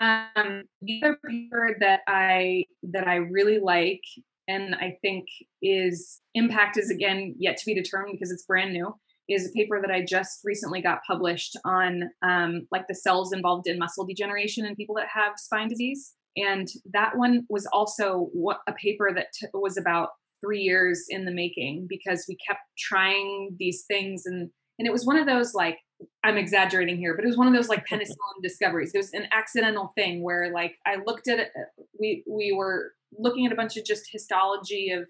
um, 0.00 0.62
the 0.82 1.02
other 1.02 1.18
paper 1.26 1.76
that 1.80 2.00
I 2.06 2.64
that 2.82 3.08
I 3.08 3.16
really 3.16 3.58
like 3.58 4.02
and 4.48 4.74
I 4.76 4.96
think 5.02 5.26
is 5.62 6.20
impact 6.34 6.76
is 6.76 6.90
again 6.90 7.34
yet 7.38 7.56
to 7.58 7.66
be 7.66 7.74
determined 7.74 8.16
because 8.18 8.30
it's 8.30 8.44
brand 8.44 8.72
new 8.72 8.94
is 9.28 9.48
a 9.48 9.52
paper 9.52 9.80
that 9.80 9.90
I 9.90 10.04
just 10.04 10.40
recently 10.44 10.80
got 10.80 11.00
published 11.06 11.58
on 11.64 12.10
um, 12.22 12.66
like 12.70 12.86
the 12.88 12.94
cells 12.94 13.32
involved 13.32 13.66
in 13.66 13.78
muscle 13.78 14.06
degeneration 14.06 14.64
in 14.64 14.76
people 14.76 14.94
that 14.96 15.08
have 15.12 15.32
spine 15.36 15.68
disease. 15.68 16.14
And 16.36 16.68
that 16.92 17.16
one 17.16 17.44
was 17.48 17.66
also 17.72 18.28
what 18.32 18.60
a 18.68 18.72
paper 18.72 19.10
that 19.14 19.26
t- 19.34 19.48
was 19.52 19.76
about 19.76 20.10
three 20.40 20.60
years 20.60 21.06
in 21.08 21.24
the 21.24 21.32
making 21.32 21.86
because 21.88 22.24
we 22.28 22.36
kept 22.46 22.60
trying 22.78 23.56
these 23.58 23.84
things 23.88 24.26
and 24.26 24.50
and 24.78 24.86
it 24.86 24.92
was 24.92 25.06
one 25.06 25.16
of 25.16 25.26
those 25.26 25.54
like 25.54 25.78
I'm 26.24 26.36
exaggerating 26.36 26.96
here, 26.96 27.14
but 27.14 27.24
it 27.24 27.28
was 27.28 27.36
one 27.36 27.46
of 27.46 27.54
those 27.54 27.68
like 27.68 27.86
penicillin 27.86 28.42
discoveries. 28.42 28.92
It 28.94 28.98
was 28.98 29.12
an 29.12 29.28
accidental 29.32 29.92
thing 29.96 30.22
where 30.22 30.52
like 30.52 30.76
I 30.84 30.96
looked 31.06 31.28
at 31.28 31.38
it, 31.38 31.50
uh, 31.56 31.82
we 31.98 32.24
we 32.28 32.52
were 32.52 32.92
looking 33.16 33.46
at 33.46 33.52
a 33.52 33.56
bunch 33.56 33.76
of 33.76 33.84
just 33.84 34.10
histology 34.10 34.90
of 34.90 35.08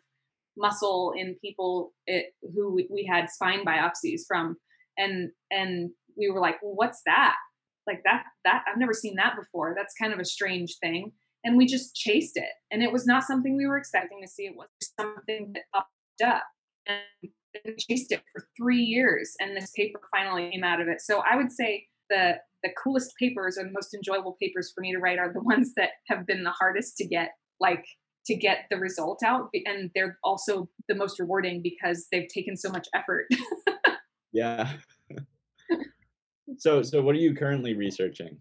muscle 0.56 1.12
in 1.16 1.36
people 1.42 1.92
it, 2.06 2.26
who 2.54 2.74
we, 2.74 2.88
we 2.90 3.04
had 3.04 3.30
spine 3.30 3.64
biopsies 3.64 4.22
from 4.26 4.56
and 4.96 5.30
and 5.50 5.90
we 6.16 6.30
were 6.30 6.40
like 6.40 6.56
well, 6.62 6.74
what's 6.74 7.02
that? 7.06 7.36
Like 7.86 8.02
that 8.04 8.24
that 8.44 8.64
i've 8.66 8.78
never 8.78 8.92
seen 8.92 9.16
that 9.16 9.36
before. 9.36 9.74
That's 9.76 9.94
kind 9.94 10.12
of 10.12 10.18
a 10.18 10.24
strange 10.24 10.76
thing. 10.80 11.12
And 11.44 11.56
we 11.56 11.66
just 11.66 11.94
chased 11.94 12.36
it. 12.36 12.50
And 12.70 12.82
it 12.82 12.92
was 12.92 13.06
not 13.06 13.22
something 13.22 13.56
we 13.56 13.66
were 13.66 13.78
expecting 13.78 14.20
to 14.20 14.28
see. 14.28 14.46
It 14.46 14.56
was 14.56 14.68
something 15.00 15.52
that 15.54 15.62
popped 15.72 15.90
up. 16.24 16.42
And 16.86 17.30
chased 17.78 18.12
it 18.12 18.22
for 18.32 18.46
three 18.56 18.82
years 18.82 19.34
and 19.40 19.56
this 19.56 19.70
paper 19.76 20.00
finally 20.10 20.50
came 20.50 20.64
out 20.64 20.80
of 20.80 20.88
it. 20.88 21.00
So 21.00 21.22
i 21.30 21.36
would 21.36 21.52
say 21.52 21.86
the 22.10 22.34
the 22.62 22.70
coolest 22.82 23.12
papers 23.18 23.58
or 23.58 23.64
the 23.64 23.70
most 23.70 23.94
enjoyable 23.94 24.36
papers 24.40 24.72
for 24.74 24.80
me 24.80 24.92
to 24.92 24.98
write 24.98 25.18
are 25.18 25.32
the 25.32 25.42
ones 25.54 25.72
that 25.76 25.90
have 26.08 26.26
been 26.26 26.44
the 26.44 26.50
hardest 26.50 26.96
to 26.98 27.06
get 27.06 27.30
like 27.60 27.84
to 28.26 28.34
get 28.34 28.66
the 28.70 28.76
result 28.76 29.22
out 29.24 29.48
and 29.66 29.90
they're 29.94 30.18
also 30.24 30.68
the 30.88 30.94
most 30.94 31.20
rewarding 31.20 31.62
because 31.62 32.06
they've 32.10 32.28
taken 32.28 32.56
so 32.56 32.70
much 32.70 32.88
effort. 32.94 33.26
Yeah. 34.32 34.70
So 36.58 36.82
so 36.82 37.00
what 37.00 37.14
are 37.14 37.18
you 37.18 37.34
currently 37.34 37.74
researching? 37.74 38.38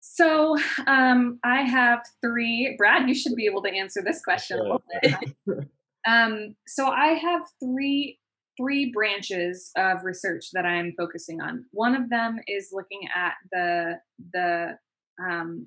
So 0.00 0.56
um, 0.88 1.38
i 1.44 1.62
have 1.62 2.00
three 2.20 2.74
brad 2.76 3.08
you 3.08 3.14
should 3.14 3.36
be 3.36 3.46
able 3.46 3.62
to 3.62 3.70
answer 3.70 4.02
this 4.04 4.20
question 4.22 4.58
sure. 4.58 5.62
um, 6.06 6.54
so 6.66 6.88
i 6.88 7.08
have 7.08 7.42
three 7.62 8.18
three 8.56 8.90
branches 8.92 9.70
of 9.76 10.04
research 10.04 10.46
that 10.52 10.64
i'm 10.64 10.92
focusing 10.96 11.40
on 11.40 11.64
one 11.72 11.94
of 11.94 12.08
them 12.10 12.38
is 12.48 12.70
looking 12.72 13.00
at 13.14 13.34
the 13.52 13.94
the 14.32 14.78
um, 15.22 15.66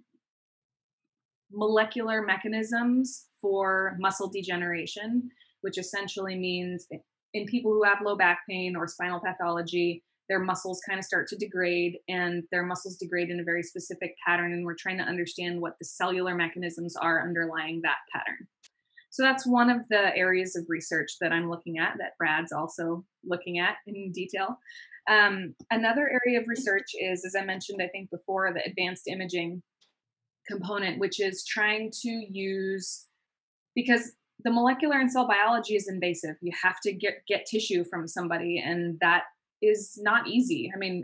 molecular 1.51 2.21
mechanisms 2.21 3.25
for 3.41 3.95
muscle 3.99 4.29
degeneration, 4.29 5.29
which 5.61 5.77
essentially 5.77 6.37
means 6.37 6.87
in 7.33 7.45
people 7.45 7.71
who 7.71 7.83
have 7.83 7.99
low 8.03 8.15
back 8.15 8.39
pain 8.49 8.75
or 8.75 8.87
spinal 8.87 9.19
pathology, 9.19 10.03
their 10.29 10.39
muscles 10.39 10.79
kind 10.87 10.99
of 10.99 11.05
start 11.05 11.27
to 11.27 11.35
degrade 11.35 11.97
and 12.07 12.43
their 12.51 12.63
muscles 12.63 12.97
degrade 12.97 13.29
in 13.29 13.39
a 13.39 13.43
very 13.43 13.63
specific 13.63 14.13
pattern. 14.25 14.53
And 14.53 14.63
we're 14.63 14.75
trying 14.77 14.97
to 14.97 15.03
understand 15.03 15.59
what 15.59 15.73
the 15.79 15.85
cellular 15.85 16.35
mechanisms 16.35 16.95
are 16.95 17.23
underlying 17.23 17.81
that 17.83 17.97
pattern. 18.13 18.47
So 19.11 19.23
that's 19.23 19.45
one 19.45 19.69
of 19.69 19.81
the 19.89 20.15
areas 20.15 20.55
of 20.55 20.65
research 20.67 21.13
that 21.19 21.31
I'm 21.31 21.49
looking 21.49 21.79
at, 21.79 21.95
that 21.97 22.17
Brad's 22.17 22.51
also 22.51 23.05
looking 23.25 23.59
at 23.59 23.75
in 23.87 24.11
detail. 24.11 24.59
Um, 25.09 25.55
another 25.71 26.09
area 26.23 26.39
of 26.39 26.47
research 26.47 26.91
is, 26.99 27.25
as 27.25 27.35
I 27.35 27.43
mentioned, 27.43 27.81
I 27.81 27.87
think 27.87 28.11
before, 28.11 28.53
the 28.53 28.63
advanced 28.63 29.07
imaging 29.07 29.63
component, 30.47 30.99
which 30.99 31.19
is 31.19 31.45
trying 31.45 31.91
to 32.01 32.09
use 32.09 33.05
because 33.75 34.11
the 34.43 34.51
molecular 34.51 34.99
and 34.99 35.11
cell 35.11 35.27
biology 35.27 35.75
is 35.75 35.87
invasive. 35.87 36.35
You 36.41 36.51
have 36.63 36.79
to 36.83 36.93
get 36.93 37.23
get 37.27 37.45
tissue 37.45 37.83
from 37.89 38.07
somebody, 38.07 38.61
and 38.63 38.97
that 39.01 39.23
is 39.61 39.97
not 40.01 40.27
easy. 40.27 40.71
I 40.73 40.77
mean, 40.77 41.03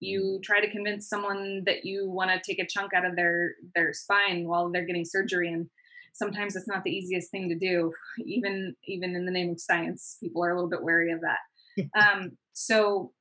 you 0.00 0.20
mm-hmm. 0.22 0.42
try 0.42 0.60
to 0.60 0.70
convince 0.70 1.08
someone 1.08 1.62
that 1.66 1.84
you 1.84 2.08
want 2.08 2.30
to 2.30 2.40
take 2.44 2.58
a 2.58 2.68
chunk 2.68 2.92
out 2.94 3.06
of 3.06 3.16
their 3.16 3.54
their 3.74 3.92
spine 3.92 4.46
while 4.46 4.70
they're 4.70 4.86
getting 4.86 5.04
surgery, 5.04 5.52
and 5.52 5.68
sometimes 6.16 6.56
it's 6.56 6.68
not 6.68 6.82
the 6.84 6.90
easiest 6.90 7.30
thing 7.30 7.48
to 7.48 7.54
do. 7.54 7.92
Even 8.26 8.74
even 8.86 9.14
in 9.14 9.26
the 9.26 9.32
name 9.32 9.50
of 9.50 9.60
science, 9.60 10.16
people 10.20 10.44
are 10.44 10.50
a 10.50 10.54
little 10.54 10.70
bit 10.70 10.82
wary 10.82 11.12
of 11.12 11.20
that. 11.20 11.88
um, 12.00 12.32
so 12.52 13.12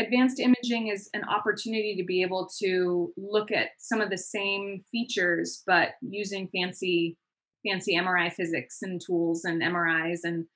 advanced 0.00 0.40
imaging 0.40 0.88
is 0.88 1.08
an 1.14 1.22
opportunity 1.24 1.94
to 1.96 2.04
be 2.04 2.22
able 2.22 2.48
to 2.58 3.12
look 3.16 3.52
at 3.52 3.68
some 3.78 4.00
of 4.00 4.10
the 4.10 4.18
same 4.18 4.80
features 4.90 5.62
but 5.66 5.90
using 6.00 6.48
fancy 6.54 7.16
fancy 7.66 7.94
mri 7.96 8.32
physics 8.32 8.78
and 8.82 9.00
tools 9.04 9.44
and 9.44 9.60
mris 9.62 10.20
and 10.24 10.46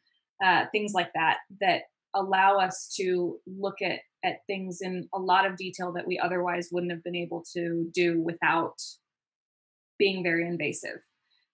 uh, 0.44 0.64
things 0.72 0.92
like 0.94 1.10
that 1.14 1.38
that 1.60 1.82
allow 2.14 2.58
us 2.58 2.92
to 2.96 3.38
look 3.46 3.76
at 3.82 4.00
at 4.24 4.38
things 4.46 4.78
in 4.80 5.06
a 5.14 5.18
lot 5.18 5.46
of 5.46 5.56
detail 5.56 5.92
that 5.92 6.06
we 6.06 6.18
otherwise 6.18 6.68
wouldn't 6.72 6.90
have 6.90 7.04
been 7.04 7.14
able 7.14 7.44
to 7.52 7.88
do 7.92 8.20
without 8.22 8.74
being 9.98 10.22
very 10.22 10.46
invasive 10.46 10.98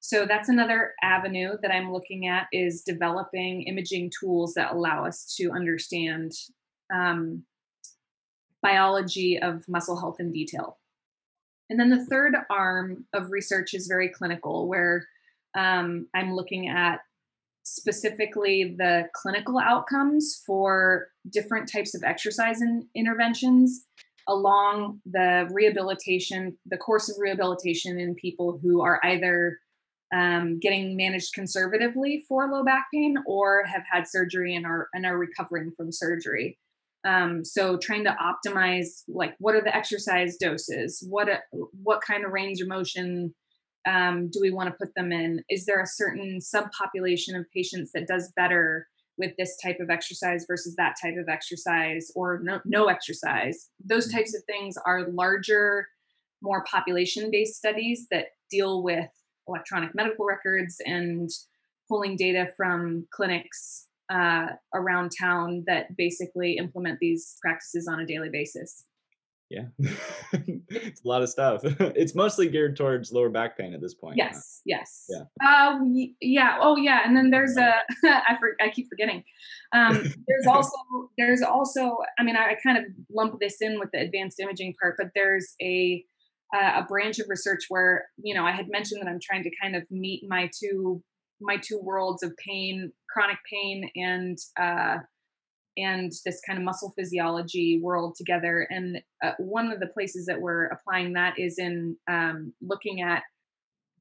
so 0.05 0.27
that's 0.27 0.49
another 0.49 0.93
avenue 1.03 1.57
that 1.63 1.71
i'm 1.71 1.93
looking 1.93 2.27
at 2.27 2.47
is 2.53 2.83
developing 2.83 3.63
imaging 3.63 4.11
tools 4.21 4.53
that 4.55 4.73
allow 4.73 5.07
us 5.07 5.35
to 5.37 5.51
understand 5.53 6.33
um, 6.95 7.45
biology 8.63 9.39
of 9.39 9.69
muscle 9.69 10.01
health 10.01 10.17
in 10.21 10.33
detail. 10.33 10.79
And 11.69 11.79
then 11.79 11.91
the 11.91 12.07
third 12.07 12.35
arm 12.49 13.05
of 13.13 13.31
research 13.31 13.75
is 13.75 13.87
very 13.87 14.09
clinical, 14.09 14.69
where 14.69 15.07
um, 15.57 16.07
I'm 16.15 16.35
looking 16.35 16.69
at 16.69 17.01
specifically 17.65 18.75
the 18.77 19.09
clinical 19.15 19.59
outcomes 19.59 20.43
for 20.47 21.09
different 21.31 21.71
types 21.71 21.95
of 21.95 22.03
exercise 22.03 22.61
in, 22.61 22.89
interventions 22.95 23.87
along 24.29 25.01
the 25.07 25.49
rehabilitation, 25.51 26.57
the 26.67 26.77
course 26.77 27.09
of 27.09 27.17
rehabilitation 27.19 27.99
in 27.99 28.15
people 28.15 28.59
who 28.63 28.83
are 28.83 29.01
either 29.05 29.59
um, 30.13 30.59
getting 30.59 30.97
managed 30.97 31.33
conservatively 31.35 32.25
for 32.29 32.49
low 32.51 32.65
back 32.65 32.87
pain 32.93 33.17
or 33.27 33.65
have 33.65 33.83
had 33.91 34.07
surgery 34.07 34.55
and 34.55 34.67
are 34.67 34.89
and 34.93 35.07
are 35.07 35.17
recovering 35.17 35.73
from 35.77 35.91
surgery. 35.91 36.59
Um, 37.05 37.45
so 37.45 37.79
trying 37.79 38.05
to 38.05 38.17
optimize 38.17 39.03
like 39.09 39.35
what 39.39 39.55
are 39.55 39.63
the 39.63 39.75
exercise 39.75 40.37
doses? 40.37 41.05
What 41.09 41.29
a, 41.29 41.41
what 41.83 42.01
kind 42.07 42.25
of 42.25 42.33
range 42.33 42.61
of 42.61 42.69
motion 42.69 43.35
um, 43.89 44.29
do 44.31 44.39
we 44.41 44.51
want 44.51 44.69
to 44.69 44.77
put 44.79 44.95
them 44.95 45.13
in? 45.13 45.43
Is 45.49 45.65
there 45.65 45.81
a 45.81 45.87
certain 45.87 46.39
subpopulation 46.41 47.39
of 47.39 47.51
patients 47.55 47.91
that 47.95 48.07
does 48.07 48.33
better 48.37 48.87
with 49.19 49.33
this 49.37 49.57
type 49.63 49.79
of 49.81 49.91
exercise 49.91 50.45
versus 50.49 50.77
that 50.77 50.95
type 51.03 51.15
of 51.19 51.29
exercise 51.29 52.11
or 52.15 52.41
no, 52.43 52.61
no 52.65 52.87
exercise? 52.87 53.71
Those 53.85 54.09
mm-hmm. 54.09 54.19
types 54.19 54.37
of 54.37 54.43
things 54.45 54.77
are 54.87 55.09
larger, 55.09 55.89
more 56.43 56.65
population 56.65 57.31
based 57.31 57.57
studies 57.57 58.07
that 58.11 58.27
deal 58.51 58.83
with 58.83 59.11
electronic 59.49 59.95
medical 59.95 60.25
records 60.25 60.77
and 60.85 61.31
pulling 61.89 62.17
data 62.17 62.49
from 62.57 63.07
clinics 63.13 63.89
uh, 64.13 64.47
around 64.75 65.11
town 65.19 65.65
that 65.67 65.97
basically 65.97 66.57
implement 66.57 66.99
these 67.01 67.37
practices 67.41 67.89
on 67.89 68.01
a 68.01 68.07
daily 68.07 68.29
basis. 68.31 68.85
Yeah, 69.53 69.67
it's 70.71 71.05
a 71.05 71.09
lot 71.09 71.23
of 71.23 71.29
stuff. 71.29 71.61
it's 71.65 72.15
mostly 72.15 72.49
geared 72.49 72.75
towards 72.75 73.13
lower 73.13 73.29
back 73.29 73.59
pain 73.59 73.75
at 73.75 73.83
this 73.83 73.93
point. 73.93 74.17
Yes, 74.17 74.35
huh? 74.35 74.63
yes. 74.65 75.07
Yeah. 75.11 75.47
Uh, 75.47 75.79
yeah. 76.23 76.59
Oh, 76.59 76.77
yeah. 76.77 77.01
And 77.05 77.15
then 77.15 77.29
there's 77.29 77.59
a 77.59 77.75
I 78.05 78.37
for, 78.41 78.57
I 78.63 78.71
keep 78.71 78.89
forgetting. 78.89 79.23
Um, 79.75 80.11
there's 80.27 80.47
also 80.47 80.77
there's 81.19 81.43
also 81.43 81.99
I 82.19 82.23
mean 82.23 82.35
I, 82.35 82.53
I 82.53 82.57
kind 82.63 82.79
of 82.79 82.85
lump 83.15 83.41
this 83.41 83.61
in 83.61 83.79
with 83.79 83.91
the 83.93 84.01
advanced 84.01 84.41
imaging 84.41 84.75
part, 84.81 84.95
but 84.97 85.09
there's 85.15 85.55
a 85.61 86.03
uh, 86.55 86.81
a 86.81 86.85
branch 86.85 87.19
of 87.19 87.27
research 87.29 87.65
where 87.69 88.07
you 88.23 88.35
know 88.35 88.45
I 88.45 88.53
had 88.53 88.69
mentioned 88.71 89.03
that 89.03 89.09
I'm 89.09 89.21
trying 89.21 89.45
to 89.45 89.51
kind 89.61 89.77
of 89.77 89.85
meet 89.91 90.25
my 90.29 90.51
two 90.59 91.03
my 91.41 91.57
two 91.57 91.79
worlds 91.83 92.23
of 92.23 92.37
pain, 92.37 92.93
chronic 93.11 93.39
pain, 93.51 93.91
and 93.97 94.39
uh, 94.59 94.99
and 95.77 96.13
this 96.25 96.41
kind 96.47 96.59
of 96.59 96.65
muscle 96.65 96.93
physiology 96.97 97.81
world 97.83 98.15
together. 98.17 98.67
And 98.71 99.01
uh, 99.25 99.33
one 99.39 99.73
of 99.73 99.81
the 99.81 99.87
places 99.87 100.27
that 100.27 100.41
we're 100.41 100.67
applying 100.67 101.15
that 101.15 101.39
is 101.39 101.59
in 101.59 101.97
um, 102.11 102.53
looking 102.61 103.01
at 103.01 103.23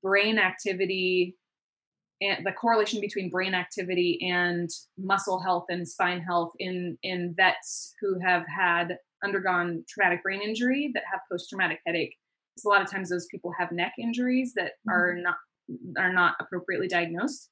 brain 0.02 0.38
activity 0.38 1.38
and 2.22 2.45
the 2.45 2.52
correlation 2.52 3.02
between 3.02 3.30
brain 3.30 3.54
activity 3.54 4.20
and 4.22 4.70
muscle 4.97 5.39
health 5.39 5.66
and 5.70 5.88
spine 5.88 6.22
health 6.22 6.52
in 6.60 6.97
in 7.04 7.34
vets 7.36 7.93
who 8.02 8.20
have 8.20 8.43
had 8.47 8.97
undergone 9.24 9.84
traumatic 9.88 10.24
brain 10.24 10.41
injury 10.41 10.91
that 10.93 11.04
have 11.12 11.22
post-traumatic 11.32 11.80
headache 11.86 12.16
because 12.62 12.66
a 12.66 12.70
lot 12.70 12.86
of 12.86 12.91
times 12.91 13.09
those 13.09 13.28
people 13.32 13.51
have 13.57 13.72
neck 13.72 13.93
injuries 13.99 14.53
that 14.55 14.74
are 14.89 15.14
mm-hmm. 15.14 15.24
not 15.24 15.38
are 15.97 16.14
not 16.14 16.36
appropriately 16.39 16.88
diagnosed. 16.88 17.49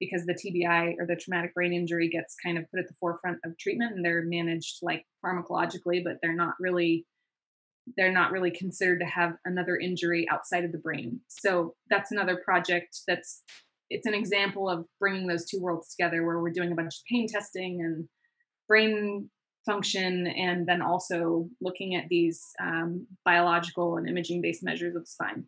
because 0.00 0.24
the 0.24 0.34
TBI 0.34 0.94
or 0.98 1.06
the 1.06 1.14
traumatic 1.14 1.54
brain 1.54 1.72
injury 1.72 2.08
gets 2.08 2.34
kind 2.42 2.56
of 2.56 2.64
put 2.70 2.80
at 2.80 2.88
the 2.88 2.94
forefront 2.98 3.38
of 3.44 3.56
treatment 3.58 3.94
and 3.94 4.04
they're 4.04 4.24
managed 4.24 4.78
like 4.82 5.04
pharmacologically, 5.24 6.02
but 6.02 6.16
they're 6.22 6.34
not 6.34 6.54
really 6.58 7.06
they're 7.96 8.12
not 8.12 8.30
really 8.30 8.50
considered 8.50 9.00
to 9.00 9.06
have 9.06 9.32
another 9.44 9.76
injury 9.76 10.26
outside 10.30 10.64
of 10.64 10.72
the 10.72 10.78
brain. 10.78 11.20
So 11.28 11.74
that's 11.88 12.12
another 12.12 12.36
project 12.44 12.98
that's 13.06 13.42
it's 13.90 14.06
an 14.06 14.14
example 14.14 14.68
of 14.68 14.86
bringing 15.00 15.26
those 15.26 15.44
two 15.44 15.60
worlds 15.60 15.94
together 15.94 16.24
where 16.24 16.40
we're 16.40 16.52
doing 16.52 16.72
a 16.72 16.76
bunch 16.76 16.94
of 16.94 17.04
pain 17.10 17.26
testing 17.28 17.80
and 17.80 18.08
brain 18.68 19.28
function 19.66 20.26
and 20.26 20.66
then 20.66 20.82
also 20.82 21.48
looking 21.60 21.94
at 21.94 22.08
these 22.08 22.50
um, 22.60 23.06
biological 23.24 23.96
and 23.96 24.08
imaging 24.08 24.40
based 24.40 24.62
measures 24.62 24.96
of 24.96 25.06
spine. 25.06 25.44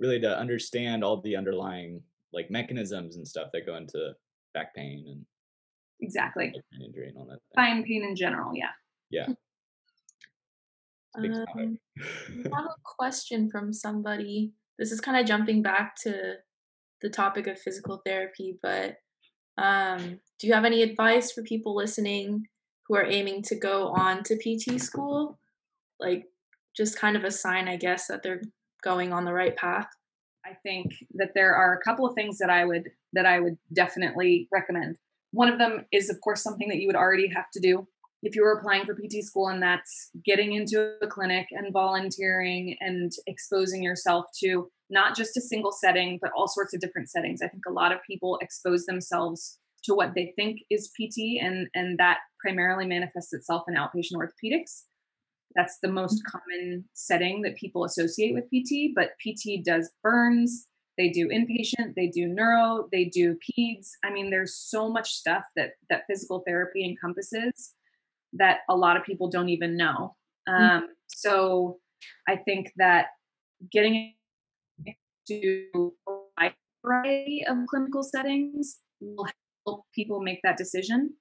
Really 0.00 0.20
to 0.20 0.38
understand 0.38 1.04
all 1.04 1.20
the 1.20 1.36
underlying 1.36 2.02
like 2.32 2.50
mechanisms 2.50 3.16
and 3.16 3.28
stuff 3.28 3.48
that 3.52 3.66
go 3.66 3.76
into 3.76 4.12
back 4.54 4.74
pain 4.74 5.04
and 5.06 5.24
exactly. 6.00 6.52
pain 6.72 6.86
injury 6.86 7.08
and 7.08 7.16
all 7.18 7.26
that 7.26 7.38
spine 7.52 7.84
pain 7.84 8.04
in 8.04 8.16
general 8.16 8.52
yeah. 8.54 8.70
Yeah. 9.10 9.26
Um, 11.14 11.78
I 11.98 12.56
have 12.56 12.64
a 12.64 12.74
question 12.98 13.50
from 13.50 13.72
somebody. 13.72 14.52
This 14.78 14.90
is 14.90 15.00
kind 15.00 15.20
of 15.20 15.26
jumping 15.26 15.62
back 15.62 15.94
to 16.04 16.36
the 17.02 17.10
topic 17.10 17.46
of 17.46 17.60
physical 17.60 18.00
therapy, 18.06 18.58
but 18.62 18.96
um, 19.58 20.20
do 20.38 20.46
you 20.46 20.54
have 20.54 20.64
any 20.64 20.82
advice 20.82 21.30
for 21.30 21.42
people 21.42 21.76
listening 21.76 22.46
who 22.92 22.98
are 22.98 23.06
aiming 23.06 23.40
to 23.40 23.54
go 23.54 23.88
on 23.88 24.22
to 24.22 24.36
PT 24.36 24.78
school? 24.78 25.38
Like, 25.98 26.26
just 26.76 26.98
kind 26.98 27.16
of 27.16 27.24
a 27.24 27.30
sign, 27.30 27.66
I 27.66 27.76
guess, 27.76 28.06
that 28.08 28.22
they're 28.22 28.42
going 28.82 29.14
on 29.14 29.24
the 29.24 29.32
right 29.32 29.56
path. 29.56 29.86
I 30.44 30.52
think 30.62 30.92
that 31.14 31.30
there 31.34 31.54
are 31.54 31.72
a 31.72 31.82
couple 31.82 32.06
of 32.06 32.14
things 32.14 32.36
that 32.38 32.50
I 32.50 32.66
would 32.66 32.90
that 33.14 33.24
I 33.24 33.40
would 33.40 33.56
definitely 33.72 34.46
recommend. 34.52 34.96
One 35.30 35.50
of 35.50 35.58
them 35.58 35.86
is, 35.90 36.10
of 36.10 36.20
course, 36.20 36.42
something 36.42 36.68
that 36.68 36.80
you 36.80 36.86
would 36.86 36.96
already 36.96 37.28
have 37.28 37.50
to 37.54 37.60
do 37.60 37.86
if 38.22 38.36
you 38.36 38.42
were 38.42 38.52
applying 38.52 38.84
for 38.84 38.94
PT 38.94 39.24
school, 39.24 39.48
and 39.48 39.62
that's 39.62 40.10
getting 40.22 40.52
into 40.52 40.92
a 41.00 41.06
clinic 41.06 41.46
and 41.50 41.72
volunteering 41.72 42.76
and 42.80 43.10
exposing 43.26 43.82
yourself 43.82 44.26
to 44.40 44.70
not 44.90 45.16
just 45.16 45.36
a 45.38 45.40
single 45.40 45.72
setting, 45.72 46.18
but 46.20 46.30
all 46.36 46.46
sorts 46.46 46.74
of 46.74 46.80
different 46.80 47.08
settings. 47.08 47.40
I 47.40 47.48
think 47.48 47.62
a 47.66 47.72
lot 47.72 47.92
of 47.92 48.02
people 48.06 48.38
expose 48.42 48.84
themselves 48.84 49.58
to 49.84 49.94
what 49.94 50.14
they 50.14 50.32
think 50.36 50.60
is 50.70 50.90
PT, 50.90 51.40
and 51.40 51.68
and 51.74 51.98
that 51.98 52.18
primarily 52.40 52.86
manifests 52.86 53.32
itself 53.32 53.64
in 53.68 53.74
outpatient 53.74 54.16
orthopedics. 54.16 54.82
That's 55.54 55.78
the 55.82 55.92
most 55.92 56.22
mm-hmm. 56.22 56.38
common 56.38 56.84
setting 56.94 57.42
that 57.42 57.56
people 57.56 57.84
associate 57.84 58.34
with 58.34 58.44
PT, 58.46 58.94
but 58.94 59.10
PT 59.20 59.62
does 59.62 59.90
burns, 60.02 60.66
they 60.98 61.10
do 61.10 61.28
inpatient, 61.28 61.94
they 61.94 62.08
do 62.08 62.26
neuro, 62.26 62.88
they 62.92 63.04
do 63.04 63.36
peds. 63.36 63.90
I 64.04 64.10
mean, 64.10 64.30
there's 64.30 64.54
so 64.54 64.88
much 64.90 65.10
stuff 65.10 65.44
that 65.56 65.72
that 65.90 66.02
physical 66.08 66.42
therapy 66.46 66.84
encompasses 66.84 67.74
that 68.34 68.58
a 68.68 68.76
lot 68.76 68.96
of 68.96 69.04
people 69.04 69.28
don't 69.28 69.48
even 69.48 69.76
know. 69.76 70.16
Mm-hmm. 70.48 70.64
Um, 70.64 70.88
so 71.08 71.78
I 72.28 72.36
think 72.36 72.72
that 72.76 73.06
getting 73.70 74.14
to 75.28 75.94
a 76.38 76.50
variety 76.84 77.44
of 77.48 77.58
clinical 77.68 78.02
settings 78.02 78.80
will 79.00 79.26
help 79.66 79.84
people 79.94 80.20
make 80.20 80.40
that 80.42 80.56
decision. 80.56 81.14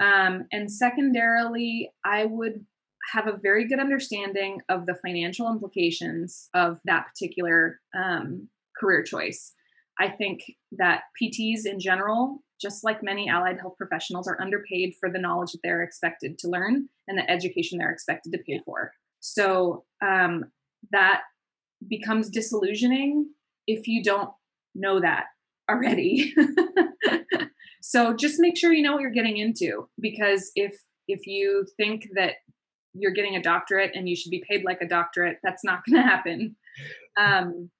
Um, 0.00 0.46
and 0.52 0.70
secondarily, 0.70 1.90
I 2.04 2.24
would 2.24 2.64
have 3.12 3.26
a 3.26 3.36
very 3.36 3.66
good 3.66 3.80
understanding 3.80 4.60
of 4.68 4.86
the 4.86 4.94
financial 4.94 5.50
implications 5.50 6.48
of 6.54 6.80
that 6.84 7.06
particular 7.06 7.80
um, 7.94 8.48
career 8.78 9.02
choice. 9.02 9.52
I 9.98 10.08
think 10.08 10.40
that 10.72 11.02
PTs 11.20 11.66
in 11.66 11.78
general, 11.80 12.42
just 12.60 12.84
like 12.84 13.02
many 13.02 13.28
allied 13.28 13.58
health 13.58 13.74
professionals, 13.76 14.26
are 14.28 14.40
underpaid 14.40 14.94
for 14.98 15.10
the 15.10 15.18
knowledge 15.18 15.52
that 15.52 15.60
they're 15.62 15.82
expected 15.82 16.38
to 16.38 16.48
learn 16.48 16.88
and 17.08 17.18
the 17.18 17.30
education 17.30 17.78
they're 17.78 17.92
expected 17.92 18.32
to 18.32 18.38
pay 18.38 18.60
for. 18.64 18.92
So 19.20 19.84
um, 20.02 20.44
that 20.92 21.22
becomes 21.86 22.30
disillusioning 22.30 23.30
if 23.66 23.86
you 23.86 24.02
don't 24.02 24.30
know 24.74 25.00
that 25.00 25.26
already. 25.68 26.34
so 27.80 28.14
just 28.14 28.36
make 28.38 28.56
sure 28.56 28.72
you 28.72 28.82
know 28.82 28.92
what 28.92 29.02
you're 29.02 29.10
getting 29.10 29.38
into 29.38 29.88
because 30.00 30.50
if 30.54 30.74
if 31.08 31.26
you 31.26 31.64
think 31.76 32.06
that 32.14 32.34
you're 32.94 33.12
getting 33.12 33.36
a 33.36 33.42
doctorate 33.42 33.92
and 33.94 34.08
you 34.08 34.16
should 34.16 34.30
be 34.30 34.44
paid 34.48 34.64
like 34.64 34.80
a 34.80 34.88
doctorate, 34.88 35.38
that's 35.42 35.64
not 35.64 35.80
going 35.88 36.02
to 36.02 36.08
happen. 36.08 36.56
Um, 37.18 37.70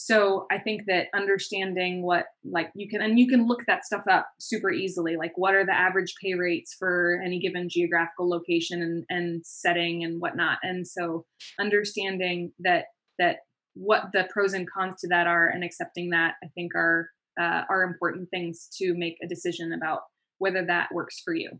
so 0.00 0.46
I 0.48 0.58
think 0.58 0.82
that 0.86 1.08
understanding 1.12 2.04
what 2.04 2.26
like 2.44 2.70
you 2.76 2.88
can 2.88 3.02
and 3.02 3.18
you 3.18 3.26
can 3.26 3.48
look 3.48 3.64
that 3.66 3.84
stuff 3.84 4.04
up 4.08 4.28
super 4.38 4.70
easily. 4.70 5.16
Like 5.16 5.32
what 5.34 5.54
are 5.54 5.66
the 5.66 5.74
average 5.76 6.14
pay 6.22 6.34
rates 6.34 6.76
for 6.78 7.20
any 7.24 7.40
given 7.40 7.68
geographical 7.68 8.30
location 8.30 8.80
and, 8.80 9.04
and 9.08 9.44
setting 9.44 10.04
and 10.04 10.20
whatnot. 10.20 10.58
And 10.62 10.86
so 10.86 11.24
understanding 11.58 12.52
that 12.60 12.84
that 13.18 13.38
what 13.74 14.04
the 14.12 14.28
pros 14.32 14.52
and 14.52 14.70
cons 14.70 15.00
to 15.00 15.08
that 15.08 15.26
are 15.26 15.48
and 15.48 15.64
accepting 15.64 16.10
that 16.10 16.34
I 16.44 16.48
think 16.54 16.76
are 16.76 17.10
uh, 17.38 17.62
are 17.68 17.82
important 17.82 18.28
things 18.30 18.68
to 18.78 18.94
make 18.94 19.16
a 19.22 19.26
decision 19.26 19.72
about 19.72 20.00
whether 20.38 20.64
that 20.66 20.88
works 20.92 21.20
for 21.24 21.34
you. 21.34 21.50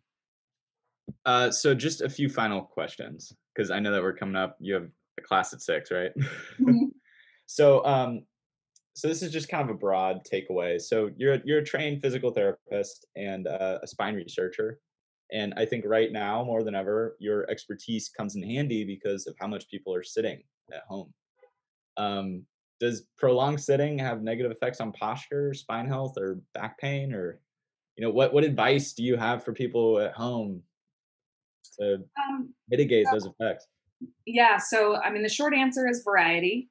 Uh, 1.25 1.51
so 1.51 1.75
just 1.75 2.01
a 2.01 2.09
few 2.09 2.29
final 2.29 2.63
questions 2.63 3.33
because 3.55 3.71
I 3.71 3.79
know 3.79 3.93
that 3.93 4.03
we're 4.03 4.15
coming 4.15 4.37
up. 4.37 4.57
You 4.61 4.75
have 4.75 4.89
a 5.19 5.23
class 5.23 5.53
at 5.53 5.63
six, 5.63 5.91
right? 5.91 6.11
Mm-hmm. 6.61 6.87
so, 7.47 7.85
um, 7.85 8.23
so 8.95 9.09
this 9.09 9.23
is 9.23 9.33
just 9.33 9.49
kind 9.49 9.69
of 9.69 9.75
a 9.75 9.79
broad 9.79 10.21
takeaway. 10.31 10.81
So 10.81 11.11
you're 11.17 11.39
you're 11.45 11.59
a 11.59 11.65
trained 11.65 12.03
physical 12.03 12.33
therapist 12.33 13.07
and 13.17 13.47
uh, 13.47 13.79
a 13.83 13.87
spine 13.87 14.15
researcher, 14.15 14.81
and 15.33 15.55
I 15.57 15.65
think 15.65 15.85
right 15.87 16.11
now 16.11 16.43
more 16.43 16.65
than 16.65 16.75
ever, 16.75 17.17
your 17.21 17.49
expertise 17.49 18.09
comes 18.09 18.35
in 18.35 18.43
handy 18.43 18.85
because 18.85 19.27
of 19.27 19.37
how 19.41 19.47
much 19.47 19.69
people 19.71 19.95
are 19.95 20.03
sitting 20.03 20.43
at 20.73 20.83
home. 20.89 21.13
Um, 21.97 22.45
does 22.81 23.07
prolonged 23.17 23.61
sitting 23.61 23.99
have 23.99 24.23
negative 24.23 24.53
effects 24.53 24.81
on 24.81 24.93
posture, 24.93 25.55
spine 25.55 25.87
health, 25.87 26.15
or 26.17 26.41
back 26.55 26.79
pain, 26.79 27.13
or 27.13 27.41
you 27.97 28.05
know 28.05 28.11
what 28.11 28.33
what 28.33 28.45
advice 28.45 28.93
do 28.93 29.03
you 29.03 29.17
have 29.17 29.45
for 29.45 29.53
people 29.53 29.99
at 29.99 30.13
home 30.13 30.63
to 31.79 31.99
um, 32.29 32.55
mitigate 32.69 33.07
so, 33.07 33.13
those 33.13 33.27
effects? 33.27 33.67
Yeah, 34.27 34.59
so 34.59 34.97
I 34.97 35.11
mean 35.11 35.23
the 35.23 35.29
short 35.29 35.55
answer 35.55 35.89
is 35.89 36.03
variety. 36.05 36.69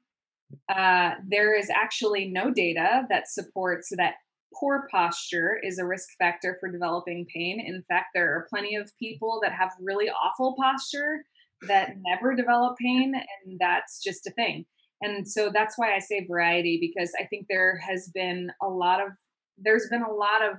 Uh, 0.74 1.12
there 1.28 1.58
is 1.58 1.70
actually 1.70 2.30
no 2.30 2.52
data 2.52 3.06
that 3.10 3.28
supports 3.28 3.90
that 3.98 4.16
poor 4.58 4.88
posture 4.90 5.60
is 5.62 5.78
a 5.78 5.86
risk 5.86 6.08
factor 6.18 6.58
for 6.60 6.72
developing 6.72 7.26
pain. 7.34 7.60
In 7.60 7.84
fact, 7.90 8.08
there 8.14 8.34
are 8.34 8.48
plenty 8.50 8.76
of 8.76 8.90
people 8.98 9.42
that 9.44 9.52
have 9.52 9.72
really 9.82 10.10
awful 10.10 10.56
posture 10.58 11.26
that 11.68 11.96
never 12.06 12.34
develop 12.34 12.78
pain, 12.78 13.14
and 13.14 13.60
that's 13.60 14.02
just 14.02 14.26
a 14.26 14.32
thing 14.32 14.66
and 15.02 15.28
so 15.28 15.50
that's 15.54 15.78
why 15.78 15.96
i 15.96 16.00
say 16.00 16.26
variety 16.26 16.78
because 16.80 17.12
i 17.20 17.26
think 17.26 17.46
there 17.50 17.78
has 17.78 18.10
been 18.14 18.52
a 18.62 18.68
lot 18.68 19.02
of 19.02 19.10
there's 19.58 19.88
been 19.90 20.04
a 20.04 20.12
lot 20.12 20.44
of 20.44 20.58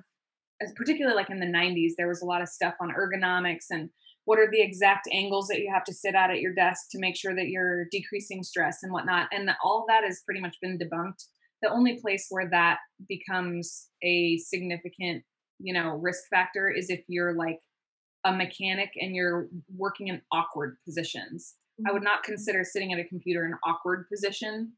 particularly 0.76 1.16
like 1.16 1.30
in 1.30 1.41
the 1.41 1.47
90s 1.47 1.93
there 1.97 2.09
was 2.09 2.22
a 2.22 2.26
lot 2.26 2.43
of 2.43 2.49
stuff 2.49 2.74
on 2.80 2.91
ergonomics 2.91 3.66
and 3.70 3.91
what 4.28 4.39
are 4.39 4.51
the 4.51 4.61
exact 4.61 5.09
angles 5.11 5.49
that 5.49 5.61
you 5.61 5.72
have 5.72 5.84
to 5.84 5.95
sit 5.95 6.14
at 6.14 6.30
at 6.30 6.41
your 6.41 6.53
desk 6.53 6.89
to 6.91 6.99
make 6.99 7.16
sure 7.16 7.34
that 7.34 7.49
you're 7.49 7.86
decreasing 7.91 8.43
stress 8.43 8.82
and 8.82 8.93
whatnot. 8.93 9.26
And 9.32 9.49
all 9.64 9.86
that 9.89 10.05
has 10.05 10.20
pretty 10.26 10.43
much 10.43 10.55
been 10.61 10.78
debunked. 10.78 11.24
The 11.62 11.70
only 11.70 11.99
place 11.99 12.26
where 12.28 12.47
that 12.51 12.76
becomes 13.09 13.89
a 14.03 14.36
significant 14.36 15.24
you 15.59 15.72
know 15.72 15.97
risk 15.97 16.24
factor 16.30 16.68
is 16.68 16.91
if 16.91 17.01
you're 17.09 17.34
like 17.34 17.59
a 18.24 18.32
mechanic 18.32 18.91
and 19.01 19.14
you're 19.14 19.49
working 19.74 20.09
in 20.09 20.20
awkward 20.30 20.76
positions 20.84 21.55
I 21.87 21.93
would 21.93 22.03
not 22.03 22.22
consider 22.22 22.64
sitting 22.64 22.93
at 22.93 22.99
a 22.99 23.05
computer 23.05 23.45
an 23.45 23.55
awkward 23.64 24.09
position. 24.09 24.72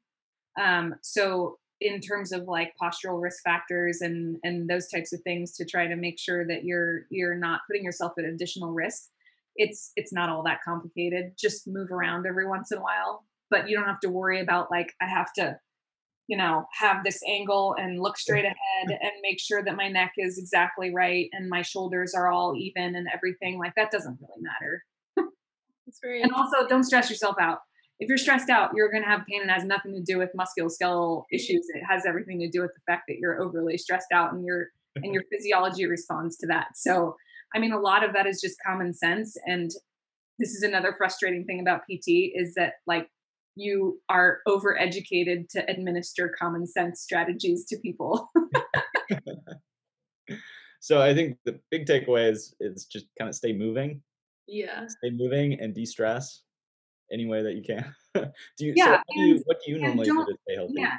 Um, 0.61 0.95
so 1.03 1.59
in 1.81 2.01
terms 2.01 2.33
of 2.33 2.43
like 2.43 2.75
postural 2.81 3.21
risk 3.23 3.43
factors 3.43 4.01
and 4.03 4.37
and 4.43 4.69
those 4.69 4.89
types 4.89 5.13
of 5.13 5.21
things 5.23 5.57
to 5.57 5.65
try 5.65 5.87
to 5.87 5.97
make 5.97 6.19
sure 6.19 6.47
that 6.47 6.65
you're 6.65 7.07
you're 7.11 7.37
not 7.37 7.61
putting 7.67 7.85
yourself 7.85 8.13
at 8.19 8.25
additional 8.25 8.73
risk 8.73 9.05
it's 9.57 9.93
it's 9.97 10.13
not 10.13 10.29
all 10.29 10.43
that 10.45 10.61
complicated. 10.65 11.33
Just 11.39 11.67
move 11.67 11.91
around 11.91 12.27
every 12.27 12.47
once 12.47 12.71
in 12.71 12.79
a 12.79 12.83
while 12.83 13.25
but 13.51 13.69
you 13.69 13.77
don't 13.77 13.87
have 13.87 14.01
to 14.01 14.09
worry 14.09 14.41
about 14.41 14.71
like 14.71 14.95
i 15.03 15.07
have 15.07 15.33
to 15.33 15.59
you 16.29 16.37
know 16.37 16.65
have 16.73 17.05
this 17.05 17.21
angle 17.29 17.75
and 17.79 18.01
look 18.01 18.17
straight 18.17 18.45
ahead 18.45 18.57
and 18.89 19.13
make 19.23 19.41
sure 19.41 19.63
that 19.63 19.77
my 19.77 19.89
neck 19.89 20.13
is 20.17 20.39
exactly 20.39 20.95
right 20.95 21.29
and 21.33 21.51
my 21.51 21.61
shoulders 21.61 22.15
are 22.15 22.29
all 22.29 22.55
even 22.57 22.95
and 22.95 23.09
everything 23.13 23.59
like 23.59 23.75
that 23.77 23.91
doesn't 23.91 24.19
really 24.21 24.41
matter 24.41 24.85
very 26.03 26.23
and 26.23 26.33
also 26.33 26.67
don't 26.67 26.85
stress 26.85 27.11
yourself 27.11 27.37
out. 27.41 27.59
If 27.99 28.09
you're 28.09 28.19
stressed 28.19 28.49
out, 28.49 28.71
you're 28.75 28.91
going 28.91 29.03
to 29.03 29.09
have 29.09 29.27
pain 29.29 29.43
and 29.43 29.51
has 29.51 29.65
nothing 29.65 29.93
to 29.93 30.01
do 30.01 30.19
with 30.19 30.31
musculoskeletal 30.39 31.25
issues. 31.31 31.67
It 31.75 31.83
has 31.89 32.07
everything 32.07 32.41
to 32.41 32.49
do 32.49 32.63
with 32.63 32.73
the 32.75 32.81
fact 32.91 33.03
that 33.09 33.19
you're 33.19 33.43
overly 33.43 33.77
stressed 33.77 34.13
out 34.13 34.33
and 34.33 34.45
your 34.45 34.69
and 34.97 35.15
your 35.15 35.23
physiology 35.31 35.87
responds 35.87 36.37
to 36.39 36.47
that. 36.49 36.69
So, 36.75 37.17
I 37.55 37.59
mean, 37.59 37.73
a 37.73 37.79
lot 37.79 38.03
of 38.05 38.13
that 38.15 38.27
is 38.27 38.41
just 38.41 38.57
common 38.67 38.93
sense. 38.93 39.37
And 39.47 39.71
this 40.39 40.51
is 40.51 40.63
another 40.63 40.95
frustrating 40.97 41.45
thing 41.45 41.61
about 41.61 41.83
PT 41.83 42.33
is 42.35 42.55
that 42.55 42.75
like 42.87 43.09
you 43.55 44.01
are 44.09 44.39
overeducated 44.49 45.49
to 45.51 45.71
administer 45.71 46.35
common 46.41 46.67
sense 46.67 47.01
strategies 47.01 47.65
to 47.67 47.77
people. 47.79 48.31
so 50.81 51.01
I 51.01 51.15
think 51.15 51.39
the 51.45 51.61
big 51.71 51.87
takeaway 51.87 52.31
is 52.31 52.55
is 52.61 52.87
just 52.87 53.07
kind 53.19 53.29
of 53.29 53.35
stay 53.35 53.53
moving. 53.53 54.03
Yeah. 54.51 54.87
Stay 54.89 55.11
moving 55.11 55.59
and 55.61 55.75
de-stress 55.75 56.43
any 57.13 57.27
way 57.27 57.43
that 57.43 57.55
you 57.55 57.63
can. 57.63 57.95
do 58.59 58.67
you? 58.67 58.75
Yeah. 58.77 58.97
So 58.97 59.03
do 59.15 59.21
you, 59.21 59.43
what 59.47 59.59
do 59.65 59.73
you 59.73 59.79
normally 59.79 60.05
do 60.05 60.15
to 60.15 60.37
stay 60.47 60.57
healthy? 60.57 60.75
Yeah. 60.77 60.97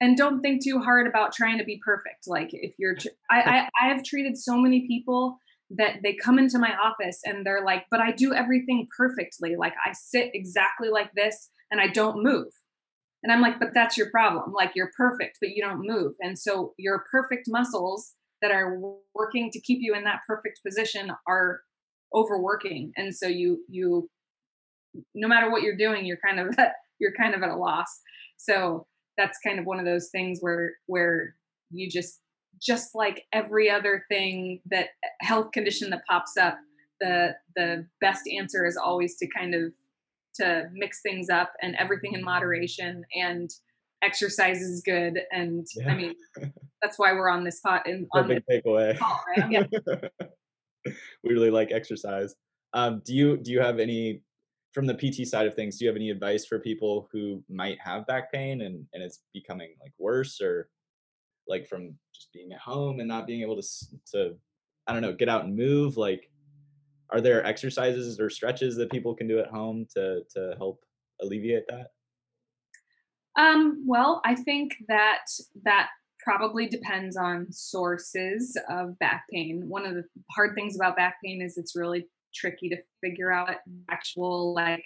And 0.00 0.16
don't 0.16 0.40
think 0.40 0.62
too 0.62 0.78
hard 0.80 1.06
about 1.06 1.32
trying 1.32 1.58
to 1.58 1.64
be 1.64 1.80
perfect. 1.84 2.26
Like 2.26 2.50
if 2.52 2.74
you're, 2.78 2.96
I, 3.30 3.40
I, 3.40 3.68
I 3.82 3.88
have 3.88 4.04
treated 4.04 4.36
so 4.36 4.56
many 4.56 4.86
people 4.86 5.38
that 5.70 5.96
they 6.02 6.14
come 6.14 6.38
into 6.38 6.58
my 6.58 6.74
office 6.82 7.20
and 7.24 7.44
they're 7.44 7.64
like, 7.64 7.84
but 7.90 8.00
I 8.00 8.12
do 8.12 8.32
everything 8.32 8.88
perfectly. 8.96 9.54
Like 9.58 9.74
I 9.84 9.92
sit 9.92 10.30
exactly 10.32 10.88
like 10.88 11.10
this 11.14 11.50
and 11.70 11.80
I 11.80 11.88
don't 11.88 12.22
move. 12.22 12.46
And 13.22 13.32
I'm 13.32 13.42
like, 13.42 13.58
but 13.58 13.74
that's 13.74 13.96
your 13.96 14.10
problem. 14.10 14.52
Like 14.54 14.72
you're 14.74 14.92
perfect, 14.96 15.38
but 15.40 15.50
you 15.50 15.62
don't 15.62 15.86
move. 15.86 16.14
And 16.20 16.38
so 16.38 16.72
your 16.78 17.04
perfect 17.10 17.46
muscles 17.48 18.14
that 18.40 18.52
are 18.52 18.78
working 19.14 19.50
to 19.50 19.60
keep 19.60 19.78
you 19.82 19.94
in 19.94 20.04
that 20.04 20.20
perfect 20.26 20.60
position 20.64 21.10
are 21.26 21.60
overworking. 22.14 22.92
And 22.96 23.14
so 23.14 23.26
you 23.26 23.64
you 23.68 24.08
no 25.14 25.28
matter 25.28 25.50
what 25.50 25.62
you're 25.62 25.76
doing, 25.76 26.04
you're 26.04 26.18
kind 26.24 26.40
of 26.40 26.56
you're 26.98 27.14
kind 27.14 27.34
of 27.34 27.42
at 27.42 27.50
a 27.50 27.56
loss. 27.56 28.00
So 28.36 28.86
that's 29.16 29.38
kind 29.44 29.58
of 29.58 29.66
one 29.66 29.78
of 29.78 29.84
those 29.84 30.08
things 30.10 30.38
where 30.40 30.72
where 30.86 31.34
you 31.70 31.90
just 31.90 32.20
just 32.60 32.94
like 32.94 33.24
every 33.32 33.70
other 33.70 34.04
thing 34.08 34.60
that 34.70 34.86
eh, 35.04 35.08
health 35.20 35.52
condition 35.52 35.90
that 35.90 36.02
pops 36.08 36.36
up, 36.36 36.58
the 37.00 37.34
the 37.56 37.86
best 38.00 38.22
answer 38.28 38.66
is 38.66 38.76
always 38.76 39.16
to 39.18 39.28
kind 39.36 39.54
of 39.54 39.72
to 40.36 40.68
mix 40.72 41.00
things 41.02 41.28
up 41.28 41.52
and 41.62 41.74
everything 41.76 42.14
in 42.14 42.22
moderation 42.22 43.04
and 43.14 43.50
exercise 44.02 44.60
is 44.60 44.80
good 44.84 45.18
and 45.32 45.66
yeah. 45.74 45.90
i 45.90 45.96
mean 45.96 46.14
that's 46.82 46.98
why 46.98 47.12
we're 47.12 47.28
on 47.28 47.42
this 47.42 47.58
pot 47.60 47.84
in 47.88 48.06
on 48.12 48.28
big 48.28 48.44
takeaway 48.48 48.96
call, 48.96 49.20
right? 49.36 49.50
yeah. 49.50 49.64
we 51.24 51.32
really 51.32 51.50
like 51.50 51.72
exercise 51.72 52.34
um, 52.74 53.02
do 53.04 53.14
you 53.14 53.36
do 53.36 53.50
you 53.50 53.60
have 53.60 53.78
any 53.78 54.22
from 54.72 54.86
the 54.86 54.94
pt 54.94 55.26
side 55.26 55.46
of 55.46 55.54
things 55.54 55.78
do 55.78 55.84
you 55.84 55.88
have 55.88 55.96
any 55.96 56.10
advice 56.10 56.46
for 56.46 56.58
people 56.58 57.08
who 57.12 57.42
might 57.48 57.78
have 57.82 58.06
back 58.06 58.30
pain 58.32 58.62
and 58.62 58.84
and 58.92 59.02
it's 59.02 59.22
becoming 59.32 59.74
like 59.80 59.92
worse 59.98 60.40
or 60.40 60.68
like 61.48 61.66
from 61.66 61.94
just 62.14 62.32
being 62.32 62.52
at 62.52 62.60
home 62.60 63.00
and 63.00 63.08
not 63.08 63.26
being 63.26 63.40
able 63.40 63.60
to 63.60 63.66
to 64.10 64.34
i 64.86 64.92
don't 64.92 65.02
know 65.02 65.12
get 65.12 65.28
out 65.28 65.44
and 65.44 65.56
move 65.56 65.96
like 65.96 66.30
are 67.10 67.20
there 67.20 67.44
exercises 67.44 68.20
or 68.20 68.28
stretches 68.28 68.76
that 68.76 68.90
people 68.90 69.14
can 69.14 69.26
do 69.26 69.38
at 69.38 69.48
home 69.48 69.86
to 69.94 70.22
to 70.34 70.54
help 70.58 70.84
alleviate 71.22 71.64
that? 71.68 71.88
Um, 73.38 73.84
well, 73.86 74.20
I 74.24 74.34
think 74.34 74.74
that 74.88 75.24
that 75.64 75.88
probably 76.22 76.66
depends 76.66 77.16
on 77.16 77.46
sources 77.50 78.56
of 78.68 78.98
back 78.98 79.24
pain. 79.32 79.64
One 79.66 79.86
of 79.86 79.94
the 79.94 80.04
hard 80.32 80.54
things 80.54 80.76
about 80.76 80.96
back 80.96 81.16
pain 81.24 81.42
is 81.42 81.56
it's 81.56 81.76
really 81.76 82.06
tricky 82.34 82.68
to 82.68 82.76
figure 83.02 83.32
out 83.32 83.50
actual 83.90 84.54
like 84.54 84.84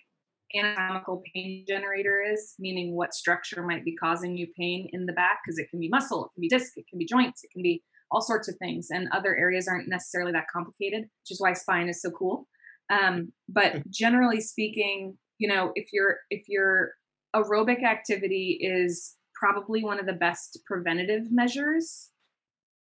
anatomical 0.55 1.23
pain 1.35 1.65
generator 1.67 2.23
is, 2.23 2.55
meaning 2.59 2.95
what 2.95 3.15
structure 3.15 3.63
might 3.63 3.85
be 3.85 3.97
causing 3.97 4.37
you 4.37 4.47
pain 4.59 4.89
in 4.93 5.07
the 5.07 5.13
back, 5.13 5.41
because 5.45 5.59
it 5.59 5.69
can 5.71 5.81
be 5.81 5.89
muscle, 5.89 6.27
it 6.27 6.31
can 6.35 6.41
be 6.43 6.49
disc, 6.49 6.73
it 6.77 6.85
can 6.89 6.99
be 6.99 7.07
joints, 7.07 7.43
it 7.43 7.51
can 7.53 7.63
be 7.63 7.83
all 8.11 8.21
sorts 8.21 8.49
of 8.49 8.57
things. 8.57 8.89
And 8.91 9.09
other 9.13 9.37
areas 9.37 9.67
aren't 9.67 9.89
necessarily 9.89 10.33
that 10.33 10.47
complicated, 10.53 11.03
which 11.03 11.31
is 11.31 11.41
why 11.41 11.55
spine 11.55 11.89
is 11.89 12.03
so 12.03 12.11
cool. 12.11 12.47
Um, 12.91 13.33
but 13.49 13.83
generally 13.91 14.41
speaking, 14.41 15.17
you 15.39 15.49
know, 15.49 15.73
if 15.75 15.89
your 15.93 16.19
if 16.31 16.43
your 16.49 16.93
aerobic 17.35 17.83
activity 17.83 18.59
is 18.61 19.17
probably 19.43 19.83
one 19.83 19.99
of 19.99 20.07
the 20.07 20.13
best 20.13 20.61
preventative 20.67 21.33
measures, 21.33 22.11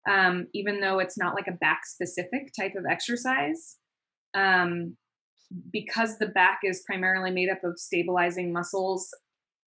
um, 0.07 0.47
even 0.53 0.79
though 0.79 0.99
it's 0.99 1.17
not 1.17 1.33
like 1.33 1.47
a 1.47 1.57
back 1.59 1.85
specific 1.85 2.51
type 2.57 2.75
of 2.75 2.85
exercise. 2.89 3.77
Um, 4.35 4.97
because 5.73 6.17
the 6.17 6.27
back 6.27 6.59
is 6.63 6.83
primarily 6.85 7.31
made 7.31 7.49
up 7.49 7.63
of 7.63 7.77
stabilizing 7.77 8.53
muscles 8.53 9.09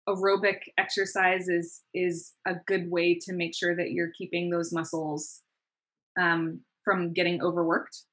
aerobic 0.10 0.58
exercise 0.78 1.48
is 1.48 1.82
is 1.94 2.34
a 2.48 2.56
good 2.66 2.90
way 2.90 3.18
to 3.22 3.34
make 3.34 3.56
sure 3.56 3.76
that 3.76 3.92
you're 3.92 4.12
keeping 4.18 4.50
those 4.50 4.74
muscles 4.74 5.42
um, 6.20 6.62
from 6.84 7.14
getting 7.14 7.42
overworked 7.42 8.04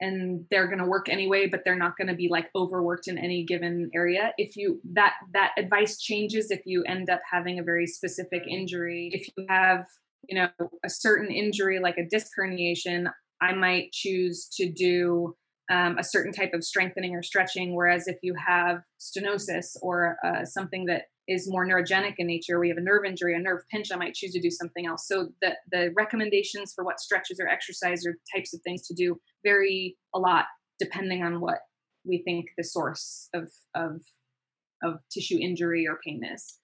and 0.00 0.44
they're 0.50 0.66
going 0.66 0.78
to 0.78 0.86
work 0.86 1.08
anyway 1.08 1.46
but 1.46 1.60
they're 1.64 1.76
not 1.76 1.96
going 1.96 2.08
to 2.08 2.14
be 2.14 2.28
like 2.30 2.48
overworked 2.54 3.08
in 3.08 3.18
any 3.18 3.44
given 3.44 3.90
area. 3.94 4.32
If 4.38 4.56
you 4.56 4.80
that 4.92 5.14
that 5.34 5.52
advice 5.58 5.98
changes 5.98 6.50
if 6.50 6.62
you 6.64 6.82
end 6.84 7.10
up 7.10 7.20
having 7.30 7.58
a 7.58 7.62
very 7.62 7.86
specific 7.86 8.42
injury. 8.48 9.10
If 9.12 9.28
you 9.36 9.46
have 9.48 9.84
you 10.28 10.36
know 10.36 10.48
a 10.84 10.90
certain 10.90 11.30
injury 11.30 11.78
like 11.80 11.96
a 11.98 12.06
disc 12.08 12.28
herniation 12.38 13.10
i 13.40 13.52
might 13.54 13.90
choose 13.92 14.48
to 14.52 14.70
do 14.70 15.34
um, 15.70 15.96
a 15.98 16.04
certain 16.04 16.32
type 16.32 16.52
of 16.52 16.64
strengthening 16.64 17.14
or 17.14 17.22
stretching. 17.22 17.74
Whereas 17.74 18.08
if 18.08 18.18
you 18.22 18.34
have 18.34 18.82
stenosis 19.00 19.76
or 19.80 20.16
uh, 20.24 20.44
something 20.44 20.86
that 20.86 21.04
is 21.28 21.48
more 21.48 21.64
neurogenic 21.66 22.14
in 22.18 22.26
nature, 22.26 22.58
we 22.58 22.68
have 22.68 22.76
a 22.76 22.82
nerve 22.82 23.04
injury, 23.04 23.36
a 23.36 23.38
nerve 23.38 23.60
pinch, 23.70 23.92
I 23.92 23.96
might 23.96 24.14
choose 24.14 24.32
to 24.32 24.40
do 24.40 24.50
something 24.50 24.86
else. 24.86 25.06
So 25.06 25.28
the 25.40 25.52
the 25.70 25.92
recommendations 25.96 26.72
for 26.74 26.84
what 26.84 27.00
stretches 27.00 27.38
or 27.40 27.48
exercise 27.48 28.04
or 28.04 28.16
types 28.34 28.52
of 28.52 28.60
things 28.62 28.86
to 28.88 28.94
do 28.94 29.20
vary 29.44 29.96
a 30.14 30.18
lot 30.18 30.46
depending 30.78 31.22
on 31.22 31.40
what 31.40 31.58
we 32.04 32.22
think 32.24 32.46
the 32.58 32.64
source 32.64 33.28
of 33.32 33.48
of 33.74 34.02
of 34.82 34.94
tissue 35.12 35.38
injury 35.38 35.86
or 35.86 36.00
pain 36.04 36.22
is. 36.24 36.58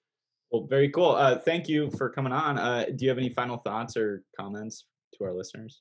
Well, 0.50 0.66
very 0.68 0.90
cool. 0.90 1.10
Uh, 1.10 1.38
thank 1.38 1.68
you 1.68 1.90
for 1.90 2.08
coming 2.08 2.32
on. 2.32 2.58
Uh, 2.58 2.86
do 2.94 3.04
you 3.04 3.08
have 3.08 3.18
any 3.18 3.30
final 3.30 3.58
thoughts 3.58 3.96
or 3.96 4.22
comments 4.38 4.86
to 5.14 5.24
our 5.24 5.34
listeners? 5.34 5.80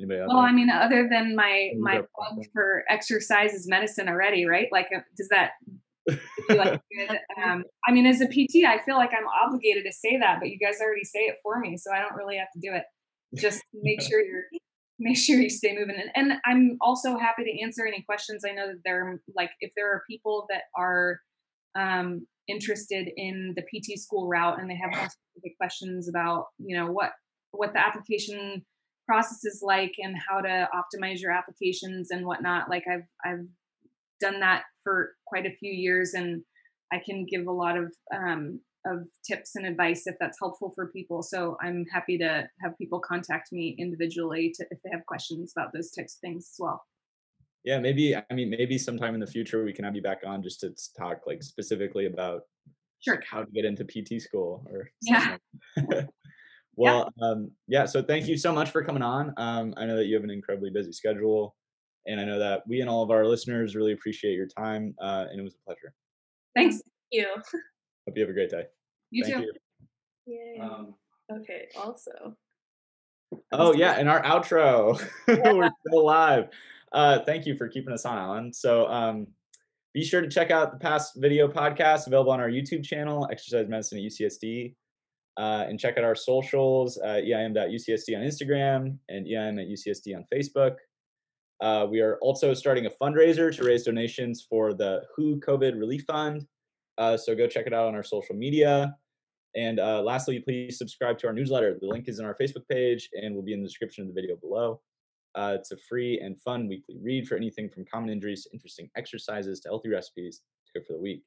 Anybody 0.00 0.20
well, 0.26 0.38
I 0.38 0.52
mean, 0.52 0.70
other 0.70 1.08
than 1.10 1.36
my 1.36 1.72
my 1.78 2.02
plug 2.14 2.44
for 2.52 2.84
exercise 2.88 3.52
is 3.52 3.68
medicine 3.68 4.08
already, 4.08 4.46
right? 4.46 4.68
Like, 4.72 4.88
uh, 4.96 5.00
does 5.16 5.28
that 5.28 5.50
like 6.48 6.80
good? 6.96 7.18
Um, 7.42 7.64
I 7.86 7.92
mean, 7.92 8.06
as 8.06 8.22
a 8.22 8.26
PT, 8.26 8.64
I 8.66 8.78
feel 8.78 8.96
like 8.96 9.10
I'm 9.12 9.26
obligated 9.28 9.84
to 9.84 9.92
say 9.92 10.16
that, 10.18 10.38
but 10.40 10.48
you 10.48 10.58
guys 10.58 10.80
already 10.80 11.04
say 11.04 11.20
it 11.20 11.36
for 11.42 11.60
me, 11.60 11.76
so 11.76 11.92
I 11.92 12.00
don't 12.00 12.14
really 12.14 12.36
have 12.36 12.50
to 12.52 12.60
do 12.60 12.74
it. 12.74 12.84
Just 13.34 13.62
make 13.74 14.00
sure 14.00 14.24
you're 14.24 14.44
make 14.98 15.16
sure 15.16 15.36
you 15.36 15.50
stay 15.50 15.74
moving. 15.74 15.96
And, 15.96 16.10
and 16.14 16.40
I'm 16.44 16.76
also 16.80 17.16
happy 17.18 17.44
to 17.44 17.62
answer 17.62 17.86
any 17.86 18.02
questions. 18.02 18.44
I 18.46 18.52
know 18.52 18.68
that 18.68 18.82
there, 18.84 19.08
are, 19.08 19.20
like, 19.34 19.50
if 19.60 19.72
there 19.74 19.90
are 19.90 20.02
people 20.08 20.46
that 20.50 20.64
are 20.76 21.20
um, 21.74 22.26
interested 22.48 23.08
in 23.16 23.54
the 23.56 23.62
PT 23.62 23.98
school 23.98 24.28
route 24.28 24.60
and 24.60 24.68
they 24.68 24.76
have 24.76 24.92
specific 24.92 25.56
questions 25.56 26.06
about, 26.08 26.46
you 26.58 26.76
know, 26.76 26.92
what 26.92 27.12
what 27.52 27.72
the 27.72 27.84
application 27.84 28.64
processes 29.10 29.60
like 29.60 29.94
and 29.98 30.14
how 30.28 30.40
to 30.40 30.68
optimize 30.72 31.20
your 31.20 31.32
applications 31.32 32.12
and 32.12 32.24
whatnot. 32.24 32.70
Like 32.70 32.84
I've 32.88 33.08
I've 33.24 33.44
done 34.20 34.38
that 34.38 34.62
for 34.84 35.14
quite 35.26 35.46
a 35.46 35.50
few 35.50 35.72
years, 35.72 36.14
and 36.14 36.42
I 36.92 37.00
can 37.04 37.26
give 37.28 37.48
a 37.48 37.52
lot 37.52 37.76
of 37.76 37.92
um, 38.14 38.60
of 38.86 39.08
tips 39.26 39.56
and 39.56 39.66
advice 39.66 40.06
if 40.06 40.14
that's 40.20 40.38
helpful 40.40 40.72
for 40.76 40.86
people. 40.86 41.24
So 41.24 41.56
I'm 41.60 41.84
happy 41.92 42.18
to 42.18 42.48
have 42.62 42.78
people 42.78 43.00
contact 43.00 43.50
me 43.50 43.74
individually 43.80 44.54
to, 44.56 44.66
if 44.70 44.78
they 44.84 44.90
have 44.92 45.04
questions 45.06 45.52
about 45.56 45.72
those 45.74 45.90
types 45.90 46.14
of 46.14 46.20
things 46.20 46.48
as 46.52 46.56
well. 46.60 46.80
Yeah, 47.64 47.80
maybe 47.80 48.14
I 48.14 48.32
mean 48.32 48.48
maybe 48.48 48.78
sometime 48.78 49.14
in 49.14 49.20
the 49.20 49.26
future 49.26 49.64
we 49.64 49.72
can 49.72 49.84
have 49.84 49.96
you 49.96 50.02
back 50.02 50.20
on 50.24 50.40
just 50.40 50.60
to 50.60 50.72
talk 50.96 51.22
like 51.26 51.42
specifically 51.42 52.06
about 52.06 52.42
sure 53.00 53.20
how 53.28 53.42
to 53.42 53.50
get 53.50 53.64
into 53.64 53.84
PT 53.84 54.22
school 54.22 54.64
or 54.70 54.88
yeah. 55.02 55.36
Well, 56.80 57.12
yeah. 57.18 57.26
Um, 57.26 57.50
yeah. 57.68 57.84
So 57.84 58.02
thank 58.02 58.26
you 58.26 58.38
so 58.38 58.54
much 58.54 58.70
for 58.70 58.82
coming 58.82 59.02
on. 59.02 59.34
Um, 59.36 59.74
I 59.76 59.84
know 59.84 59.96
that 59.96 60.06
you 60.06 60.14
have 60.14 60.24
an 60.24 60.30
incredibly 60.30 60.70
busy 60.70 60.92
schedule, 60.92 61.54
and 62.06 62.18
I 62.18 62.24
know 62.24 62.38
that 62.38 62.66
we 62.66 62.80
and 62.80 62.88
all 62.88 63.02
of 63.02 63.10
our 63.10 63.26
listeners 63.26 63.76
really 63.76 63.92
appreciate 63.92 64.32
your 64.32 64.46
time, 64.46 64.94
uh, 64.98 65.26
and 65.30 65.38
it 65.38 65.42
was 65.42 65.54
a 65.56 65.64
pleasure. 65.66 65.92
Thanks. 66.56 66.76
Thank 66.76 66.84
you. 67.12 67.26
Hope 68.08 68.16
you 68.16 68.22
have 68.22 68.30
a 68.30 68.32
great 68.32 68.48
day. 68.48 68.64
You 69.10 69.24
thank 69.24 69.44
too. 69.44 69.52
You. 70.26 70.56
Yay. 70.56 70.60
Um, 70.62 70.94
okay. 71.30 71.68
Also. 71.76 72.34
Oh 73.52 73.74
yeah, 73.74 73.98
and 73.98 74.08
our 74.08 74.22
outro. 74.22 74.98
We're 75.28 75.70
still 75.86 76.06
live. 76.06 76.48
Uh, 76.92 77.18
thank 77.26 77.44
you 77.44 77.56
for 77.56 77.68
keeping 77.68 77.92
us 77.92 78.06
on, 78.06 78.16
Alan. 78.16 78.54
So 78.54 78.86
um, 78.86 79.26
be 79.92 80.02
sure 80.02 80.22
to 80.22 80.30
check 80.30 80.50
out 80.50 80.72
the 80.72 80.78
past 80.78 81.12
video 81.16 81.46
podcast 81.46 82.06
available 82.06 82.32
on 82.32 82.40
our 82.40 82.48
YouTube 82.48 82.84
channel, 82.84 83.28
Exercise 83.30 83.68
Medicine 83.68 83.98
at 83.98 84.04
UCSD. 84.04 84.74
Uh, 85.38 85.64
and 85.68 85.78
check 85.78 85.96
out 85.96 86.04
our 86.04 86.14
socials, 86.14 86.98
uh, 86.98 87.20
eim.ucsd 87.24 88.16
on 88.16 88.22
Instagram 88.22 88.98
and 89.08 89.26
eim 89.26 89.60
at 89.60 89.68
UCSD 89.68 90.14
on 90.14 90.24
Facebook. 90.32 90.76
Uh, 91.60 91.86
we 91.90 92.00
are 92.00 92.16
also 92.22 92.54
starting 92.54 92.86
a 92.86 92.90
fundraiser 92.90 93.54
to 93.54 93.64
raise 93.64 93.84
donations 93.84 94.46
for 94.48 94.72
the 94.72 95.02
WHO 95.16 95.40
COVID 95.46 95.78
Relief 95.78 96.04
Fund. 96.06 96.46
Uh, 96.98 97.16
so 97.16 97.34
go 97.34 97.46
check 97.46 97.66
it 97.66 97.74
out 97.74 97.86
on 97.86 97.94
our 97.94 98.02
social 98.02 98.34
media. 98.34 98.96
And 99.54 99.78
uh, 99.78 100.00
lastly, 100.02 100.40
please 100.40 100.78
subscribe 100.78 101.18
to 101.18 101.26
our 101.26 101.32
newsletter. 101.32 101.76
The 101.80 101.86
link 101.86 102.08
is 102.08 102.18
in 102.18 102.24
our 102.24 102.36
Facebook 102.40 102.66
page 102.70 103.10
and 103.14 103.34
will 103.34 103.42
be 103.42 103.52
in 103.52 103.60
the 103.60 103.66
description 103.66 104.02
of 104.02 104.08
the 104.08 104.20
video 104.20 104.36
below. 104.36 104.80
Uh, 105.34 105.56
it's 105.58 105.70
a 105.70 105.76
free 105.88 106.18
and 106.20 106.40
fun 106.40 106.66
weekly 106.66 106.96
read 107.02 107.26
for 107.26 107.36
anything 107.36 107.68
from 107.68 107.84
common 107.92 108.10
injuries 108.10 108.44
to 108.44 108.50
interesting 108.52 108.88
exercises 108.96 109.60
to 109.60 109.68
healthy 109.68 109.88
recipes 109.88 110.40
to 110.66 110.80
go 110.80 110.84
for 110.86 110.94
the 110.94 111.00
week. 111.00 111.22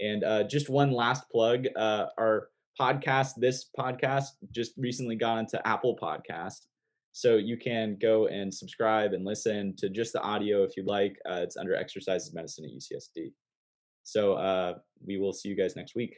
And 0.00 0.24
just 0.50 0.68
one 0.68 0.90
last 0.90 1.30
plug: 1.30 1.66
our 1.76 2.48
podcast, 2.78 3.32
this 3.36 3.70
podcast 3.78 4.28
just 4.50 4.72
recently 4.76 5.16
got 5.16 5.38
into 5.38 5.66
Apple 5.66 5.96
Podcast. 6.00 6.66
So 7.12 7.36
you 7.36 7.56
can 7.58 7.98
go 8.00 8.26
and 8.28 8.52
subscribe 8.52 9.12
and 9.12 9.24
listen 9.24 9.74
to 9.76 9.90
just 9.90 10.14
the 10.14 10.20
audio 10.22 10.62
if 10.62 10.76
you'd 10.76 10.86
like. 10.86 11.16
Uh, 11.28 11.40
it's 11.42 11.56
under 11.56 11.74
Exercise 11.74 12.26
is 12.26 12.34
Medicine 12.34 12.64
at 12.64 12.70
UCSD. 12.70 13.32
So 14.02 14.34
uh, 14.34 14.74
we 15.06 15.18
will 15.18 15.32
see 15.32 15.48
you 15.48 15.56
guys 15.56 15.76
next 15.76 15.94
week. 15.94 16.14